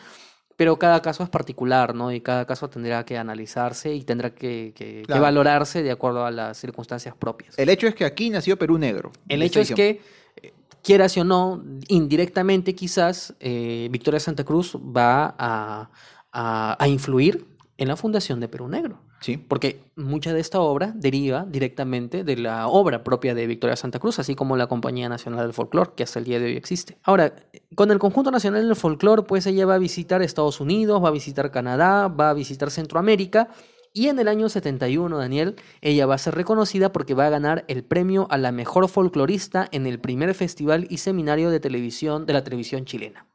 Pero 0.56 0.78
cada 0.78 1.02
caso 1.02 1.24
es 1.24 1.30
particular, 1.30 1.96
¿no? 1.96 2.12
Y 2.12 2.20
cada 2.20 2.46
caso 2.46 2.70
tendrá 2.70 3.06
que 3.06 3.18
analizarse 3.18 3.94
y 3.96 4.04
tendrá 4.04 4.32
que, 4.32 4.74
que- 4.76 4.98
que 4.98 5.04
Claro. 5.06 5.22
valorarse 5.22 5.84
de 5.84 5.92
acuerdo 5.92 6.26
a 6.26 6.32
las 6.32 6.58
circunstancias 6.58 7.16
propias. 7.18 7.58
El 7.58 7.70
hecho 7.70 7.88
es 7.88 7.96
que 7.96 8.04
aquí 8.04 8.30
nació 8.30 8.58
Perú 8.58 8.78
Negro. 8.78 9.12
El 9.30 9.42
hecho 9.42 9.62
es 9.62 9.72
que, 9.72 10.02
eh, 10.42 10.54
quieras 10.84 11.16
o 11.18 11.24
no, 11.24 11.64
indirectamente 11.88 12.76
quizás, 12.76 13.36
eh, 13.40 13.88
Victoria 13.92 14.20
Santa 14.20 14.44
Cruz 14.44 14.76
va 14.76 15.34
a, 15.38 15.90
a- 16.34 16.76
a 16.84 16.88
influir 16.90 17.46
en 17.78 17.88
la 17.88 17.96
fundación 17.96 18.40
de 18.42 18.48
Perú 18.50 18.68
Negro. 18.68 19.00
Sí. 19.22 19.38
Porque 19.38 19.84
mucha 19.96 20.34
de 20.34 20.40
esta 20.40 20.60
obra 20.60 20.94
deriva 20.96 21.46
directamente 21.48 22.24
de 22.24 22.38
la 22.38 22.68
obra 22.68 23.04
propia 23.04 23.36
de 23.36 23.48
Victoria 23.48 23.76
Santa 23.76 24.00
Cruz, 24.00 24.20
así 24.20 24.36
como 24.36 24.56
la 24.56 24.68
Compañía 24.68 25.10
Nacional 25.10 25.42
del 25.42 25.54
Folclore, 25.54 25.92
que 25.96 26.04
hasta 26.04 26.20
el 26.20 26.26
día 26.26 26.40
de 26.40 26.46
hoy 26.46 26.56
existe. 26.56 26.98
Ahora, 27.04 27.34
con 27.76 27.92
el 27.92 28.00
Conjunto 28.00 28.32
Nacional 28.32 28.66
del 28.66 28.76
Folclore, 28.76 29.24
pues 29.24 29.46
ella 29.46 29.66
va 29.66 29.76
a 29.76 29.80
visitar 29.80 30.22
Estados 30.22 30.62
Unidos, 30.62 31.04
va 31.04 31.10
a 31.10 31.12
visitar 31.12 31.52
Canadá, 31.52 32.08
va 32.08 32.30
a 32.30 32.34
visitar 32.34 32.72
Centroamérica. 32.72 33.50
Y 33.92 34.08
en 34.08 34.20
el 34.20 34.28
año 34.28 34.50
71, 34.50 35.18
Daniel, 35.18 35.56
ella 35.82 36.06
va 36.06 36.16
a 36.16 36.20
ser 36.20 36.36
reconocida 36.36 36.92
porque 36.92 37.16
va 37.16 37.26
a 37.26 37.32
ganar 37.32 37.66
el 37.68 37.84
premio 37.84 38.28
a 38.30 38.38
la 38.38 38.52
mejor 38.52 38.88
folclorista 38.88 39.68
en 39.72 39.88
el 39.88 40.00
primer 40.00 40.34
festival 40.36 40.86
y 40.90 40.98
seminario 40.98 41.50
de 41.50 41.60
televisión 41.60 42.26
de 42.26 42.34
la 42.34 42.44
televisión 42.44 42.86
chilena. 42.86 43.26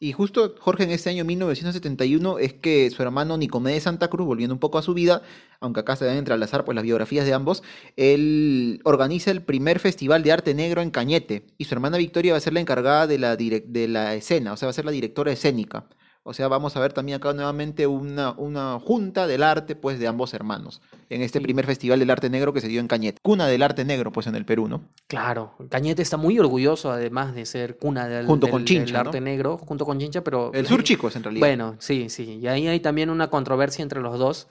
Y 0.00 0.12
justo, 0.12 0.54
Jorge, 0.60 0.84
en 0.84 0.92
este 0.92 1.10
año 1.10 1.24
1971 1.24 2.38
es 2.38 2.52
que 2.52 2.88
su 2.90 3.02
hermano 3.02 3.36
Nicomedes 3.36 3.82
Santa 3.82 4.08
Cruz, 4.08 4.28
volviendo 4.28 4.54
un 4.54 4.60
poco 4.60 4.78
a 4.78 4.82
su 4.82 4.94
vida, 4.94 5.22
aunque 5.58 5.80
acá 5.80 5.96
se 5.96 6.04
deben 6.04 6.20
entrelazar 6.20 6.64
pues, 6.64 6.76
las 6.76 6.84
biografías 6.84 7.26
de 7.26 7.34
ambos, 7.34 7.64
él 7.96 8.80
organiza 8.84 9.32
el 9.32 9.42
primer 9.42 9.80
festival 9.80 10.22
de 10.22 10.30
arte 10.30 10.54
negro 10.54 10.82
en 10.82 10.92
Cañete. 10.92 11.46
Y 11.58 11.64
su 11.64 11.74
hermana 11.74 11.98
Victoria 11.98 12.32
va 12.32 12.38
a 12.38 12.40
ser 12.40 12.52
la 12.52 12.60
encargada 12.60 13.08
de 13.08 13.18
la, 13.18 13.36
de 13.36 13.88
la 13.88 14.14
escena, 14.14 14.52
o 14.52 14.56
sea, 14.56 14.66
va 14.66 14.70
a 14.70 14.74
ser 14.74 14.84
la 14.84 14.92
directora 14.92 15.32
escénica. 15.32 15.88
O 16.28 16.34
sea, 16.34 16.46
vamos 16.48 16.76
a 16.76 16.80
ver 16.80 16.92
también 16.92 17.16
acá 17.16 17.32
nuevamente 17.32 17.86
una, 17.86 18.32
una 18.32 18.78
junta 18.80 19.26
del 19.26 19.42
arte 19.42 19.74
pues, 19.76 19.98
de 19.98 20.06
ambos 20.06 20.34
hermanos, 20.34 20.80
en 21.08 21.22
este 21.22 21.40
primer 21.40 21.64
festival 21.66 21.98
del 21.98 22.10
arte 22.10 22.28
negro 22.30 22.52
que 22.52 22.60
se 22.60 22.68
dio 22.68 22.80
en 22.80 22.86
Cañete. 22.88 23.18
Cuna 23.22 23.46
del 23.46 23.62
arte 23.62 23.84
negro, 23.84 24.12
pues, 24.12 24.26
en 24.26 24.34
el 24.34 24.44
Perú, 24.44 24.68
¿no? 24.68 24.82
Claro, 25.06 25.54
Cañete 25.70 26.02
está 26.02 26.16
muy 26.16 26.38
orgulloso, 26.38 26.92
además 26.92 27.34
de 27.34 27.46
ser 27.46 27.78
cuna 27.78 28.06
del, 28.08 28.26
Junto 28.26 28.46
del- 28.46 28.52
con 28.52 28.64
Chincha, 28.64 28.84
del 28.84 28.92
¿no? 28.92 29.00
arte 29.00 29.20
negro, 29.20 29.56
junto 29.58 29.84
con 29.86 29.98
Chincha, 29.98 30.22
pero... 30.22 30.52
El 30.52 30.66
sur 30.66 30.82
chicos, 30.82 31.16
en 31.16 31.22
realidad. 31.24 31.40
Bueno, 31.46 31.76
sí, 31.78 32.08
sí. 32.10 32.38
Y 32.42 32.46
ahí 32.46 32.68
hay 32.68 32.80
también 32.80 33.10
una 33.10 33.28
controversia 33.30 33.82
entre 33.82 34.00
los 34.00 34.18
dos. 34.18 34.48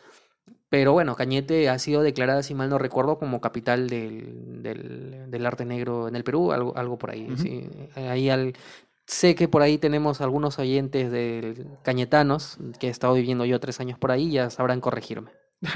Pero 0.69 0.91
bueno, 0.91 1.15
Cañete 1.15 1.69
ha 1.69 1.79
sido 1.79 2.01
declarada, 2.01 2.43
si 2.43 2.53
mal 2.53 2.69
no 2.69 2.77
recuerdo, 2.77 3.17
como 3.17 3.39
capital 3.39 3.87
del, 3.87 4.61
del, 4.61 5.31
del 5.31 5.45
arte 5.45 5.63
negro 5.63 6.09
en 6.09 6.15
el 6.17 6.25
Perú, 6.25 6.51
algo, 6.51 6.75
algo 6.75 6.97
por 6.97 7.11
ahí. 7.11 7.25
Sí. 7.37 7.69
Ahí 7.95 8.29
al, 8.29 8.53
sé 9.07 9.35
que 9.35 9.47
por 9.47 9.61
ahí 9.61 9.77
tenemos 9.77 10.21
algunos 10.21 10.59
oyentes 10.59 11.09
del 11.11 11.65
cañetanos, 11.81 12.57
que 12.79 12.87
he 12.87 12.89
estado 12.89 13.13
viviendo 13.13 13.45
yo 13.45 13.59
tres 13.59 13.79
años 13.79 13.97
por 13.97 14.11
ahí, 14.11 14.31
ya 14.31 14.49
sabrán 14.49 14.81
corregirme. 14.81 15.31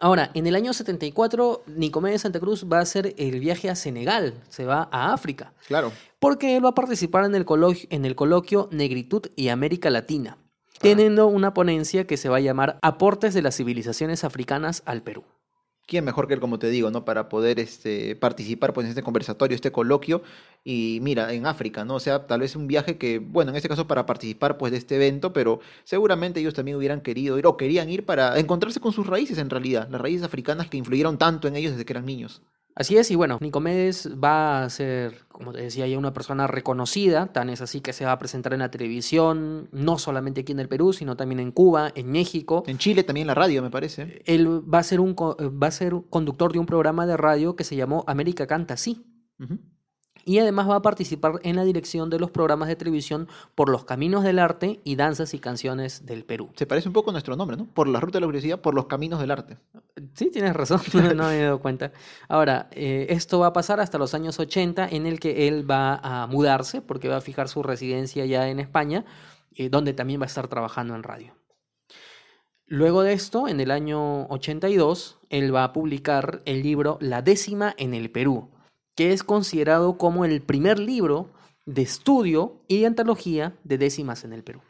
Ahora, 0.00 0.32
en 0.34 0.48
el 0.48 0.56
año 0.56 0.72
74, 0.72 1.62
Nicomedes 1.68 2.22
Santa 2.22 2.40
Cruz 2.40 2.66
va 2.70 2.78
a 2.78 2.82
hacer 2.82 3.14
el 3.18 3.38
viaje 3.38 3.70
a 3.70 3.76
Senegal, 3.76 4.34
se 4.48 4.64
va 4.64 4.88
a 4.90 5.12
África 5.12 5.52
claro. 5.68 5.92
porque 6.18 6.56
él 6.56 6.64
va 6.64 6.70
a 6.70 6.74
participar 6.74 7.24
en 7.24 7.36
el, 7.36 7.44
coloquio, 7.44 7.86
en 7.88 8.04
el 8.04 8.16
coloquio 8.16 8.68
Negritud 8.72 9.26
y 9.36 9.50
América 9.50 9.90
Latina, 9.90 10.38
teniendo 10.80 11.28
una 11.28 11.54
ponencia 11.54 12.04
que 12.04 12.16
se 12.16 12.28
va 12.28 12.38
a 12.38 12.40
llamar 12.40 12.80
Aportes 12.82 13.32
de 13.32 13.42
las 13.42 13.56
civilizaciones 13.56 14.24
africanas 14.24 14.82
al 14.86 15.02
Perú. 15.02 15.22
¿Quién 15.92 16.06
mejor 16.06 16.26
que 16.26 16.32
él, 16.32 16.40
como 16.40 16.58
te 16.58 16.70
digo, 16.70 16.90
¿no? 16.90 17.04
Para 17.04 17.28
poder 17.28 17.60
este, 17.60 18.16
participar 18.16 18.72
pues, 18.72 18.86
en 18.86 18.92
este 18.92 19.02
conversatorio, 19.02 19.54
este 19.54 19.72
coloquio. 19.72 20.22
Y 20.64 21.00
mira, 21.02 21.34
en 21.34 21.44
África, 21.44 21.84
¿no? 21.84 21.96
O 21.96 22.00
sea, 22.00 22.26
tal 22.26 22.40
vez 22.40 22.56
un 22.56 22.66
viaje 22.66 22.96
que, 22.96 23.18
bueno, 23.18 23.50
en 23.50 23.56
este 23.56 23.68
caso 23.68 23.86
para 23.86 24.06
participar 24.06 24.56
pues, 24.56 24.72
de 24.72 24.78
este 24.78 24.96
evento, 24.96 25.34
pero 25.34 25.60
seguramente 25.84 26.40
ellos 26.40 26.54
también 26.54 26.78
hubieran 26.78 27.02
querido 27.02 27.38
ir 27.38 27.46
o 27.46 27.58
querían 27.58 27.90
ir 27.90 28.06
para 28.06 28.38
encontrarse 28.38 28.80
con 28.80 28.94
sus 28.94 29.06
raíces 29.06 29.36
en 29.36 29.50
realidad, 29.50 29.86
las 29.90 30.00
raíces 30.00 30.22
africanas 30.22 30.70
que 30.70 30.78
influyeron 30.78 31.18
tanto 31.18 31.46
en 31.46 31.56
ellos 31.56 31.72
desde 31.72 31.84
que 31.84 31.92
eran 31.92 32.06
niños. 32.06 32.40
Así 32.74 32.96
es, 32.96 33.10
y 33.10 33.16
bueno, 33.16 33.38
Nicomedes 33.40 34.08
va 34.22 34.64
a 34.64 34.70
ser, 34.70 35.26
como 35.28 35.52
te 35.52 35.60
decía, 35.60 35.86
ya 35.86 35.98
una 35.98 36.14
persona 36.14 36.46
reconocida, 36.46 37.26
tan 37.26 37.50
es 37.50 37.60
así 37.60 37.80
que 37.80 37.92
se 37.92 38.06
va 38.06 38.12
a 38.12 38.18
presentar 38.18 38.54
en 38.54 38.60
la 38.60 38.70
televisión, 38.70 39.68
no 39.72 39.98
solamente 39.98 40.40
aquí 40.40 40.52
en 40.52 40.60
el 40.60 40.68
Perú, 40.68 40.92
sino 40.92 41.16
también 41.16 41.40
en 41.40 41.52
Cuba, 41.52 41.92
en 41.94 42.10
México. 42.10 42.62
En 42.66 42.78
Chile 42.78 43.02
también 43.02 43.26
la 43.26 43.34
radio, 43.34 43.62
me 43.62 43.70
parece. 43.70 44.22
Él 44.24 44.48
va 44.72 44.78
a 44.78 44.82
ser 44.82 45.00
un 45.00 45.14
va 45.14 45.66
a 45.66 45.70
ser 45.70 45.94
conductor 46.08 46.52
de 46.52 46.58
un 46.58 46.66
programa 46.66 47.06
de 47.06 47.16
radio 47.16 47.56
que 47.56 47.64
se 47.64 47.76
llamó 47.76 48.04
América 48.06 48.46
Canta 48.46 48.76
Sí. 48.76 49.04
Y 50.24 50.38
además 50.38 50.68
va 50.68 50.76
a 50.76 50.82
participar 50.82 51.40
en 51.42 51.56
la 51.56 51.64
dirección 51.64 52.10
de 52.10 52.18
los 52.18 52.30
programas 52.30 52.68
de 52.68 52.76
televisión 52.76 53.28
por 53.54 53.68
los 53.68 53.84
caminos 53.84 54.22
del 54.22 54.38
arte 54.38 54.80
y 54.84 54.96
danzas 54.96 55.34
y 55.34 55.38
canciones 55.38 56.06
del 56.06 56.24
Perú. 56.24 56.50
Se 56.56 56.66
parece 56.66 56.88
un 56.88 56.92
poco 56.92 57.10
a 57.10 57.12
nuestro 57.12 57.36
nombre, 57.36 57.56
¿no? 57.56 57.66
Por 57.66 57.88
la 57.88 58.00
ruta 58.00 58.18
de 58.18 58.20
la 58.20 58.26
curiosidad, 58.26 58.60
por 58.60 58.74
los 58.74 58.86
caminos 58.86 59.20
del 59.20 59.30
arte. 59.30 59.58
Sí, 60.14 60.30
tienes 60.30 60.54
razón, 60.54 60.80
no 61.16 61.24
me 61.24 61.38
he 61.38 61.42
dado 61.42 61.60
cuenta. 61.60 61.92
Ahora, 62.28 62.68
eh, 62.72 63.06
esto 63.10 63.38
va 63.38 63.48
a 63.48 63.52
pasar 63.52 63.80
hasta 63.80 63.98
los 63.98 64.14
años 64.14 64.38
80 64.38 64.88
en 64.88 65.06
el 65.06 65.20
que 65.20 65.48
él 65.48 65.68
va 65.70 65.96
a 65.96 66.26
mudarse 66.26 66.80
porque 66.80 67.08
va 67.08 67.16
a 67.16 67.20
fijar 67.20 67.48
su 67.48 67.62
residencia 67.62 68.24
ya 68.26 68.48
en 68.48 68.60
España, 68.60 69.04
eh, 69.54 69.68
donde 69.68 69.92
también 69.92 70.20
va 70.20 70.24
a 70.24 70.26
estar 70.26 70.48
trabajando 70.48 70.94
en 70.94 71.02
radio. 71.02 71.34
Luego 72.66 73.02
de 73.02 73.12
esto, 73.12 73.48
en 73.48 73.60
el 73.60 73.70
año 73.70 74.26
82, 74.28 75.18
él 75.28 75.54
va 75.54 75.64
a 75.64 75.72
publicar 75.74 76.40
el 76.46 76.62
libro 76.62 76.96
La 77.02 77.20
décima 77.20 77.74
en 77.76 77.92
el 77.92 78.10
Perú, 78.10 78.48
que 78.94 79.12
es 79.12 79.22
considerado 79.22 79.98
como 79.98 80.24
el 80.24 80.42
primer 80.42 80.78
libro 80.78 81.30
de 81.66 81.82
estudio 81.82 82.60
y 82.68 82.80
de 82.80 82.86
antología 82.86 83.54
de 83.64 83.78
décimas 83.78 84.24
en 84.24 84.32
el 84.32 84.42
Perú. 84.42 84.60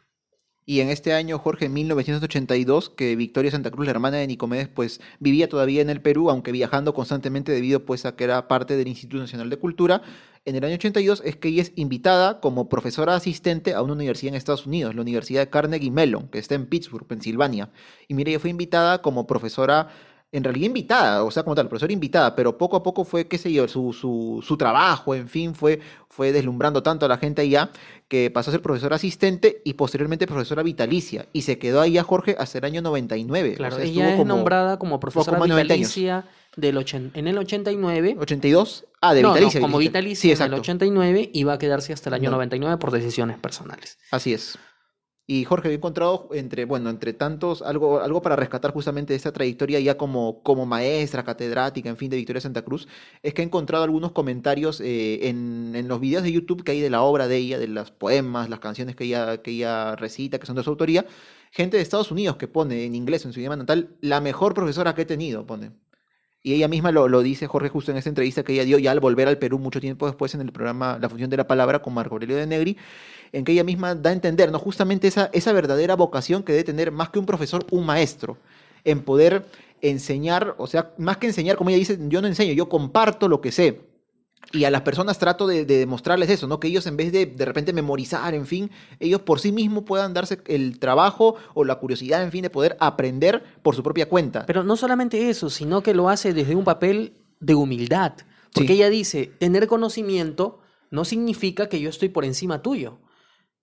Y 0.65 0.81
en 0.81 0.91
este 0.91 1.13
año, 1.13 1.39
Jorge, 1.41 1.67
en 1.67 1.73
1982, 1.73 2.91
que 2.91 3.17
Victoria 3.17 3.51
Santa 3.51 3.73
Cruz, 3.73 3.85
la 3.85 3.91
hermana 3.91 4.19
de 4.19 4.29
Nicomedes, 4.29 4.69
pues 4.69 5.01
vivía 5.19 5.49
todavía 5.49 5.83
en 5.83 5.91
el 5.91 6.01
Perú, 6.01 6.31
aunque 6.31 6.53
viajando 6.53 6.95
constantemente 6.95 7.51
debido 7.51 7.85
pues 7.85 8.07
a 8.07 8.15
que 8.15 8.23
era 8.23 8.47
parte 8.47 8.77
del 8.77 8.87
Instituto 8.87 9.21
Nacional 9.23 9.51
de 9.51 9.57
Cultura, 9.57 10.03
en 10.45 10.57
el 10.57 10.65
año 10.65 10.75
82 10.75 11.23
es 11.25 11.37
que 11.37 11.49
ella 11.49 11.63
es 11.63 11.73
invitada 11.77 12.41
como 12.41 12.69
profesora 12.69 13.15
asistente 13.15 13.75
a 13.75 13.83
una 13.83 13.93
universidad 13.93 14.31
en 14.31 14.37
Estados 14.37 14.67
Unidos, 14.67 14.95
la 14.95 15.03
Universidad 15.03 15.43
de 15.43 15.51
Carnegie 15.51 15.91
Mellon, 15.91 16.29
que 16.29 16.39
está 16.39 16.57
en 16.57 16.67
Pittsburgh, 16.67 17.07
Pensilvania. 17.07 17.71
Y 18.09 18.15
mire, 18.15 18.33
ella 18.33 18.41
fue 18.41 18.51
invitada 18.51 19.03
como 19.03 19.27
profesora 19.27 19.89
en 20.33 20.43
realidad 20.43 20.67
invitada, 20.67 21.25
o 21.25 21.31
sea, 21.31 21.43
como 21.43 21.55
tal, 21.55 21.69
profesora 21.69 21.93
invitada, 21.93 22.35
pero 22.35 22.57
poco 22.57 22.79
a 22.79 22.83
poco 22.83 23.05
fue, 23.05 23.29
qué 23.29 23.37
sé 23.37 23.53
yo, 23.53 23.69
su, 23.69 23.93
su, 23.93 24.43
su, 24.43 24.57
trabajo, 24.57 25.15
en 25.15 25.29
fin, 25.29 25.55
fue, 25.55 25.79
fue 26.09 26.33
deslumbrando 26.33 26.83
tanto 26.83 27.05
a 27.05 27.09
la 27.11 27.19
gente 27.19 27.43
allá 27.43 27.71
que 28.09 28.31
pasó 28.31 28.51
a 28.51 28.53
ser 28.53 28.63
profesora 28.63 28.97
asistente 28.97 29.61
y 29.63 29.75
posteriormente 29.75 30.27
profesora 30.27 30.63
vitalicia. 30.63 31.27
Y 31.35 31.43
se 31.43 31.59
quedó 31.59 31.83
ahí 31.83 31.99
a 31.99 32.03
Jorge 32.03 32.35
hasta 32.39 32.59
el 32.59 32.65
año 32.65 32.81
99. 32.81 33.55
Claro, 33.55 33.79
ella 33.79 34.15
es 34.17 34.25
nombrada 34.25 34.79
como 34.79 34.99
profesora 34.99 35.39
vitalicia 35.39 36.25
del 36.57 36.79
en 37.15 37.27
el 37.29 37.39
89. 37.39 38.17
¿82? 38.19 38.85
Ah, 39.03 39.13
de 39.13 39.23
vitalicia. 39.23 39.61
como 39.61 39.77
vitalicia 39.77 40.35
en 40.35 40.43
el 40.43 40.55
89 40.55 41.31
y 41.33 41.45
va 41.45 41.55
a 41.55 41.59
quedarse 41.59 41.93
hasta 41.93 42.09
el 42.09 42.15
año 42.15 42.31
99 42.31 42.79
por 42.79 42.91
decisiones 42.91 43.39
personales. 43.39 43.99
Así 44.11 44.33
es. 44.33 44.59
Y 45.27 45.45
Jorge, 45.45 45.71
he 45.71 45.75
encontrado 45.75 46.29
entre, 46.33 46.65
bueno, 46.65 46.91
entre 46.91 47.13
tantos, 47.13 47.63
algo, 47.63 48.01
algo 48.01 48.23
para 48.23 48.35
rescatar 48.35 48.73
justamente 48.73 49.13
de 49.13 49.17
esta 49.17 49.33
trayectoria 49.33 49.79
ya 49.79 49.97
como, 49.97 50.43
como 50.43 50.67
maestra, 50.67 51.25
catedrática, 51.25 51.89
en 51.89 51.97
fin, 51.97 52.11
de 52.11 52.17
Victoria 52.17 52.41
Santa 52.41 52.63
Cruz, 52.63 52.89
es 53.23 53.33
que 53.33 53.43
he 53.43 53.45
encontrado 53.45 53.85
algunos 53.85 54.13
comentarios 54.13 54.81
eh, 54.81 55.29
en, 55.29 55.75
en, 55.77 55.87
los 55.87 56.01
videos 56.01 56.25
de 56.25 56.33
YouTube 56.33 56.65
que 56.65 56.73
hay 56.73 56.81
de 56.81 56.91
la 56.91 57.03
obra 57.03 57.29
de 57.29 57.37
ella, 57.37 57.59
de 57.59 57.69
los 57.69 57.93
poemas, 57.93 58.51
las 58.51 58.59
canciones 58.59 58.97
que 58.97 59.05
ella, 59.05 59.43
que 59.43 59.53
ella 59.53 59.95
recita, 59.95 60.39
que 60.41 60.47
son 60.47 60.57
de 60.57 60.65
su 60.65 60.71
autoría, 60.71 61.07
gente 61.53 61.77
de 61.77 61.83
Estados 61.85 62.11
Unidos 62.11 62.37
que 62.37 62.49
pone 62.49 62.85
en 62.85 62.95
inglés, 62.97 63.25
en 63.25 63.33
su 63.33 63.39
idioma 63.39 63.57
natal, 63.57 63.97
la 64.01 64.21
mejor 64.21 64.55
profesora 64.55 64.95
que 64.95 65.03
he 65.03 65.07
tenido, 65.07 65.47
pone. 65.47 65.71
Y 66.45 66.55
ella 66.55 66.67
misma 66.67 66.91
lo, 66.91 67.07
lo, 67.09 67.23
dice, 67.23 67.47
Jorge, 67.47 67.69
justo 67.69 67.93
en 67.93 67.99
esta 67.99 68.09
entrevista 68.11 68.43
que 68.43 68.55
ella 68.55 68.65
dio 68.65 68.79
ya 68.79 68.91
al 68.91 68.99
volver 68.99 69.29
al 69.29 69.39
Perú 69.39 69.61
mucho 69.61 69.81
tiempo 69.81 70.07
después 70.07 70.35
en 70.35 70.41
el 70.41 70.51
programa 70.51 70.99
La 71.01 71.09
Función 71.09 71.31
de 71.31 71.37
la 71.37 71.47
Palabra 71.47 71.81
con 71.83 71.95
Marco 71.95 72.17
Aurelio 72.17 72.37
de 72.37 72.49
Negri, 72.49 72.77
en 73.33 73.45
que 73.45 73.53
ella 73.53 73.65
misma 73.65 73.95
da 73.95 74.11
a 74.11 74.13
entender, 74.13 74.53
¿no? 74.53 74.59
Justamente 74.59 75.09
esa, 75.09 75.31
esa 75.33 75.53
verdadera 75.53 75.97
vocación 75.97 76.43
que 76.43 76.53
debe 76.53 76.65
tener 76.65 76.93
más 76.93 77.09
que 77.09 77.19
un 77.19 77.27
profesor, 77.27 77.67
un 77.71 77.87
maestro, 77.87 78.37
en 78.85 79.03
poder 79.03 79.47
enseñar, 79.81 80.55
o 80.59 80.67
sea, 80.67 80.93
más 80.99 81.17
que 81.17 81.27
enseñar, 81.27 81.57
como 81.57 81.71
ella 81.71 81.79
dice, 81.79 81.99
yo 82.09 82.21
no 82.21 82.29
enseño, 82.29 82.53
yo 82.53 82.69
comparto 82.69 83.29
lo 83.29 83.41
que 83.41 83.53
sé. 83.53 83.81
Y 84.53 84.65
a 84.65 84.71
las 84.71 84.83
personas 84.83 85.19
trato 85.19 85.47
de, 85.47 85.65
de, 85.65 85.79
demostrarles 85.79 86.29
eso, 86.29 86.47
¿no? 86.47 86.61
Que 86.61 86.69
ellos 86.69 86.87
en 86.87 86.97
vez 86.97 87.13
de 87.13 87.27
de 87.27 87.45
repente 87.45 87.73
memorizar, 87.73 88.35
en 88.35 88.47
fin, 88.47 88.71
ellos 89.01 89.23
por 89.23 89.41
sí 89.41 89.51
mismos 89.51 89.85
puedan 89.85 90.13
darse 90.13 90.41
el 90.47 90.79
trabajo 90.79 91.37
o 91.55 91.65
la 91.65 91.77
curiosidad, 91.77 92.23
en 92.23 92.33
fin, 92.33 92.43
de 92.43 92.51
poder 92.51 92.77
aprender 92.81 93.43
por 93.63 93.75
su 93.77 93.83
propia 93.83 94.09
cuenta. 94.09 94.45
Pero 94.47 94.63
no 94.63 94.77
solamente 94.77 95.31
eso, 95.31 95.49
sino 95.49 95.83
que 95.83 95.95
lo 95.95 96.09
hace 96.09 96.35
desde 96.35 96.55
un 96.55 96.65
papel 96.65 97.15
de 97.41 97.55
humildad. 97.55 98.13
Porque 98.53 98.69
sí. 98.69 98.75
ella 98.75 98.91
dice, 98.91 99.33
tener 99.39 99.67
conocimiento 99.67 100.61
no 100.91 101.05
significa 101.05 101.69
que 101.69 101.81
yo 101.81 101.89
estoy 101.89 102.11
por 102.11 102.25
encima 102.25 102.63
tuyo. 102.63 102.99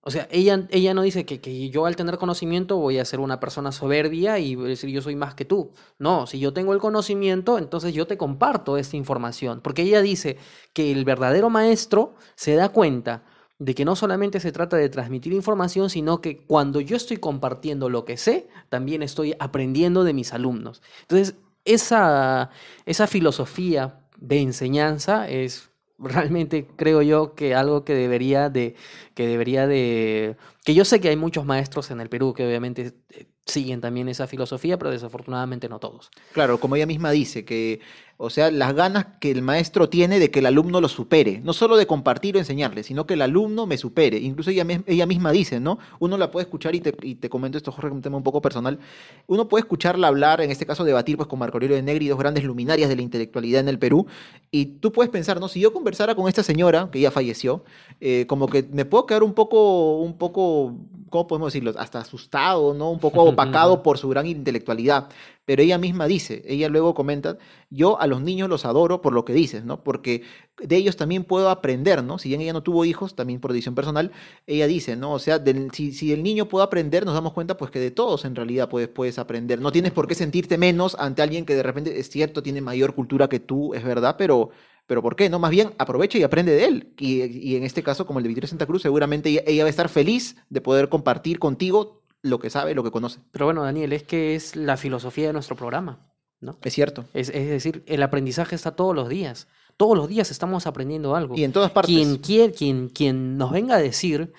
O 0.02 0.10
sea, 0.10 0.26
ella, 0.30 0.66
ella 0.70 0.94
no 0.94 1.02
dice 1.02 1.26
que, 1.26 1.40
que, 1.40 1.68
yo 1.68 1.84
al 1.84 1.94
tener 1.94 2.16
conocimiento 2.16 2.78
voy 2.78 2.98
a 2.98 3.04
ser 3.04 3.20
una 3.20 3.38
persona 3.38 3.70
soberbia 3.70 4.38
y 4.38 4.56
decir 4.56 4.88
yo 4.90 5.02
soy 5.02 5.14
más 5.14 5.34
que 5.34 5.44
tú. 5.44 5.72
No, 5.98 6.26
si 6.26 6.38
yo 6.38 6.54
tengo 6.54 6.72
el 6.72 6.80
conocimiento, 6.80 7.58
entonces 7.58 7.92
yo 7.92 8.06
te 8.06 8.16
comparto 8.16 8.78
esta 8.78 8.96
información. 8.96 9.60
Porque 9.60 9.82
ella 9.82 10.00
dice 10.00 10.38
que 10.72 10.90
el 10.90 11.04
verdadero 11.04 11.50
maestro 11.50 12.14
se 12.34 12.54
da 12.54 12.70
cuenta 12.70 13.24
de 13.58 13.74
que 13.74 13.84
no 13.84 13.94
solamente 13.94 14.40
se 14.40 14.52
trata 14.52 14.78
de 14.78 14.88
transmitir 14.88 15.34
información, 15.34 15.90
sino 15.90 16.22
que 16.22 16.38
cuando 16.46 16.80
yo 16.80 16.96
estoy 16.96 17.18
compartiendo 17.18 17.90
lo 17.90 18.06
que 18.06 18.16
sé, 18.16 18.48
también 18.70 19.02
estoy 19.02 19.36
aprendiendo 19.38 20.02
de 20.02 20.14
mis 20.14 20.32
alumnos. 20.32 20.80
Entonces, 21.02 21.34
esa, 21.66 22.48
esa 22.86 23.06
filosofía 23.06 24.00
de 24.16 24.40
enseñanza 24.40 25.28
es 25.28 25.69
realmente 26.00 26.66
creo 26.76 27.02
yo 27.02 27.34
que 27.34 27.54
algo 27.54 27.84
que 27.84 27.94
debería 27.94 28.48
de 28.48 28.74
que 29.14 29.26
debería 29.26 29.66
de 29.66 30.36
que 30.64 30.74
yo 30.74 30.84
sé 30.84 31.00
que 31.00 31.08
hay 31.08 31.16
muchos 31.16 31.44
maestros 31.44 31.90
en 31.90 32.00
el 32.00 32.08
Perú 32.08 32.34
que 32.34 32.46
obviamente 32.46 32.94
eh, 33.10 33.26
siguen 33.46 33.80
también 33.80 34.08
esa 34.08 34.26
filosofía, 34.26 34.78
pero 34.78 34.90
desafortunadamente 34.90 35.68
no 35.68 35.78
todos. 35.78 36.10
Claro, 36.32 36.58
como 36.60 36.76
ella 36.76 36.86
misma 36.86 37.10
dice 37.10 37.44
que 37.44 37.80
o 38.22 38.28
sea, 38.28 38.50
las 38.50 38.74
ganas 38.74 39.06
que 39.18 39.30
el 39.30 39.40
maestro 39.40 39.88
tiene 39.88 40.18
de 40.18 40.30
que 40.30 40.40
el 40.40 40.46
alumno 40.46 40.82
lo 40.82 40.88
supere, 40.88 41.40
no 41.42 41.54
solo 41.54 41.78
de 41.78 41.86
compartir 41.86 42.36
o 42.36 42.38
enseñarle, 42.38 42.82
sino 42.82 43.06
que 43.06 43.14
el 43.14 43.22
alumno 43.22 43.66
me 43.66 43.78
supere. 43.78 44.18
Incluso 44.18 44.50
ella, 44.50 44.66
ella 44.86 45.06
misma 45.06 45.32
dice, 45.32 45.58
¿no? 45.58 45.78
Uno 46.00 46.18
la 46.18 46.30
puede 46.30 46.44
escuchar 46.44 46.74
y 46.74 46.80
te, 46.80 46.94
y 47.00 47.14
te 47.14 47.30
comento 47.30 47.56
esto, 47.56 47.72
Jorge, 47.72 47.90
un 47.90 48.02
tema 48.02 48.18
un 48.18 48.22
poco 48.22 48.42
personal. 48.42 48.78
Uno 49.26 49.48
puede 49.48 49.62
escucharla 49.62 50.08
hablar, 50.08 50.42
en 50.42 50.50
este 50.50 50.66
caso 50.66 50.84
debatir 50.84 51.16
pues 51.16 51.30
con 51.30 51.38
Marco 51.38 51.56
Aurelio 51.56 51.76
de 51.76 51.82
Negri, 51.82 52.08
dos 52.08 52.18
grandes 52.18 52.44
luminarias 52.44 52.90
de 52.90 52.96
la 52.96 53.00
intelectualidad 53.00 53.62
en 53.62 53.68
el 53.68 53.78
Perú, 53.78 54.06
y 54.50 54.66
tú 54.66 54.92
puedes 54.92 55.10
pensar, 55.10 55.40
¿no? 55.40 55.48
Si 55.48 55.58
yo 55.58 55.72
conversara 55.72 56.14
con 56.14 56.28
esta 56.28 56.42
señora, 56.42 56.90
que 56.92 57.00
ya 57.00 57.10
falleció, 57.10 57.64
eh, 58.02 58.26
como 58.28 58.48
que 58.48 58.68
me 58.70 58.84
puedo 58.84 59.06
quedar 59.06 59.22
un 59.22 59.32
poco, 59.32 59.96
un 59.96 60.18
poco, 60.18 60.74
¿cómo 61.08 61.26
podemos 61.26 61.54
decirlo? 61.54 61.72
Hasta 61.78 62.00
asustado, 62.00 62.74
¿no? 62.74 62.90
Un 62.90 63.00
poco 63.00 63.22
opacado 63.24 63.82
por 63.82 63.96
su 63.96 64.10
gran 64.10 64.26
intelectualidad 64.26 65.08
pero 65.44 65.62
ella 65.62 65.78
misma 65.78 66.06
dice, 66.06 66.42
ella 66.46 66.68
luego 66.68 66.94
comenta, 66.94 67.38
yo 67.70 68.00
a 68.00 68.06
los 68.06 68.22
niños 68.22 68.48
los 68.48 68.64
adoro 68.64 69.00
por 69.02 69.12
lo 69.12 69.24
que 69.24 69.32
dices, 69.32 69.64
¿no? 69.64 69.82
Porque 69.82 70.22
de 70.62 70.76
ellos 70.76 70.96
también 70.96 71.24
puedo 71.24 71.50
aprender, 71.50 72.04
¿no? 72.04 72.18
Si 72.18 72.28
bien 72.28 72.40
ella 72.40 72.52
no 72.52 72.62
tuvo 72.62 72.84
hijos, 72.84 73.16
también 73.16 73.40
por 73.40 73.52
decisión 73.52 73.74
personal, 73.74 74.12
ella 74.46 74.66
dice, 74.66 74.96
¿no? 74.96 75.12
O 75.12 75.18
sea, 75.18 75.38
del, 75.38 75.70
si, 75.72 76.12
el 76.12 76.22
niño 76.22 76.48
puede 76.48 76.64
aprender, 76.64 77.04
nos 77.04 77.14
damos 77.14 77.32
cuenta 77.32 77.56
pues 77.56 77.70
que 77.70 77.80
de 77.80 77.90
todos 77.90 78.24
en 78.24 78.36
realidad 78.36 78.68
puedes, 78.68 78.88
puedes 78.88 79.18
aprender. 79.18 79.60
No 79.60 79.72
tienes 79.72 79.92
por 79.92 80.06
qué 80.06 80.14
sentirte 80.14 80.58
menos 80.58 80.96
ante 80.98 81.22
alguien 81.22 81.44
que 81.44 81.54
de 81.54 81.62
repente 81.62 81.98
es 81.98 82.10
cierto, 82.10 82.42
tiene 82.42 82.60
mayor 82.60 82.94
cultura 82.94 83.28
que 83.28 83.40
tú, 83.40 83.74
es 83.74 83.84
verdad, 83.84 84.16
pero... 84.18 84.50
Pero 84.86 85.02
¿por 85.02 85.14
qué? 85.14 85.30
No, 85.30 85.38
más 85.38 85.52
bien 85.52 85.72
aprovecha 85.78 86.18
y 86.18 86.24
aprende 86.24 86.50
de 86.50 86.64
él. 86.64 86.94
Y, 86.98 87.22
y 87.22 87.54
en 87.54 87.62
este 87.62 87.80
caso, 87.80 88.06
como 88.06 88.18
el 88.18 88.24
de 88.24 88.28
Victoria 88.28 88.48
Santa 88.48 88.66
Cruz, 88.66 88.82
seguramente 88.82 89.28
ella, 89.28 89.42
ella 89.46 89.62
va 89.62 89.68
a 89.68 89.70
estar 89.70 89.88
feliz 89.88 90.34
de 90.48 90.60
poder 90.60 90.88
compartir 90.88 91.38
contigo 91.38 91.99
lo 92.22 92.38
que 92.38 92.50
sabe, 92.50 92.74
lo 92.74 92.82
que 92.82 92.90
conoce. 92.90 93.20
Pero 93.32 93.46
bueno, 93.46 93.62
Daniel, 93.62 93.92
es 93.92 94.02
que 94.02 94.34
es 94.34 94.56
la 94.56 94.76
filosofía 94.76 95.28
de 95.28 95.32
nuestro 95.32 95.56
programa, 95.56 96.10
¿no? 96.40 96.58
Es 96.62 96.74
cierto. 96.74 97.04
Es, 97.14 97.28
es, 97.30 97.48
decir, 97.48 97.82
el 97.86 98.02
aprendizaje 98.02 98.54
está 98.54 98.72
todos 98.72 98.94
los 98.94 99.08
días. 99.08 99.48
Todos 99.76 99.96
los 99.96 100.08
días 100.08 100.30
estamos 100.30 100.66
aprendiendo 100.66 101.16
algo. 101.16 101.36
Y 101.36 101.44
en 101.44 101.52
todas 101.52 101.70
partes. 101.70 101.94
Quien, 101.94 102.16
quien, 102.18 102.50
quien, 102.52 102.88
quien 102.88 103.38
nos 103.38 103.50
venga 103.50 103.76
a 103.76 103.80
decir 103.80 104.32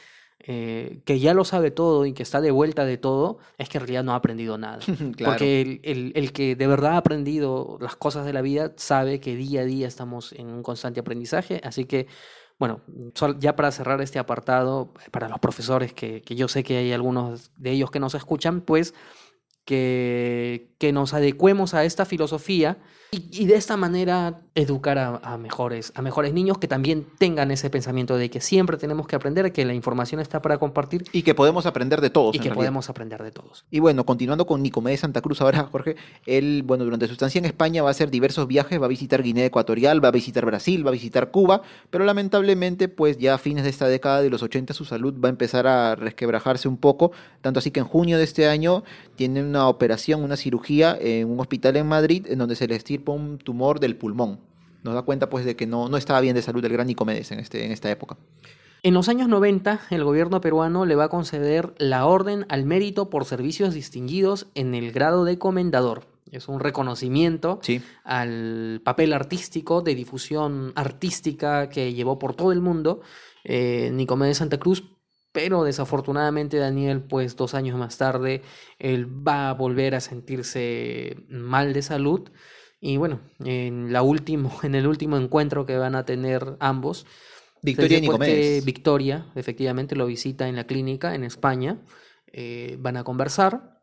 eh, 0.44 1.02
que 1.06 1.20
ya 1.20 1.34
lo 1.34 1.46
sabe 1.46 1.70
todo 1.70 2.06
y 2.06 2.14
que 2.14 2.24
está 2.24 2.42
de 2.42 2.52
vuelta 2.52 2.86
de 2.86 2.98
todo, 2.98 3.38
es 3.58 3.70
que 3.70 3.78
en 3.78 3.82
realidad 3.84 4.04
no 4.04 4.14
ha 4.14 4.16
aprendido 4.16 4.58
nada. 4.58 4.80
claro. 5.16 5.34
Porque 5.34 5.62
el, 5.62 5.80
el, 5.84 6.12
el, 6.16 6.32
que 6.32 6.56
de 6.56 6.68
verdad 6.68 6.94
ha 6.94 6.98
aprendido 6.98 7.78
las 7.80 7.96
cosas 7.96 8.26
de 8.26 8.34
la 8.34 8.42
vida 8.42 8.74
sabe 8.78 9.20
que 9.20 9.36
día 9.36 9.62
a 9.62 9.66
día 9.66 9.88
estamos 9.88 10.34
en 10.34 10.48
un 10.48 10.64
constante 10.64 11.00
aprendizaje. 11.00 11.62
Así 11.64 11.86
que 11.86 12.08
bueno, 12.62 12.80
ya 13.40 13.56
para 13.56 13.72
cerrar 13.72 14.02
este 14.02 14.20
apartado, 14.20 14.94
para 15.10 15.28
los 15.28 15.40
profesores, 15.40 15.94
que, 15.94 16.22
que, 16.22 16.36
yo 16.36 16.48
sé 16.48 16.64
que 16.64 16.78
hay 16.78 16.94
algunos 16.94 17.50
de 17.58 17.72
ellos 17.72 17.90
que 17.90 18.00
nos 18.00 18.14
escuchan, 18.14 18.62
pues 18.62 18.94
que, 19.66 20.76
que 20.78 20.92
nos 20.92 21.16
adecuemos 21.16 21.74
a 21.74 21.86
esta 21.86 22.06
filosofía 22.06 22.78
y, 23.14 23.26
y 23.44 23.46
de 23.46 23.56
esta 23.56 23.76
manera 23.76 24.40
educar 24.56 24.98
a, 24.98 25.18
a, 25.18 25.38
mejores, 25.38 25.92
a 25.96 26.02
mejores 26.02 26.34
niños 26.34 26.58
que 26.58 26.68
también 26.70 27.06
tengan 27.18 27.52
ese 27.52 27.70
pensamiento 27.70 28.16
de 28.16 28.30
que 28.30 28.40
siempre 28.40 28.78
tenemos 28.78 29.06
que 29.06 29.18
aprender, 29.18 29.52
que 29.52 29.66
la 29.66 29.74
información 29.74 30.22
está 30.22 30.42
para 30.42 30.58
compartir. 30.60 31.04
Y 31.12 31.24
que 31.24 31.36
podemos 31.36 31.66
aprender 31.66 32.00
de 32.00 32.10
todos. 32.10 32.36
Y 32.36 32.40
que 32.40 32.44
realidad. 32.44 32.60
podemos 32.60 32.90
aprender 32.90 33.22
de 33.22 33.32
todos. 33.32 33.66
Y 33.70 33.80
bueno, 33.80 34.06
continuando 34.06 34.46
con 34.46 34.64
Nicomedes 34.64 35.02
Santa 35.02 35.22
Cruz 35.22 35.42
ahora, 35.42 35.68
Jorge, 35.72 35.98
él, 36.26 36.64
bueno, 36.66 36.86
durante 36.86 37.08
su 37.08 37.14
estancia 37.14 37.40
en 37.40 37.46
España 37.46 37.84
va 37.84 37.90
a 37.90 37.92
hacer 37.92 38.12
diversos 38.12 38.48
viajes, 38.48 38.82
va 38.82 38.86
a 38.86 38.90
visitar 38.90 39.24
Guinea 39.24 39.46
Ecuatorial, 39.46 40.02
va 40.04 40.08
a 40.08 40.12
visitar 40.12 40.46
Brasil, 40.46 40.86
va 40.86 40.90
a 40.90 40.94
visitar 40.94 41.32
Cuba, 41.32 41.64
pero 41.90 42.06
lamentablemente, 42.06 42.88
pues 42.88 43.18
ya 43.18 43.34
a 43.34 43.38
fines 43.38 43.64
de 43.64 43.70
esta 43.70 43.88
década 43.88 44.22
de 44.22 44.30
los 44.30 44.42
80 44.42 44.74
su 44.74 44.86
salud 44.86 45.14
va 45.22 45.28
a 45.28 45.32
empezar 45.32 45.68
a 45.68 45.96
resquebrajarse 45.96 46.70
un 46.70 46.78
poco, 46.78 47.12
tanto 47.42 47.60
así 47.60 47.72
que 47.72 47.82
en 47.82 47.86
junio 47.88 48.18
de 48.18 48.24
este 48.24 48.48
año 48.48 48.84
tiene 49.16 49.44
una 49.44 49.68
operación, 49.68 50.24
una 50.24 50.36
cirugía 50.36 50.98
en 51.00 51.30
un 51.30 51.40
hospital 51.40 51.78
en 51.78 51.88
Madrid, 51.88 52.28
en 52.30 52.38
donde 52.40 52.56
se 52.56 52.68
le 52.68 52.76
estirpa 52.76 53.01
un 53.06 53.38
tumor 53.38 53.80
del 53.80 53.96
pulmón 53.96 54.40
nos 54.84 54.94
da 54.94 55.04
cuenta 55.04 55.30
pues 55.30 55.46
de 55.46 55.56
que 55.56 55.68
no, 55.68 55.90
no 55.90 55.98
estaba 55.98 56.22
bien 56.22 56.36
de 56.36 56.42
salud 56.42 56.64
el 56.66 56.72
gran 56.72 56.88
Nicomedes 56.88 57.32
en, 57.32 57.40
este, 57.40 57.66
en 57.66 57.72
esta 57.72 57.90
época. 57.92 58.18
En 58.84 58.96
los 58.96 59.10
años 59.10 59.28
90, 59.28 59.80
el 59.92 60.04
gobierno 60.04 60.42
peruano 60.42 60.86
le 60.86 60.96
va 60.96 61.06
a 61.06 61.10
conceder 61.10 61.76
la 61.78 62.08
Orden 62.08 62.46
al 62.50 62.66
Mérito 62.66 63.12
por 63.12 63.26
Servicios 63.26 63.76
Distinguidos 63.76 64.48
en 64.56 64.74
el 64.74 64.92
grado 64.92 65.24
de 65.24 65.38
comendador. 65.38 66.08
Es 66.32 66.48
un 66.48 66.60
reconocimiento 66.60 67.60
sí. 67.62 67.82
al 68.04 68.82
papel 68.84 69.14
artístico, 69.14 69.82
de 69.82 69.94
difusión 69.94 70.72
artística 70.76 71.70
que 71.70 71.94
llevó 71.94 72.18
por 72.18 72.36
todo 72.36 72.52
el 72.52 72.62
mundo 72.62 73.02
eh, 73.44 73.92
Nicomedes 73.94 74.38
Santa 74.38 74.58
Cruz, 74.58 74.84
pero 75.32 75.64
desafortunadamente 75.64 76.58
Daniel, 76.58 77.02
pues 77.02 77.36
dos 77.36 77.54
años 77.54 77.78
más 77.78 77.98
tarde, 77.98 78.42
él 78.80 79.06
va 79.06 79.50
a 79.50 79.54
volver 79.54 79.94
a 79.94 80.00
sentirse 80.00 81.18
mal 81.30 81.74
de 81.74 81.82
salud 81.82 82.30
Y 82.82 82.98
bueno, 82.98 83.22
en, 83.40 83.94
la 83.94 84.02
último, 84.02 84.52
en 84.64 84.76
el 84.76 84.88
último 84.88 85.16
encuentro 85.18 85.66
que 85.66 85.78
van 85.78 85.96
a 85.96 86.04
tener 86.06 86.58
ambos, 86.60 87.06
Victoria 87.62 88.00
y. 88.00 88.62
Victoria, 88.66 89.28
efectivamente, 89.36 89.96
lo 89.96 90.08
visita 90.08 90.48
en 90.50 90.56
la 90.56 90.66
clínica 90.66 91.14
en 91.16 91.24
España. 91.24 91.80
eh, 92.34 92.78
van 92.80 92.98
a 92.98 93.04
conversar. 93.04 93.80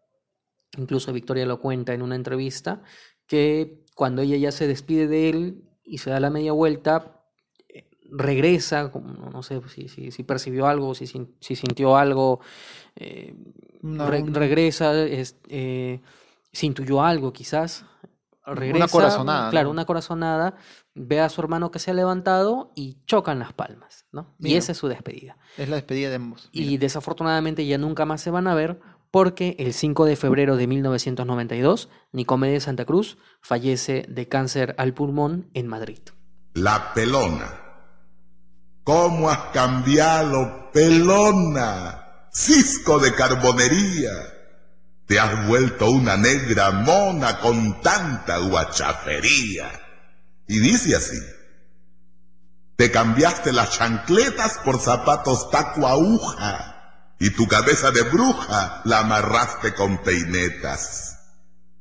Incluso 0.77 1.13
Victoria 1.13 1.47
lo 1.47 1.61
cuenta 1.61 1.95
en 1.95 2.03
una 2.03 2.15
entrevista 2.17 2.83
que 3.27 3.85
cuando 3.95 4.23
ella 4.23 4.37
ya 4.37 4.53
se 4.53 4.67
despide 4.67 5.07
de 5.07 5.29
él 5.31 5.63
y 5.85 5.99
se 5.99 6.11
da 6.11 6.21
la 6.21 6.31
media 6.31 6.53
vuelta, 6.53 7.23
eh, 7.69 7.89
regresa, 8.11 8.91
no 9.33 9.43
sé 9.43 9.61
si, 9.69 9.89
si, 9.89 10.11
si 10.11 10.23
percibió 10.25 10.67
algo, 10.67 10.95
si, 10.95 11.07
si 11.07 11.57
sintió 11.57 11.97
algo, 11.97 12.41
eh, 12.97 13.35
re- 13.83 14.25
regresa, 14.29 15.05
es- 15.07 15.37
eh, 15.49 16.01
se 16.53 16.67
intuyó 16.67 17.03
algo 17.03 17.33
quizás. 17.33 17.85
Regresa, 18.55 18.89
corazonada, 18.89 19.51
Claro, 19.51 19.67
¿no? 19.67 19.73
una 19.73 19.85
corazonada, 19.85 20.57
ve 20.95 21.21
a 21.21 21.29
su 21.29 21.41
hermano 21.41 21.71
que 21.71 21.79
se 21.79 21.91
ha 21.91 21.95
levantado 21.95 22.73
y 22.75 22.99
chocan 23.07 23.39
las 23.39 23.53
palmas, 23.53 24.07
¿no? 24.13 24.35
Y 24.39 24.55
esa 24.55 24.73
es 24.73 24.79
su 24.79 24.89
despedida. 24.89 25.37
Es 25.57 25.69
la 25.69 25.77
despedida 25.77 26.09
de 26.09 26.17
ambos. 26.17 26.49
Y 26.53 26.77
desafortunadamente 26.79 27.67
ya 27.67 27.79
nunca 27.79 28.05
más 28.05 28.21
se 28.21 28.31
van 28.31 28.47
a 28.47 28.55
ver 28.55 28.81
porque 29.11 29.57
el 29.59 29.73
5 29.73 30.05
de 30.05 30.17
febrero 30.17 30.57
de 30.57 30.67
1992, 30.67 31.89
Nicomedes 32.13 32.65
Santa 32.65 32.85
Cruz 32.85 33.19
fallece 33.41 34.05
de 34.09 34.29
cáncer 34.29 34.75
al 34.79 34.93
pulmón 34.95 35.51
en 35.55 35.67
Madrid. 35.67 36.01
La 36.55 36.93
pelona. 36.95 37.63
¿Cómo 38.85 39.29
has 39.31 39.51
cambiado, 39.53 40.71
pelona? 40.73 42.29
Cisco 42.33 42.99
de 42.99 43.15
carbonería. 43.15 44.11
Te 45.09 45.19
has 45.19 45.47
vuelto 45.47 45.91
una 45.91 46.19
negra 46.19 46.71
mona 46.71 47.41
con 47.41 47.81
tanta 47.81 48.37
guachafería. 48.37 49.71
Y 50.47 50.59
dice 50.59 50.95
así. 50.97 51.19
Te 52.77 52.91
cambiaste 52.91 53.55
las 53.55 53.71
chancletas 53.71 54.59
por 54.63 54.79
zapatos 54.79 55.51
taco 55.51 55.89
aguja. 55.89 57.15
Y 57.19 57.31
tu 57.31 57.49
cabeza 57.49 57.91
de 57.91 58.03
bruja 58.03 58.83
la 58.85 58.99
amarraste 58.99 59.75
con 59.75 59.97
peinetas. 60.03 61.19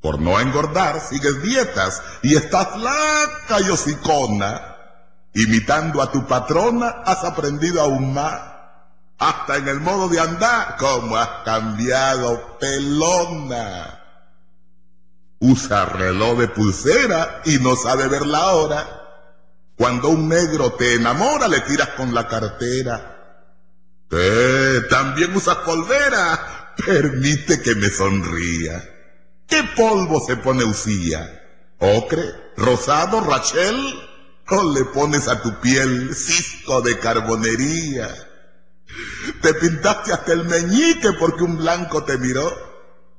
Por 0.00 0.18
no 0.22 0.40
engordar, 0.40 0.98
sigues 1.06 1.42
dietas 1.42 2.00
y 2.22 2.34
estás 2.34 2.68
flaca 2.72 3.60
y 3.60 3.68
hocicona. 3.68 4.74
Imitando 5.34 6.00
a 6.00 6.10
tu 6.10 6.26
patrona, 6.26 7.02
has 7.04 7.22
aprendido 7.24 7.82
aún 7.82 8.14
más. 8.14 8.57
Hasta 9.18 9.56
en 9.56 9.68
el 9.68 9.80
modo 9.80 10.08
de 10.08 10.20
andar, 10.20 10.76
como 10.76 11.16
has 11.16 11.44
cambiado, 11.44 12.56
pelona. 12.58 14.00
Usa 15.40 15.84
reloj 15.86 16.38
de 16.38 16.48
pulsera 16.48 17.42
y 17.44 17.58
no 17.58 17.74
sabe 17.74 18.06
ver 18.08 18.26
la 18.26 18.46
hora. 18.54 18.94
Cuando 19.76 20.08
un 20.08 20.28
negro 20.28 20.72
te 20.72 20.94
enamora, 20.94 21.48
le 21.48 21.60
tiras 21.60 21.90
con 21.90 22.14
la 22.14 22.28
cartera. 22.28 23.16
¿Qué? 24.08 24.82
¿También 24.88 25.34
usas 25.34 25.56
polvera? 25.58 26.74
Permite 26.86 27.60
que 27.60 27.74
me 27.74 27.90
sonría. 27.90 28.82
¿Qué 29.48 29.64
polvo 29.76 30.20
se 30.24 30.36
pone 30.36 30.64
Usía? 30.64 31.42
¿Ocre? 31.78 32.22
¿Rosado? 32.56 33.20
¿Rachel? 33.20 33.76
¿O 34.48 34.72
le 34.72 34.84
pones 34.84 35.26
a 35.26 35.42
tu 35.42 35.60
piel 35.60 36.14
cisco 36.14 36.80
de 36.82 36.98
carbonería? 36.98 38.27
Te 39.40 39.54
pintaste 39.54 40.12
hasta 40.12 40.32
el 40.32 40.44
meñique 40.44 41.12
porque 41.18 41.44
un 41.44 41.56
blanco 41.56 42.04
te 42.04 42.18
miró. 42.18 42.50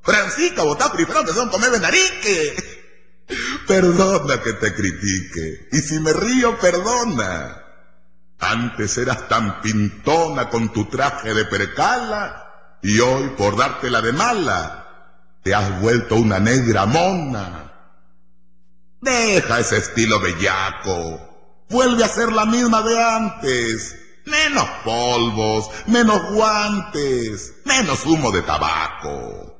Francisca, 0.02 0.62
votá 0.62 0.92
primero 0.92 1.24
que 1.24 1.32
son 1.32 1.48
comer 1.48 1.70
benarique. 1.70 3.26
Perdona 3.66 4.40
que 4.42 4.54
te 4.54 4.74
critique. 4.74 5.68
Y 5.72 5.78
si 5.78 6.00
me 6.00 6.12
río, 6.12 6.58
perdona. 6.58 7.56
Antes 8.38 8.96
eras 8.98 9.28
tan 9.28 9.60
pintona 9.60 10.48
con 10.48 10.72
tu 10.72 10.86
traje 10.86 11.34
de 11.34 11.44
percala 11.44 12.78
y 12.82 12.98
hoy, 12.98 13.28
por 13.36 13.56
dártela 13.56 14.00
de 14.00 14.12
mala, 14.12 14.80
te 15.42 15.54
has 15.54 15.80
vuelto 15.80 16.16
una 16.16 16.38
negra 16.38 16.86
mona. 16.86 17.72
Deja 19.00 19.60
ese 19.60 19.78
estilo 19.78 20.20
bellaco. 20.20 21.20
Vuelve 21.68 22.04
a 22.04 22.08
ser 22.08 22.32
la 22.32 22.46
misma 22.46 22.82
de 22.82 23.02
antes. 23.02 23.96
Menos 24.30 24.68
polvos, 24.84 25.70
menos 25.86 26.32
guantes, 26.32 27.54
menos 27.64 28.06
humo 28.06 28.30
de 28.30 28.42
tabaco. 28.42 29.56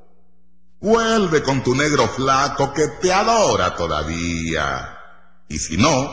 Vuelve 0.80 1.42
con 1.42 1.62
tu 1.62 1.74
negro 1.74 2.08
flaco 2.08 2.72
que 2.72 2.86
te 3.02 3.12
adora 3.12 3.74
todavía. 3.74 4.96
Y 5.48 5.58
si 5.58 5.76
no, 5.76 6.08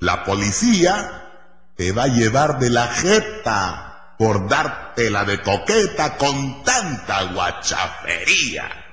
la 0.00 0.24
policía 0.24 1.30
te 1.76 1.92
va 1.92 2.04
a 2.04 2.08
llevar 2.08 2.58
de 2.58 2.70
la 2.70 2.88
jeta 2.88 4.14
por 4.18 4.48
dártela 4.48 5.24
de 5.24 5.40
coqueta 5.40 6.16
con 6.16 6.64
tanta 6.64 7.32
guachafería. 7.32 8.85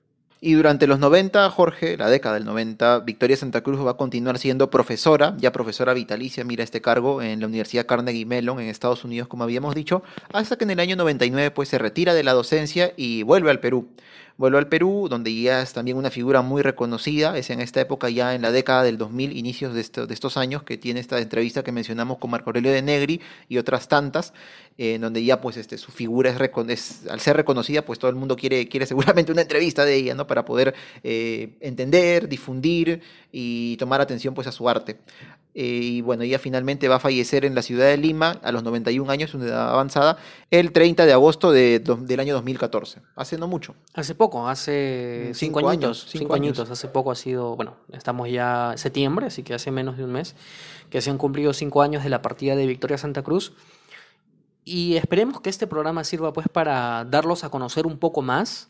Y 0.45 0.55
durante 0.55 0.87
los 0.87 0.99
90, 0.99 1.49
Jorge, 1.51 1.95
la 1.95 2.09
década 2.09 2.35
del 2.35 2.43
90, 2.43 2.99
Victoria 2.99 3.37
Santa 3.37 3.61
Cruz 3.61 3.79
va 3.79 3.91
a 3.91 3.93
continuar 3.93 4.37
siendo 4.37 4.69
profesora, 4.69 5.35
ya 5.37 5.53
profesora 5.53 5.93
vitalicia, 5.93 6.43
mira 6.43 6.65
este 6.65 6.81
cargo, 6.81 7.21
en 7.21 7.39
la 7.39 7.47
Universidad 7.47 7.85
Carnegie 7.85 8.25
Mellon 8.25 8.59
en 8.59 8.67
Estados 8.67 9.05
Unidos, 9.05 9.29
como 9.29 9.45
habíamos 9.45 9.73
dicho, 9.73 10.03
hasta 10.33 10.57
que 10.57 10.65
en 10.65 10.71
el 10.71 10.81
año 10.81 10.97
99 10.97 11.51
pues 11.51 11.69
se 11.69 11.77
retira 11.77 12.13
de 12.13 12.23
la 12.23 12.33
docencia 12.33 12.91
y 12.97 13.23
vuelve 13.23 13.51
al 13.51 13.61
Perú. 13.61 13.87
Vuelve 14.35 14.57
al 14.57 14.67
Perú, 14.67 15.07
donde 15.09 15.33
ya 15.33 15.61
es 15.61 15.71
también 15.71 15.95
una 15.95 16.09
figura 16.09 16.41
muy 16.41 16.61
reconocida, 16.61 17.37
es 17.37 17.49
en 17.49 17.61
esta 17.61 17.79
época 17.79 18.09
ya 18.09 18.35
en 18.35 18.41
la 18.41 18.51
década 18.51 18.83
del 18.83 18.97
2000, 18.97 19.37
inicios 19.37 19.73
de, 19.73 20.05
de 20.07 20.13
estos 20.13 20.35
años, 20.35 20.63
que 20.63 20.77
tiene 20.77 20.99
esta 20.99 21.19
entrevista 21.19 21.63
que 21.63 21.71
mencionamos 21.71 22.17
con 22.17 22.31
Marco 22.31 22.49
Aurelio 22.49 22.73
de 22.73 22.81
Negri 22.81 23.21
y 23.47 23.59
otras 23.59 23.87
tantas, 23.87 24.33
en 24.77 25.01
donde 25.01 25.23
ya 25.23 25.41
pues 25.41 25.57
este, 25.57 25.77
su 25.77 25.91
figura 25.91 26.29
es, 26.69 27.07
al 27.07 27.19
ser 27.19 27.37
reconocida, 27.37 27.83
pues 27.83 27.99
todo 27.99 28.09
el 28.09 28.15
mundo 28.15 28.35
quiere, 28.35 28.67
quiere 28.67 28.85
seguramente 28.85 29.31
una 29.31 29.41
entrevista 29.41 29.85
de 29.85 29.95
ella, 29.95 30.15
¿no? 30.15 30.27
Para 30.27 30.45
poder 30.45 30.73
eh, 31.03 31.57
entender, 31.59 32.27
difundir 32.27 33.01
y 33.31 33.77
tomar 33.77 34.01
atención 34.01 34.33
pues 34.33 34.47
a 34.47 34.51
su 34.51 34.67
arte. 34.69 34.97
Eh, 35.55 35.65
y 35.65 36.01
bueno, 36.01 36.23
ella 36.23 36.39
finalmente 36.39 36.87
va 36.87 36.95
a 36.95 36.99
fallecer 36.99 37.45
en 37.45 37.53
la 37.53 37.61
ciudad 37.61 37.85
de 37.85 37.97
Lima 37.97 38.39
a 38.41 38.51
los 38.51 38.63
91 38.63 39.11
años, 39.11 39.35
una 39.35 39.45
edad 39.45 39.69
avanzada, 39.69 40.17
el 40.49 40.71
30 40.71 41.05
de 41.05 41.13
agosto 41.13 41.51
de 41.51 41.79
del 41.79 42.19
año 42.19 42.33
2014, 42.33 43.01
hace 43.15 43.37
no 43.37 43.47
mucho. 43.47 43.75
Hace 43.93 44.15
poco, 44.15 44.47
hace 44.47 44.73
Mm, 44.73 45.33
cinco, 45.33 45.59
cinco 45.59 45.69
añitos, 45.69 45.85
años, 45.85 45.97
cinco, 46.09 46.19
cinco 46.19 46.33
años. 46.33 46.59
añitos, 46.59 46.71
hace 46.71 46.87
poco 46.87 47.11
ha 47.11 47.15
sido, 47.15 47.55
bueno, 47.55 47.75
estamos 47.91 48.29
ya 48.29 48.71
en 48.71 48.77
septiembre, 48.77 49.27
así 49.27 49.43
que 49.43 49.53
hace 49.53 49.71
menos 49.71 49.97
de 49.97 50.03
un 50.03 50.11
mes 50.11 50.35
que 50.89 51.01
se 51.01 51.09
han 51.09 51.17
cumplido 51.17 51.53
cinco 51.53 51.81
años 51.81 52.03
de 52.03 52.09
la 52.09 52.21
partida 52.21 52.55
de 52.55 52.67
Victoria 52.67 52.97
Santa 52.97 53.23
Cruz 53.23 53.53
y 54.65 54.95
esperemos 54.95 55.41
que 55.41 55.49
este 55.49 55.67
programa 55.67 56.03
sirva 56.03 56.33
pues 56.33 56.47
para 56.47 57.05
darlos 57.05 57.43
a 57.43 57.49
conocer 57.49 57.85
un 57.85 57.97
poco 57.97 58.21
más, 58.21 58.69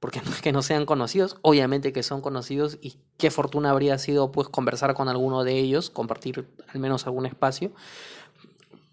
porque 0.00 0.20
no 0.24 0.30
es 0.30 0.40
que 0.40 0.52
no 0.52 0.62
sean 0.62 0.86
conocidos, 0.86 1.38
obviamente 1.42 1.92
que 1.92 2.02
son 2.02 2.20
conocidos 2.20 2.78
y 2.80 2.96
qué 3.16 3.30
fortuna 3.30 3.70
habría 3.70 3.98
sido 3.98 4.32
pues 4.32 4.48
conversar 4.48 4.94
con 4.94 5.08
alguno 5.08 5.44
de 5.44 5.58
ellos, 5.58 5.90
compartir 5.90 6.48
al 6.68 6.80
menos 6.80 7.06
algún 7.06 7.26
espacio, 7.26 7.72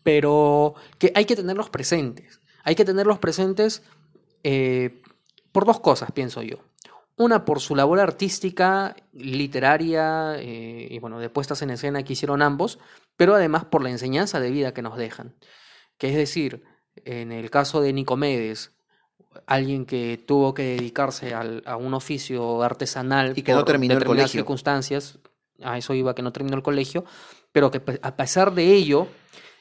pero 0.03 0.75
que 0.97 1.11
hay 1.15 1.25
que 1.25 1.35
tenerlos 1.35 1.69
presentes, 1.69 2.39
hay 2.63 2.75
que 2.75 2.85
tenerlos 2.85 3.19
presentes 3.19 3.83
eh, 4.43 5.01
por 5.51 5.65
dos 5.65 5.79
cosas, 5.79 6.11
pienso 6.11 6.41
yo. 6.41 6.57
Una 7.17 7.45
por 7.45 7.59
su 7.59 7.75
labor 7.75 7.99
artística, 7.99 8.95
literaria 9.13 10.35
eh, 10.39 10.87
y 10.89 10.97
bueno, 10.99 11.19
de 11.19 11.29
puestas 11.29 11.61
en 11.61 11.69
escena 11.69 12.03
que 12.03 12.13
hicieron 12.13 12.41
ambos, 12.41 12.79
pero 13.15 13.35
además 13.35 13.65
por 13.65 13.83
la 13.83 13.91
enseñanza 13.91 14.39
de 14.39 14.49
vida 14.49 14.73
que 14.73 14.81
nos 14.81 14.97
dejan. 14.97 15.35
Que 16.01 16.09
es 16.09 16.15
decir, 16.15 16.63
en 17.05 17.31
el 17.31 17.51
caso 17.51 17.79
de 17.79 17.93
Nicomedes, 17.93 18.71
alguien 19.45 19.85
que 19.85 20.19
tuvo 20.25 20.55
que 20.55 20.63
dedicarse 20.63 21.35
al- 21.35 21.61
a 21.67 21.77
un 21.77 21.93
oficio 21.93 22.63
artesanal 22.63 23.33
Y 23.37 23.43
que 23.43 23.51
no 23.51 23.59
por 23.59 23.65
terminó 23.67 23.93
el 23.93 23.99
determinadas 23.99 24.31
colegio. 24.31 24.39
circunstancias, 24.41 25.19
a 25.61 25.77
eso 25.77 25.93
iba 25.93 26.15
que 26.15 26.23
no 26.23 26.33
terminó 26.33 26.57
el 26.57 26.63
colegio, 26.63 27.05
pero 27.51 27.69
que 27.69 27.83
a 28.01 28.15
pesar 28.15 28.55
de 28.55 28.73
ello 28.73 29.09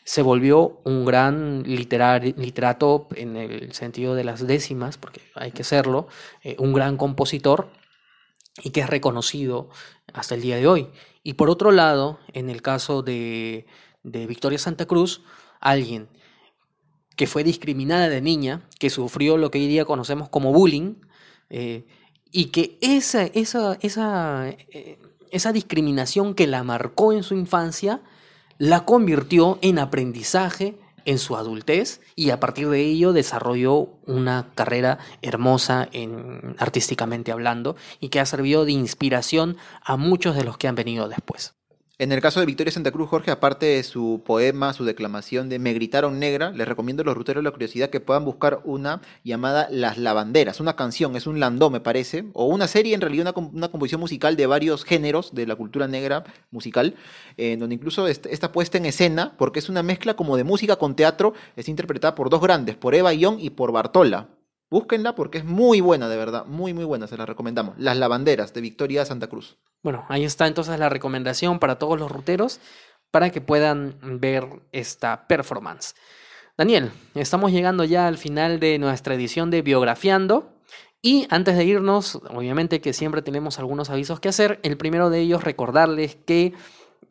se 0.04 0.22
volvió 0.22 0.80
un 0.84 1.04
gran 1.04 1.62
literar- 1.64 2.24
literato 2.38 3.06
en 3.16 3.36
el 3.36 3.74
sentido 3.74 4.14
de 4.14 4.24
las 4.24 4.46
décimas, 4.46 4.96
porque 4.96 5.20
hay 5.34 5.52
que 5.52 5.62
serlo, 5.62 6.08
eh, 6.42 6.56
un 6.58 6.72
gran 6.72 6.96
compositor 6.96 7.68
y 8.62 8.70
que 8.70 8.80
es 8.80 8.88
reconocido 8.88 9.68
hasta 10.14 10.34
el 10.36 10.40
día 10.40 10.56
de 10.56 10.66
hoy. 10.66 10.88
Y 11.22 11.34
por 11.34 11.50
otro 11.50 11.70
lado, 11.70 12.18
en 12.32 12.48
el 12.48 12.62
caso 12.62 13.02
de, 13.02 13.66
de 14.04 14.26
Victoria 14.26 14.58
Santa 14.58 14.86
Cruz, 14.86 15.22
alguien 15.60 16.08
que 17.20 17.26
fue 17.26 17.44
discriminada 17.44 18.08
de 18.08 18.22
niña, 18.22 18.62
que 18.78 18.88
sufrió 18.88 19.36
lo 19.36 19.50
que 19.50 19.58
hoy 19.58 19.66
día 19.66 19.84
conocemos 19.84 20.30
como 20.30 20.54
bullying, 20.54 20.94
eh, 21.50 21.84
y 22.32 22.46
que 22.46 22.78
esa, 22.80 23.24
esa, 23.24 23.76
esa, 23.82 24.48
eh, 24.48 24.98
esa 25.30 25.52
discriminación 25.52 26.32
que 26.32 26.46
la 26.46 26.64
marcó 26.64 27.12
en 27.12 27.22
su 27.22 27.34
infancia, 27.34 28.00
la 28.56 28.86
convirtió 28.86 29.58
en 29.60 29.78
aprendizaje 29.78 30.78
en 31.04 31.18
su 31.18 31.36
adultez 31.36 32.00
y 32.16 32.30
a 32.30 32.40
partir 32.40 32.70
de 32.70 32.80
ello 32.86 33.12
desarrolló 33.12 33.90
una 34.06 34.48
carrera 34.54 34.96
hermosa 35.20 35.90
en, 35.92 36.56
artísticamente 36.58 37.32
hablando 37.32 37.76
y 38.00 38.08
que 38.08 38.20
ha 38.20 38.24
servido 38.24 38.64
de 38.64 38.72
inspiración 38.72 39.58
a 39.82 39.98
muchos 39.98 40.36
de 40.36 40.44
los 40.44 40.56
que 40.56 40.68
han 40.68 40.74
venido 40.74 41.06
después. 41.06 41.52
En 42.00 42.12
el 42.12 42.22
caso 42.22 42.40
de 42.40 42.46
Victoria 42.46 42.72
Santa 42.72 42.92
Cruz, 42.92 43.10
Jorge, 43.10 43.30
aparte 43.30 43.66
de 43.66 43.82
su 43.82 44.22
poema, 44.24 44.72
su 44.72 44.86
declamación 44.86 45.50
de 45.50 45.58
Me 45.58 45.74
gritaron 45.74 46.18
negra, 46.18 46.50
les 46.50 46.66
recomiendo 46.66 47.02
a 47.02 47.04
los 47.04 47.14
ruteros 47.14 47.42
de 47.42 47.44
la 47.44 47.50
curiosidad 47.50 47.90
que 47.90 48.00
puedan 48.00 48.24
buscar 48.24 48.62
una 48.64 49.02
llamada 49.22 49.68
Las 49.70 49.98
Lavanderas, 49.98 50.60
una 50.60 50.76
canción, 50.76 51.14
es 51.14 51.26
un 51.26 51.40
landó 51.40 51.68
me 51.68 51.80
parece, 51.80 52.24
o 52.32 52.46
una 52.46 52.68
serie 52.68 52.94
en 52.94 53.02
realidad, 53.02 53.34
una, 53.36 53.68
composición 53.68 54.00
musical 54.00 54.34
de 54.34 54.46
varios 54.46 54.86
géneros 54.86 55.34
de 55.34 55.46
la 55.46 55.56
cultura 55.56 55.88
negra 55.88 56.24
musical, 56.50 56.94
en 57.36 57.60
donde 57.60 57.74
incluso 57.74 58.06
está 58.08 58.50
puesta 58.50 58.78
en 58.78 58.86
escena, 58.86 59.34
porque 59.36 59.58
es 59.58 59.68
una 59.68 59.82
mezcla 59.82 60.16
como 60.16 60.38
de 60.38 60.44
música 60.44 60.76
con 60.76 60.96
teatro, 60.96 61.34
es 61.54 61.68
interpretada 61.68 62.14
por 62.14 62.30
dos 62.30 62.40
grandes, 62.40 62.76
por 62.76 62.94
Eva 62.94 63.12
Young 63.12 63.40
y 63.40 63.50
por 63.50 63.72
Bartola. 63.72 64.30
Búsquenla 64.70 65.14
porque 65.14 65.36
es 65.36 65.44
muy 65.44 65.82
buena, 65.82 66.08
de 66.08 66.16
verdad, 66.16 66.46
muy, 66.46 66.72
muy 66.72 66.84
buena, 66.84 67.08
se 67.08 67.18
la 67.18 67.26
recomendamos. 67.26 67.74
Las 67.76 67.98
Lavanderas 67.98 68.54
de 68.54 68.62
Victoria 68.62 69.04
Santa 69.04 69.26
Cruz. 69.26 69.58
Bueno, 69.82 70.04
ahí 70.08 70.24
está 70.24 70.46
entonces 70.46 70.78
la 70.78 70.88
recomendación 70.88 71.58
para 71.58 71.78
todos 71.78 71.98
los 71.98 72.10
ruteros 72.10 72.60
para 73.10 73.30
que 73.30 73.40
puedan 73.40 73.98
ver 74.20 74.46
esta 74.72 75.26
performance. 75.26 75.94
Daniel, 76.56 76.90
estamos 77.14 77.52
llegando 77.52 77.84
ya 77.84 78.06
al 78.06 78.18
final 78.18 78.60
de 78.60 78.78
nuestra 78.78 79.14
edición 79.14 79.50
de 79.50 79.62
Biografiando. 79.62 80.52
Y 81.02 81.26
antes 81.30 81.56
de 81.56 81.64
irnos, 81.64 82.16
obviamente 82.28 82.82
que 82.82 82.92
siempre 82.92 83.22
tenemos 83.22 83.58
algunos 83.58 83.88
avisos 83.88 84.20
que 84.20 84.28
hacer. 84.28 84.60
El 84.62 84.76
primero 84.76 85.08
de 85.08 85.20
ellos, 85.20 85.42
recordarles 85.42 86.16
que 86.26 86.52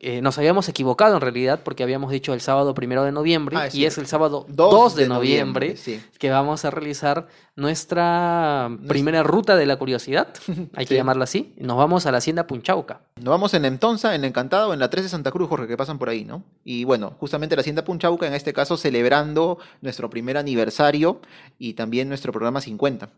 eh, 0.00 0.20
nos 0.22 0.38
habíamos 0.38 0.68
equivocado 0.68 1.14
en 1.16 1.20
realidad 1.20 1.60
porque 1.62 1.82
habíamos 1.82 2.10
dicho 2.10 2.32
el 2.34 2.40
sábado 2.40 2.74
primero 2.74 3.04
de 3.04 3.12
noviembre 3.12 3.56
Ah, 3.56 3.68
y 3.72 3.84
es 3.84 3.98
el 3.98 4.06
sábado 4.06 4.46
2 4.48 4.70
2 4.70 4.94
de, 4.96 5.02
de 5.02 5.08
noviembre, 5.08 5.66
noviembre, 5.68 5.76
sí. 5.76 6.02
que 6.18 6.30
vamos 6.30 6.64
a 6.64 6.70
realizar 6.70 7.28
nuestra 7.56 8.70
primera 8.88 9.22
ruta 9.22 9.56
de 9.56 9.66
la 9.66 9.76
curiosidad, 9.76 10.28
hay 10.74 10.86
que 10.86 10.94
Sí. 10.94 10.96
llamarla 10.96 11.24
así. 11.24 11.54
Nos 11.58 11.76
vamos 11.76 12.06
a 12.06 12.12
la 12.12 12.18
hacienda 12.18 12.46
Punchauca. 12.46 13.00
Nos 13.16 13.30
vamos 13.30 13.54
en 13.54 13.64
Entonza, 13.64 14.14
en 14.14 14.24
Encantado, 14.24 14.70
o 14.70 14.72
en 14.74 14.80
la 14.80 14.90
3 14.90 15.04
de 15.04 15.08
Santa 15.08 15.30
Cruz, 15.30 15.48
Jorge, 15.48 15.66
que 15.68 15.76
pasan 15.76 15.98
por 15.98 16.08
ahí, 16.08 16.24
¿no? 16.24 16.42
Y 16.64 16.84
bueno, 16.84 17.14
justamente 17.18 17.54
la 17.56 17.60
Hacienda 17.60 17.84
Punchauca, 17.84 18.26
en 18.26 18.34
este 18.34 18.52
caso, 18.52 18.76
celebrando 18.76 19.58
nuestro 19.82 20.10
primer 20.10 20.36
aniversario 20.36 21.20
y 21.58 21.74
también 21.74 22.08
nuestro 22.08 22.32
programa 22.32 22.60
50. 22.60 23.08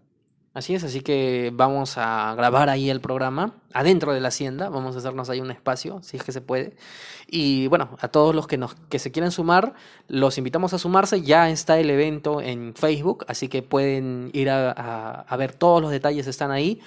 Así 0.55 0.75
es, 0.75 0.85
así 0.85 1.01
que 1.01 1.51
vamos 1.55 1.95
a 1.97 2.35
grabar 2.37 2.69
ahí 2.69 2.91
el 2.91 3.01
programa 3.01 3.55
adentro 3.73 4.13
de 4.13 4.21
la 4.21 4.29
hacienda, 4.29 4.69
vamos 4.69 4.95
a 4.95 4.99
hacernos 4.99 5.31
ahí 5.31 5.41
un 5.41 5.51
espacio, 5.51 6.01
si 6.03 6.19
es 6.19 6.23
que 6.23 6.31
se 6.33 6.43
puede. 6.43 6.75
Y 7.27 7.69
bueno, 7.69 7.97
a 8.01 8.09
todos 8.09 8.35
los 8.35 8.47
que 8.47 8.59
nos 8.59 8.75
que 8.91 8.99
se 8.99 9.11
quieran 9.11 9.33
sumar, 9.33 9.73
los 10.09 10.37
invitamos 10.37 10.75
a 10.75 10.79
sumarse, 10.79 11.23
ya 11.23 11.49
está 11.49 11.79
el 11.81 11.89
evento 11.89 12.43
en 12.43 12.75
Facebook, 12.75 13.25
así 13.29 13.49
que 13.49 13.63
pueden 13.63 14.29
ir 14.35 14.51
a, 14.51 14.71
a- 14.73 15.21
a 15.23 15.37
ver 15.39 15.55
todos 15.55 15.81
los 15.81 15.91
detalles 15.91 16.27
están 16.27 16.51
ahí. 16.51 16.81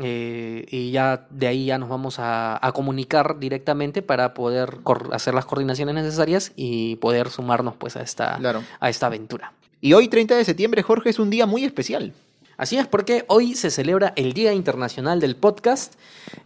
eh, 0.00 0.66
y 0.70 0.90
ya 0.90 1.26
de 1.30 1.46
ahí 1.46 1.64
ya 1.64 1.78
nos 1.78 1.88
vamos 1.88 2.18
a, 2.18 2.64
a 2.64 2.72
comunicar 2.72 3.38
directamente 3.38 4.02
para 4.02 4.34
poder 4.34 4.78
hacer 5.12 5.32
las 5.34 5.46
coordinaciones 5.46 5.94
necesarias 5.94 6.52
y 6.56 6.96
poder 6.96 7.30
sumarnos 7.30 7.74
pues 7.76 7.96
a 7.96 8.02
esta, 8.02 8.36
Claro. 8.36 8.62
a 8.80 8.90
esta 8.90 9.06
aventura. 9.06 9.54
Y 9.80 9.94
hoy, 9.94 10.08
30 10.08 10.36
de 10.36 10.44
septiembre, 10.44 10.82
Jorge, 10.82 11.08
es 11.10 11.18
un 11.18 11.30
día 11.30 11.46
muy 11.46 11.64
especial. 11.64 12.12
Así 12.58 12.76
es, 12.76 12.88
porque 12.88 13.24
hoy 13.28 13.54
se 13.54 13.70
celebra 13.70 14.12
el 14.16 14.32
Día 14.32 14.52
Internacional 14.52 15.20
del 15.20 15.36
Podcast. 15.36 15.94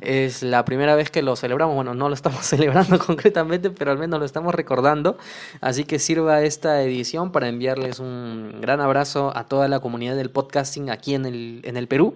Es 0.03 0.43
la 0.43 0.63
primera 0.67 0.95
vez 0.95 1.11
que 1.11 1.23
lo 1.23 1.37
celebramos. 1.37 1.75
Bueno, 1.75 1.95
no 1.95 2.11
lo 2.11 2.15
estamos 2.23 2.45
celebrando 2.45 2.99
concretamente, 2.99 3.71
pero 3.71 3.93
al 3.93 3.99
menos 3.99 4.21
lo 4.21 4.27
estamos 4.27 4.55
recordando. 4.55 5.17
Así 5.63 5.85
que 5.85 5.99
sirva 5.99 6.43
esta 6.43 6.83
edición 6.83 7.33
para 7.33 7.49
enviarles 7.49 7.99
un 7.99 8.61
gran 8.61 8.83
abrazo 8.83 9.33
a 9.35 9.45
toda 9.45 9.69
la 9.69 9.81
comunidad 9.81 10.15
del 10.15 10.29
podcasting 10.29 10.91
aquí 10.91 11.15
en 11.15 11.25
el, 11.25 11.61
en 11.65 11.79
el 11.79 11.89
Perú. 11.89 12.15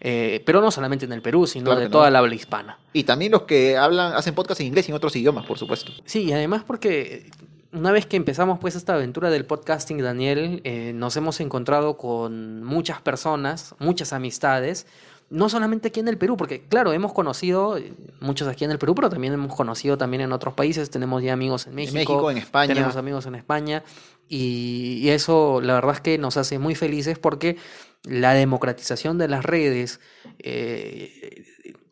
Eh, 0.00 0.42
pero 0.44 0.60
no 0.60 0.72
solamente 0.72 1.04
en 1.04 1.12
el 1.12 1.22
Perú, 1.22 1.46
sino 1.46 1.66
Claro 1.66 1.80
de 1.82 1.88
toda 1.88 2.06
no. 2.06 2.10
la 2.10 2.18
habla 2.18 2.34
hispana. 2.34 2.78
Y 2.92 3.04
también 3.04 3.30
los 3.30 3.42
que 3.42 3.76
hablan, 3.76 4.12
hacen 4.14 4.34
podcast 4.34 4.60
en 4.60 4.66
inglés 4.66 4.88
y 4.88 4.90
en 4.90 4.96
otros 4.96 5.14
idiomas, 5.14 5.46
por 5.46 5.56
supuesto. 5.56 5.92
Sí, 6.04 6.24
y 6.24 6.32
además 6.32 6.64
porque 6.66 7.30
una 7.72 7.92
vez 7.92 8.06
que 8.06 8.16
empezamos 8.16 8.58
pues 8.58 8.74
esta 8.76 8.94
aventura 8.94 9.30
del 9.30 9.44
podcasting, 9.44 9.98
Daniel, 9.98 10.60
eh, 10.64 10.92
nos 10.94 11.16
hemos 11.16 11.40
encontrado 11.40 11.96
con 11.96 12.64
muchas 12.64 13.00
personas, 13.00 13.74
muchas 13.78 14.12
amistades, 14.12 14.86
no 15.30 15.48
solamente 15.48 15.88
aquí 15.88 16.00
en 16.00 16.08
el 16.08 16.18
Perú, 16.18 16.36
porque 16.36 16.62
claro, 16.66 16.92
hemos 16.92 17.12
conocido 17.12 17.78
eh, 17.78 17.92
muchos 18.20 18.48
aquí 18.48 18.64
en 18.64 18.72
el 18.72 18.78
Perú, 18.78 18.94
pero 18.96 19.08
también 19.08 19.32
hemos 19.32 19.54
conocido 19.54 19.96
también 19.96 20.22
en 20.22 20.32
otros 20.32 20.54
países, 20.54 20.90
tenemos 20.90 21.22
ya 21.22 21.32
amigos 21.32 21.68
en 21.68 21.74
México, 21.76 21.94
México, 21.94 22.30
en 22.32 22.38
España. 22.38 22.74
tenemos 22.74 22.96
amigos 22.96 23.26
en 23.26 23.34
España, 23.36 23.84
y, 24.28 24.98
y 25.02 25.10
eso 25.10 25.60
la 25.60 25.74
verdad 25.74 25.94
es 25.94 26.00
que 26.00 26.18
nos 26.18 26.36
hace 26.36 26.58
muy 26.58 26.74
felices 26.74 27.18
porque 27.18 27.56
la 28.04 28.32
democratización 28.34 29.18
de 29.18 29.28
las 29.28 29.44
redes, 29.44 30.00
eh, 30.38 31.44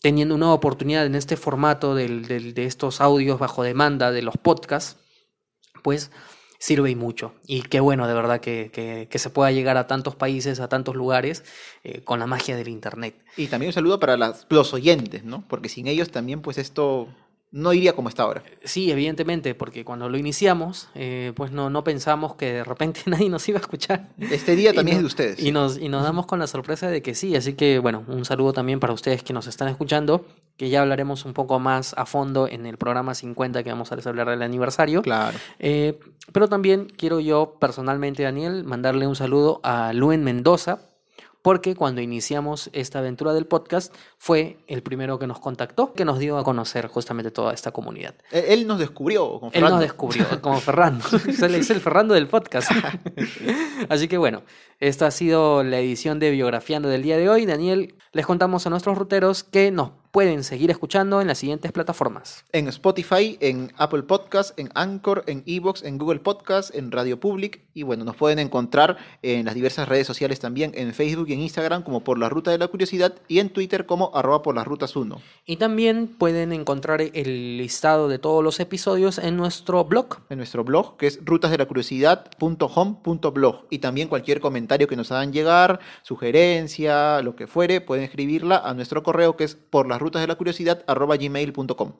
teniendo 0.02 0.34
una 0.34 0.52
oportunidad 0.52 1.06
en 1.06 1.14
este 1.14 1.36
formato 1.36 1.94
del- 1.94 2.26
del- 2.26 2.54
de 2.54 2.64
estos 2.64 3.00
audios 3.00 3.38
bajo 3.38 3.62
demanda 3.62 4.10
de 4.10 4.22
los 4.22 4.36
podcasts, 4.36 4.96
pues 5.88 6.10
sirve 6.58 6.90
y 6.90 6.94
mucho. 6.96 7.32
Y 7.46 7.62
qué 7.62 7.80
bueno 7.80 8.06
de 8.06 8.12
verdad 8.12 8.40
que, 8.40 8.70
que- 8.70 9.06
que 9.10 9.18
se 9.18 9.30
pueda 9.30 9.50
llegar 9.52 9.78
a 9.78 9.86
tantos 9.86 10.14
países, 10.16 10.60
a 10.60 10.68
tantos 10.68 10.94
lugares, 10.96 11.44
eh, 11.82 12.02
con 12.04 12.18
la 12.18 12.26
magia 12.26 12.56
del 12.56 12.68
Internet. 12.68 13.14
Y 13.38 13.46
también 13.46 13.68
un 13.70 13.72
saludo 13.72 13.98
para 13.98 14.18
las- 14.18 14.46
los 14.50 14.74
oyentes, 14.74 15.24
¿no? 15.24 15.44
Porque 15.48 15.70
sin 15.70 15.86
ellos 15.86 16.10
también, 16.10 16.42
pues 16.42 16.58
esto 16.58 17.08
no 17.50 17.72
iría 17.72 17.94
como 17.94 18.08
está 18.08 18.24
ahora. 18.24 18.42
Sí, 18.62 18.90
evidentemente, 18.90 19.54
porque 19.54 19.84
cuando 19.84 20.08
lo 20.08 20.18
iniciamos, 20.18 20.88
eh, 20.94 21.32
pues 21.34 21.50
no, 21.50 21.70
no 21.70 21.82
pensamos 21.82 22.34
que 22.34 22.52
de 22.52 22.64
repente 22.64 23.00
nadie 23.06 23.30
nos 23.30 23.48
iba 23.48 23.58
a 23.58 23.62
escuchar. 23.62 24.08
Este 24.18 24.54
día 24.54 24.72
también 24.74 24.98
es 24.98 25.02
de 25.02 25.06
ustedes. 25.06 25.40
Y 25.40 25.52
nos, 25.52 25.78
y 25.78 25.88
nos 25.88 26.02
damos 26.02 26.26
con 26.26 26.38
la 26.38 26.46
sorpresa 26.46 26.88
de 26.88 27.02
que 27.02 27.14
sí, 27.14 27.34
así 27.36 27.54
que 27.54 27.78
bueno, 27.78 28.04
un 28.08 28.24
saludo 28.24 28.52
también 28.52 28.80
para 28.80 28.92
ustedes 28.92 29.22
que 29.22 29.32
nos 29.32 29.46
están 29.46 29.68
escuchando, 29.68 30.26
que 30.56 30.68
ya 30.68 30.82
hablaremos 30.82 31.24
un 31.24 31.32
poco 31.32 31.58
más 31.58 31.94
a 31.96 32.04
fondo 32.04 32.48
en 32.48 32.66
el 32.66 32.76
programa 32.76 33.14
50 33.14 33.62
que 33.62 33.70
vamos 33.70 33.92
a 33.92 34.00
celebrar 34.00 34.28
del 34.28 34.42
aniversario. 34.42 35.02
Claro. 35.02 35.38
Eh, 35.58 35.98
pero 36.32 36.48
también 36.48 36.92
quiero 36.96 37.20
yo 37.20 37.56
personalmente, 37.58 38.22
Daniel, 38.22 38.64
mandarle 38.64 39.06
un 39.06 39.16
saludo 39.16 39.60
a 39.62 39.92
Luen 39.94 40.22
Mendoza, 40.22 40.87
porque 41.42 41.74
cuando 41.74 42.00
iniciamos 42.00 42.70
esta 42.72 42.98
aventura 42.98 43.32
del 43.32 43.46
podcast 43.46 43.94
fue 44.18 44.58
el 44.66 44.82
primero 44.82 45.18
que 45.18 45.26
nos 45.26 45.38
contactó, 45.40 45.92
que 45.92 46.04
nos 46.04 46.18
dio 46.18 46.38
a 46.38 46.44
conocer 46.44 46.88
justamente 46.88 47.30
toda 47.30 47.54
esta 47.54 47.70
comunidad. 47.70 48.14
Él, 48.30 48.44
él 48.48 48.66
nos 48.66 48.78
descubrió 48.78 49.40
con 49.40 49.48
Él 49.48 49.52
Fernando. 49.52 49.76
nos 49.76 49.80
descubrió, 49.82 50.26
como 50.40 50.60
Ferrando. 50.60 51.04
Se 51.08 51.48
le 51.48 51.58
dice 51.58 51.72
el 51.72 51.80
Ferrando 51.80 52.14
del 52.14 52.26
podcast. 52.26 52.70
Así 53.88 54.08
que 54.08 54.18
bueno, 54.18 54.42
esta 54.80 55.06
ha 55.06 55.10
sido 55.10 55.62
la 55.62 55.78
edición 55.78 56.18
de 56.18 56.30
Biografiando 56.30 56.88
del 56.88 57.02
día 57.02 57.16
de 57.16 57.28
hoy. 57.28 57.46
Daniel, 57.46 57.94
les 58.12 58.26
contamos 58.26 58.66
a 58.66 58.70
nuestros 58.70 58.96
ruteros 58.96 59.44
que 59.44 59.70
nos 59.70 59.90
pueden 60.10 60.42
seguir 60.42 60.70
escuchando 60.70 61.20
en 61.20 61.26
las 61.26 61.36
siguientes 61.38 61.70
plataformas. 61.70 62.46
En 62.52 62.66
Spotify, 62.68 63.36
en 63.40 63.70
Apple 63.76 64.04
Podcast, 64.04 64.58
en 64.58 64.70
Anchor, 64.74 65.22
en 65.26 65.42
Evox, 65.46 65.82
en 65.84 65.98
Google 65.98 66.20
Podcast, 66.20 66.74
en 66.74 66.90
Radio 66.90 67.20
Public. 67.20 67.60
Y 67.74 67.82
bueno, 67.82 68.04
nos 68.04 68.16
pueden 68.16 68.38
encontrar 68.38 68.96
en 69.22 69.44
las 69.44 69.54
diversas 69.54 69.86
redes 69.88 70.06
sociales 70.06 70.40
también, 70.40 70.72
en 70.74 70.94
Facebook 70.94 71.28
y 71.28 71.34
en 71.34 71.40
Instagram 71.40 71.82
como 71.82 72.04
por 72.04 72.18
la 72.18 72.30
Ruta 72.30 72.50
de 72.50 72.58
la 72.58 72.68
Curiosidad 72.68 73.14
y 73.28 73.38
en 73.38 73.50
Twitter 73.50 73.86
como 73.86 74.10
arroba 74.14 74.42
por 74.42 74.54
las 74.54 74.66
rutas 74.66 74.94
1. 74.96 75.20
Y 75.44 75.56
también 75.56 76.08
pueden 76.08 76.52
encontrar 76.52 77.02
el 77.02 77.58
listado 77.58 78.08
de 78.08 78.18
todos 78.18 78.42
los 78.42 78.58
episodios 78.60 79.18
en 79.18 79.36
nuestro 79.36 79.84
blog. 79.84 80.20
En 80.30 80.38
nuestro 80.38 80.64
blog, 80.64 80.96
que 80.96 81.06
es 81.06 81.20
rutasdelacuriosidad.home.blog. 81.24 83.66
Y 83.70 83.78
también 83.78 84.08
cualquier 84.08 84.40
comentario 84.40 84.88
que 84.88 84.96
nos 84.96 85.12
hagan 85.12 85.32
llegar, 85.32 85.78
sugerencia, 86.02 87.22
lo 87.22 87.36
que 87.36 87.46
fuere, 87.46 87.80
pueden 87.80 88.07
escribirla 88.08 88.58
a 88.58 88.74
nuestro 88.74 89.02
correo 89.02 89.36
que 89.36 89.44
es 89.44 89.54
por 89.54 89.86
las 89.88 90.00
rutas 90.00 90.20
de 90.20 90.28
la 90.28 90.34
curiosidad 90.34 90.84
arroba 90.86 91.16
gmail.com. 91.16 91.92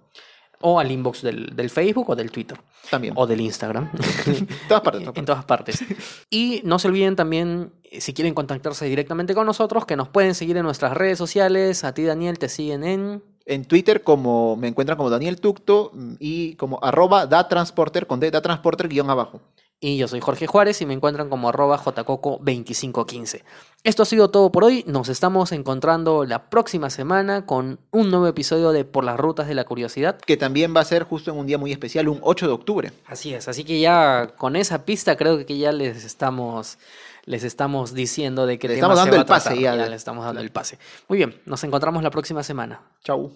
O 0.61 0.81
al 0.81 0.91
inbox 0.91 1.23
del, 1.23 1.55
del 1.55 1.71
Facebook 1.71 2.11
o 2.11 2.17
del 2.17 2.33
Twitter. 2.33 2.59
También. 2.91 3.15
O 3.17 3.27
del 3.27 3.41
Instagram. 3.41 3.91
todas 4.69 4.83
partes, 4.83 5.03
todas 5.05 5.17
en 5.17 5.25
todas 5.25 5.45
partes. 5.45 5.85
Y 6.31 6.63
no 6.65 6.79
se 6.79 6.89
olviden 6.89 7.15
también, 7.15 7.73
eh, 7.85 8.01
si 8.01 8.13
quieren 8.13 8.35
contactarse 8.35 8.85
directamente 8.87 9.35
con 9.35 9.47
nosotros, 9.47 9.87
que 9.87 9.95
nos 9.95 10.09
pueden 10.09 10.35
seguir 10.35 10.57
en 10.57 10.65
nuestras 10.65 10.95
redes 10.95 11.17
sociales. 11.17 11.85
A 11.85 11.95
ti, 11.95 12.03
Daniel, 12.03 12.39
te 12.39 12.49
siguen 12.49 12.83
en... 12.85 13.23
En 13.47 13.65
Twitter 13.65 14.03
como 14.03 14.57
me 14.57 14.69
encuentran 14.69 14.99
como 14.99 15.09
Daniel 15.09 15.41
Tucto 15.41 15.93
y 16.19 16.55
como 16.57 16.81
arroba 16.83 17.27
da 17.27 17.49
transporter 17.49 18.07
con 18.07 18.21
D, 18.21 18.31
da 18.31 18.43
transporter 18.43 18.89
guion 18.89 19.09
abajo. 19.09 19.41
Y 19.81 19.97
yo 19.97 20.09
soy 20.09 20.21
Jorge 20.21 20.49
Juárez 20.49 20.81
y 20.83 20.87
me 20.87 20.95
encuentran 20.95 21.29
como 21.29 21.49
arroba 21.49 21.79
jcoco2515. 21.79 23.43
Esto 23.85 24.03
ha 24.03 24.07
sido 24.07 24.29
todo 24.29 24.51
por 24.51 24.65
hoy. 24.65 24.83
Nos 24.89 25.09
estamos 25.09 25.53
encontrando 25.53 26.25
la 26.25 26.51
próxima 26.51 26.91
semana 26.91 27.47
con 27.47 27.79
un 27.93 28.11
nuevo 28.11 28.27
episodio 28.27 28.73
de 28.73 28.85
Por 28.85 29.05
las 29.05 29.17
Rutas 29.21 29.47
de 29.47 29.55
la 29.55 29.63
Curiosidad. 29.65 30.19
Que 30.19 30.37
también 30.37 30.75
va 30.75 30.81
a 30.81 30.85
ser 30.85 31.05
justo 31.05 31.31
en 31.31 31.39
un 31.39 31.47
día 31.47 31.59
muy 31.59 31.71
especial, 31.71 32.09
un 32.09 32.19
8 32.23 32.49
de 32.49 32.53
octubre. 32.53 32.93
Así 33.07 33.33
es, 33.33 33.47
así 33.47 33.63
que 33.63 33.79
ya 33.79 34.35
con 34.37 34.57
esa 34.57 34.85
pista 34.85 35.17
creo 35.17 35.47
que 35.47 35.57
ya 35.57 35.71
les 35.71 36.05
estamos 36.05 36.79
les 37.25 37.45
estamos 37.45 37.95
diciendo 37.95 38.47
de 38.47 38.59
qué 38.59 38.67
Le 38.69 38.75
estamos 38.75 38.97
se 38.97 39.05
dando 39.05 39.17
va 39.17 39.21
el 39.21 39.27
pase 39.27 39.61
ya 39.61 39.77
Ya 39.77 39.87
le 39.87 39.95
estamos 39.95 40.25
dando 40.25 40.41
el 40.41 40.51
pase. 40.51 40.79
Muy 41.07 41.19
bien, 41.19 41.41
nos 41.47 41.63
encontramos 41.63 42.03
la 42.03 42.11
próxima 42.11 42.43
semana. 42.43 42.81
Chau. 43.05 43.33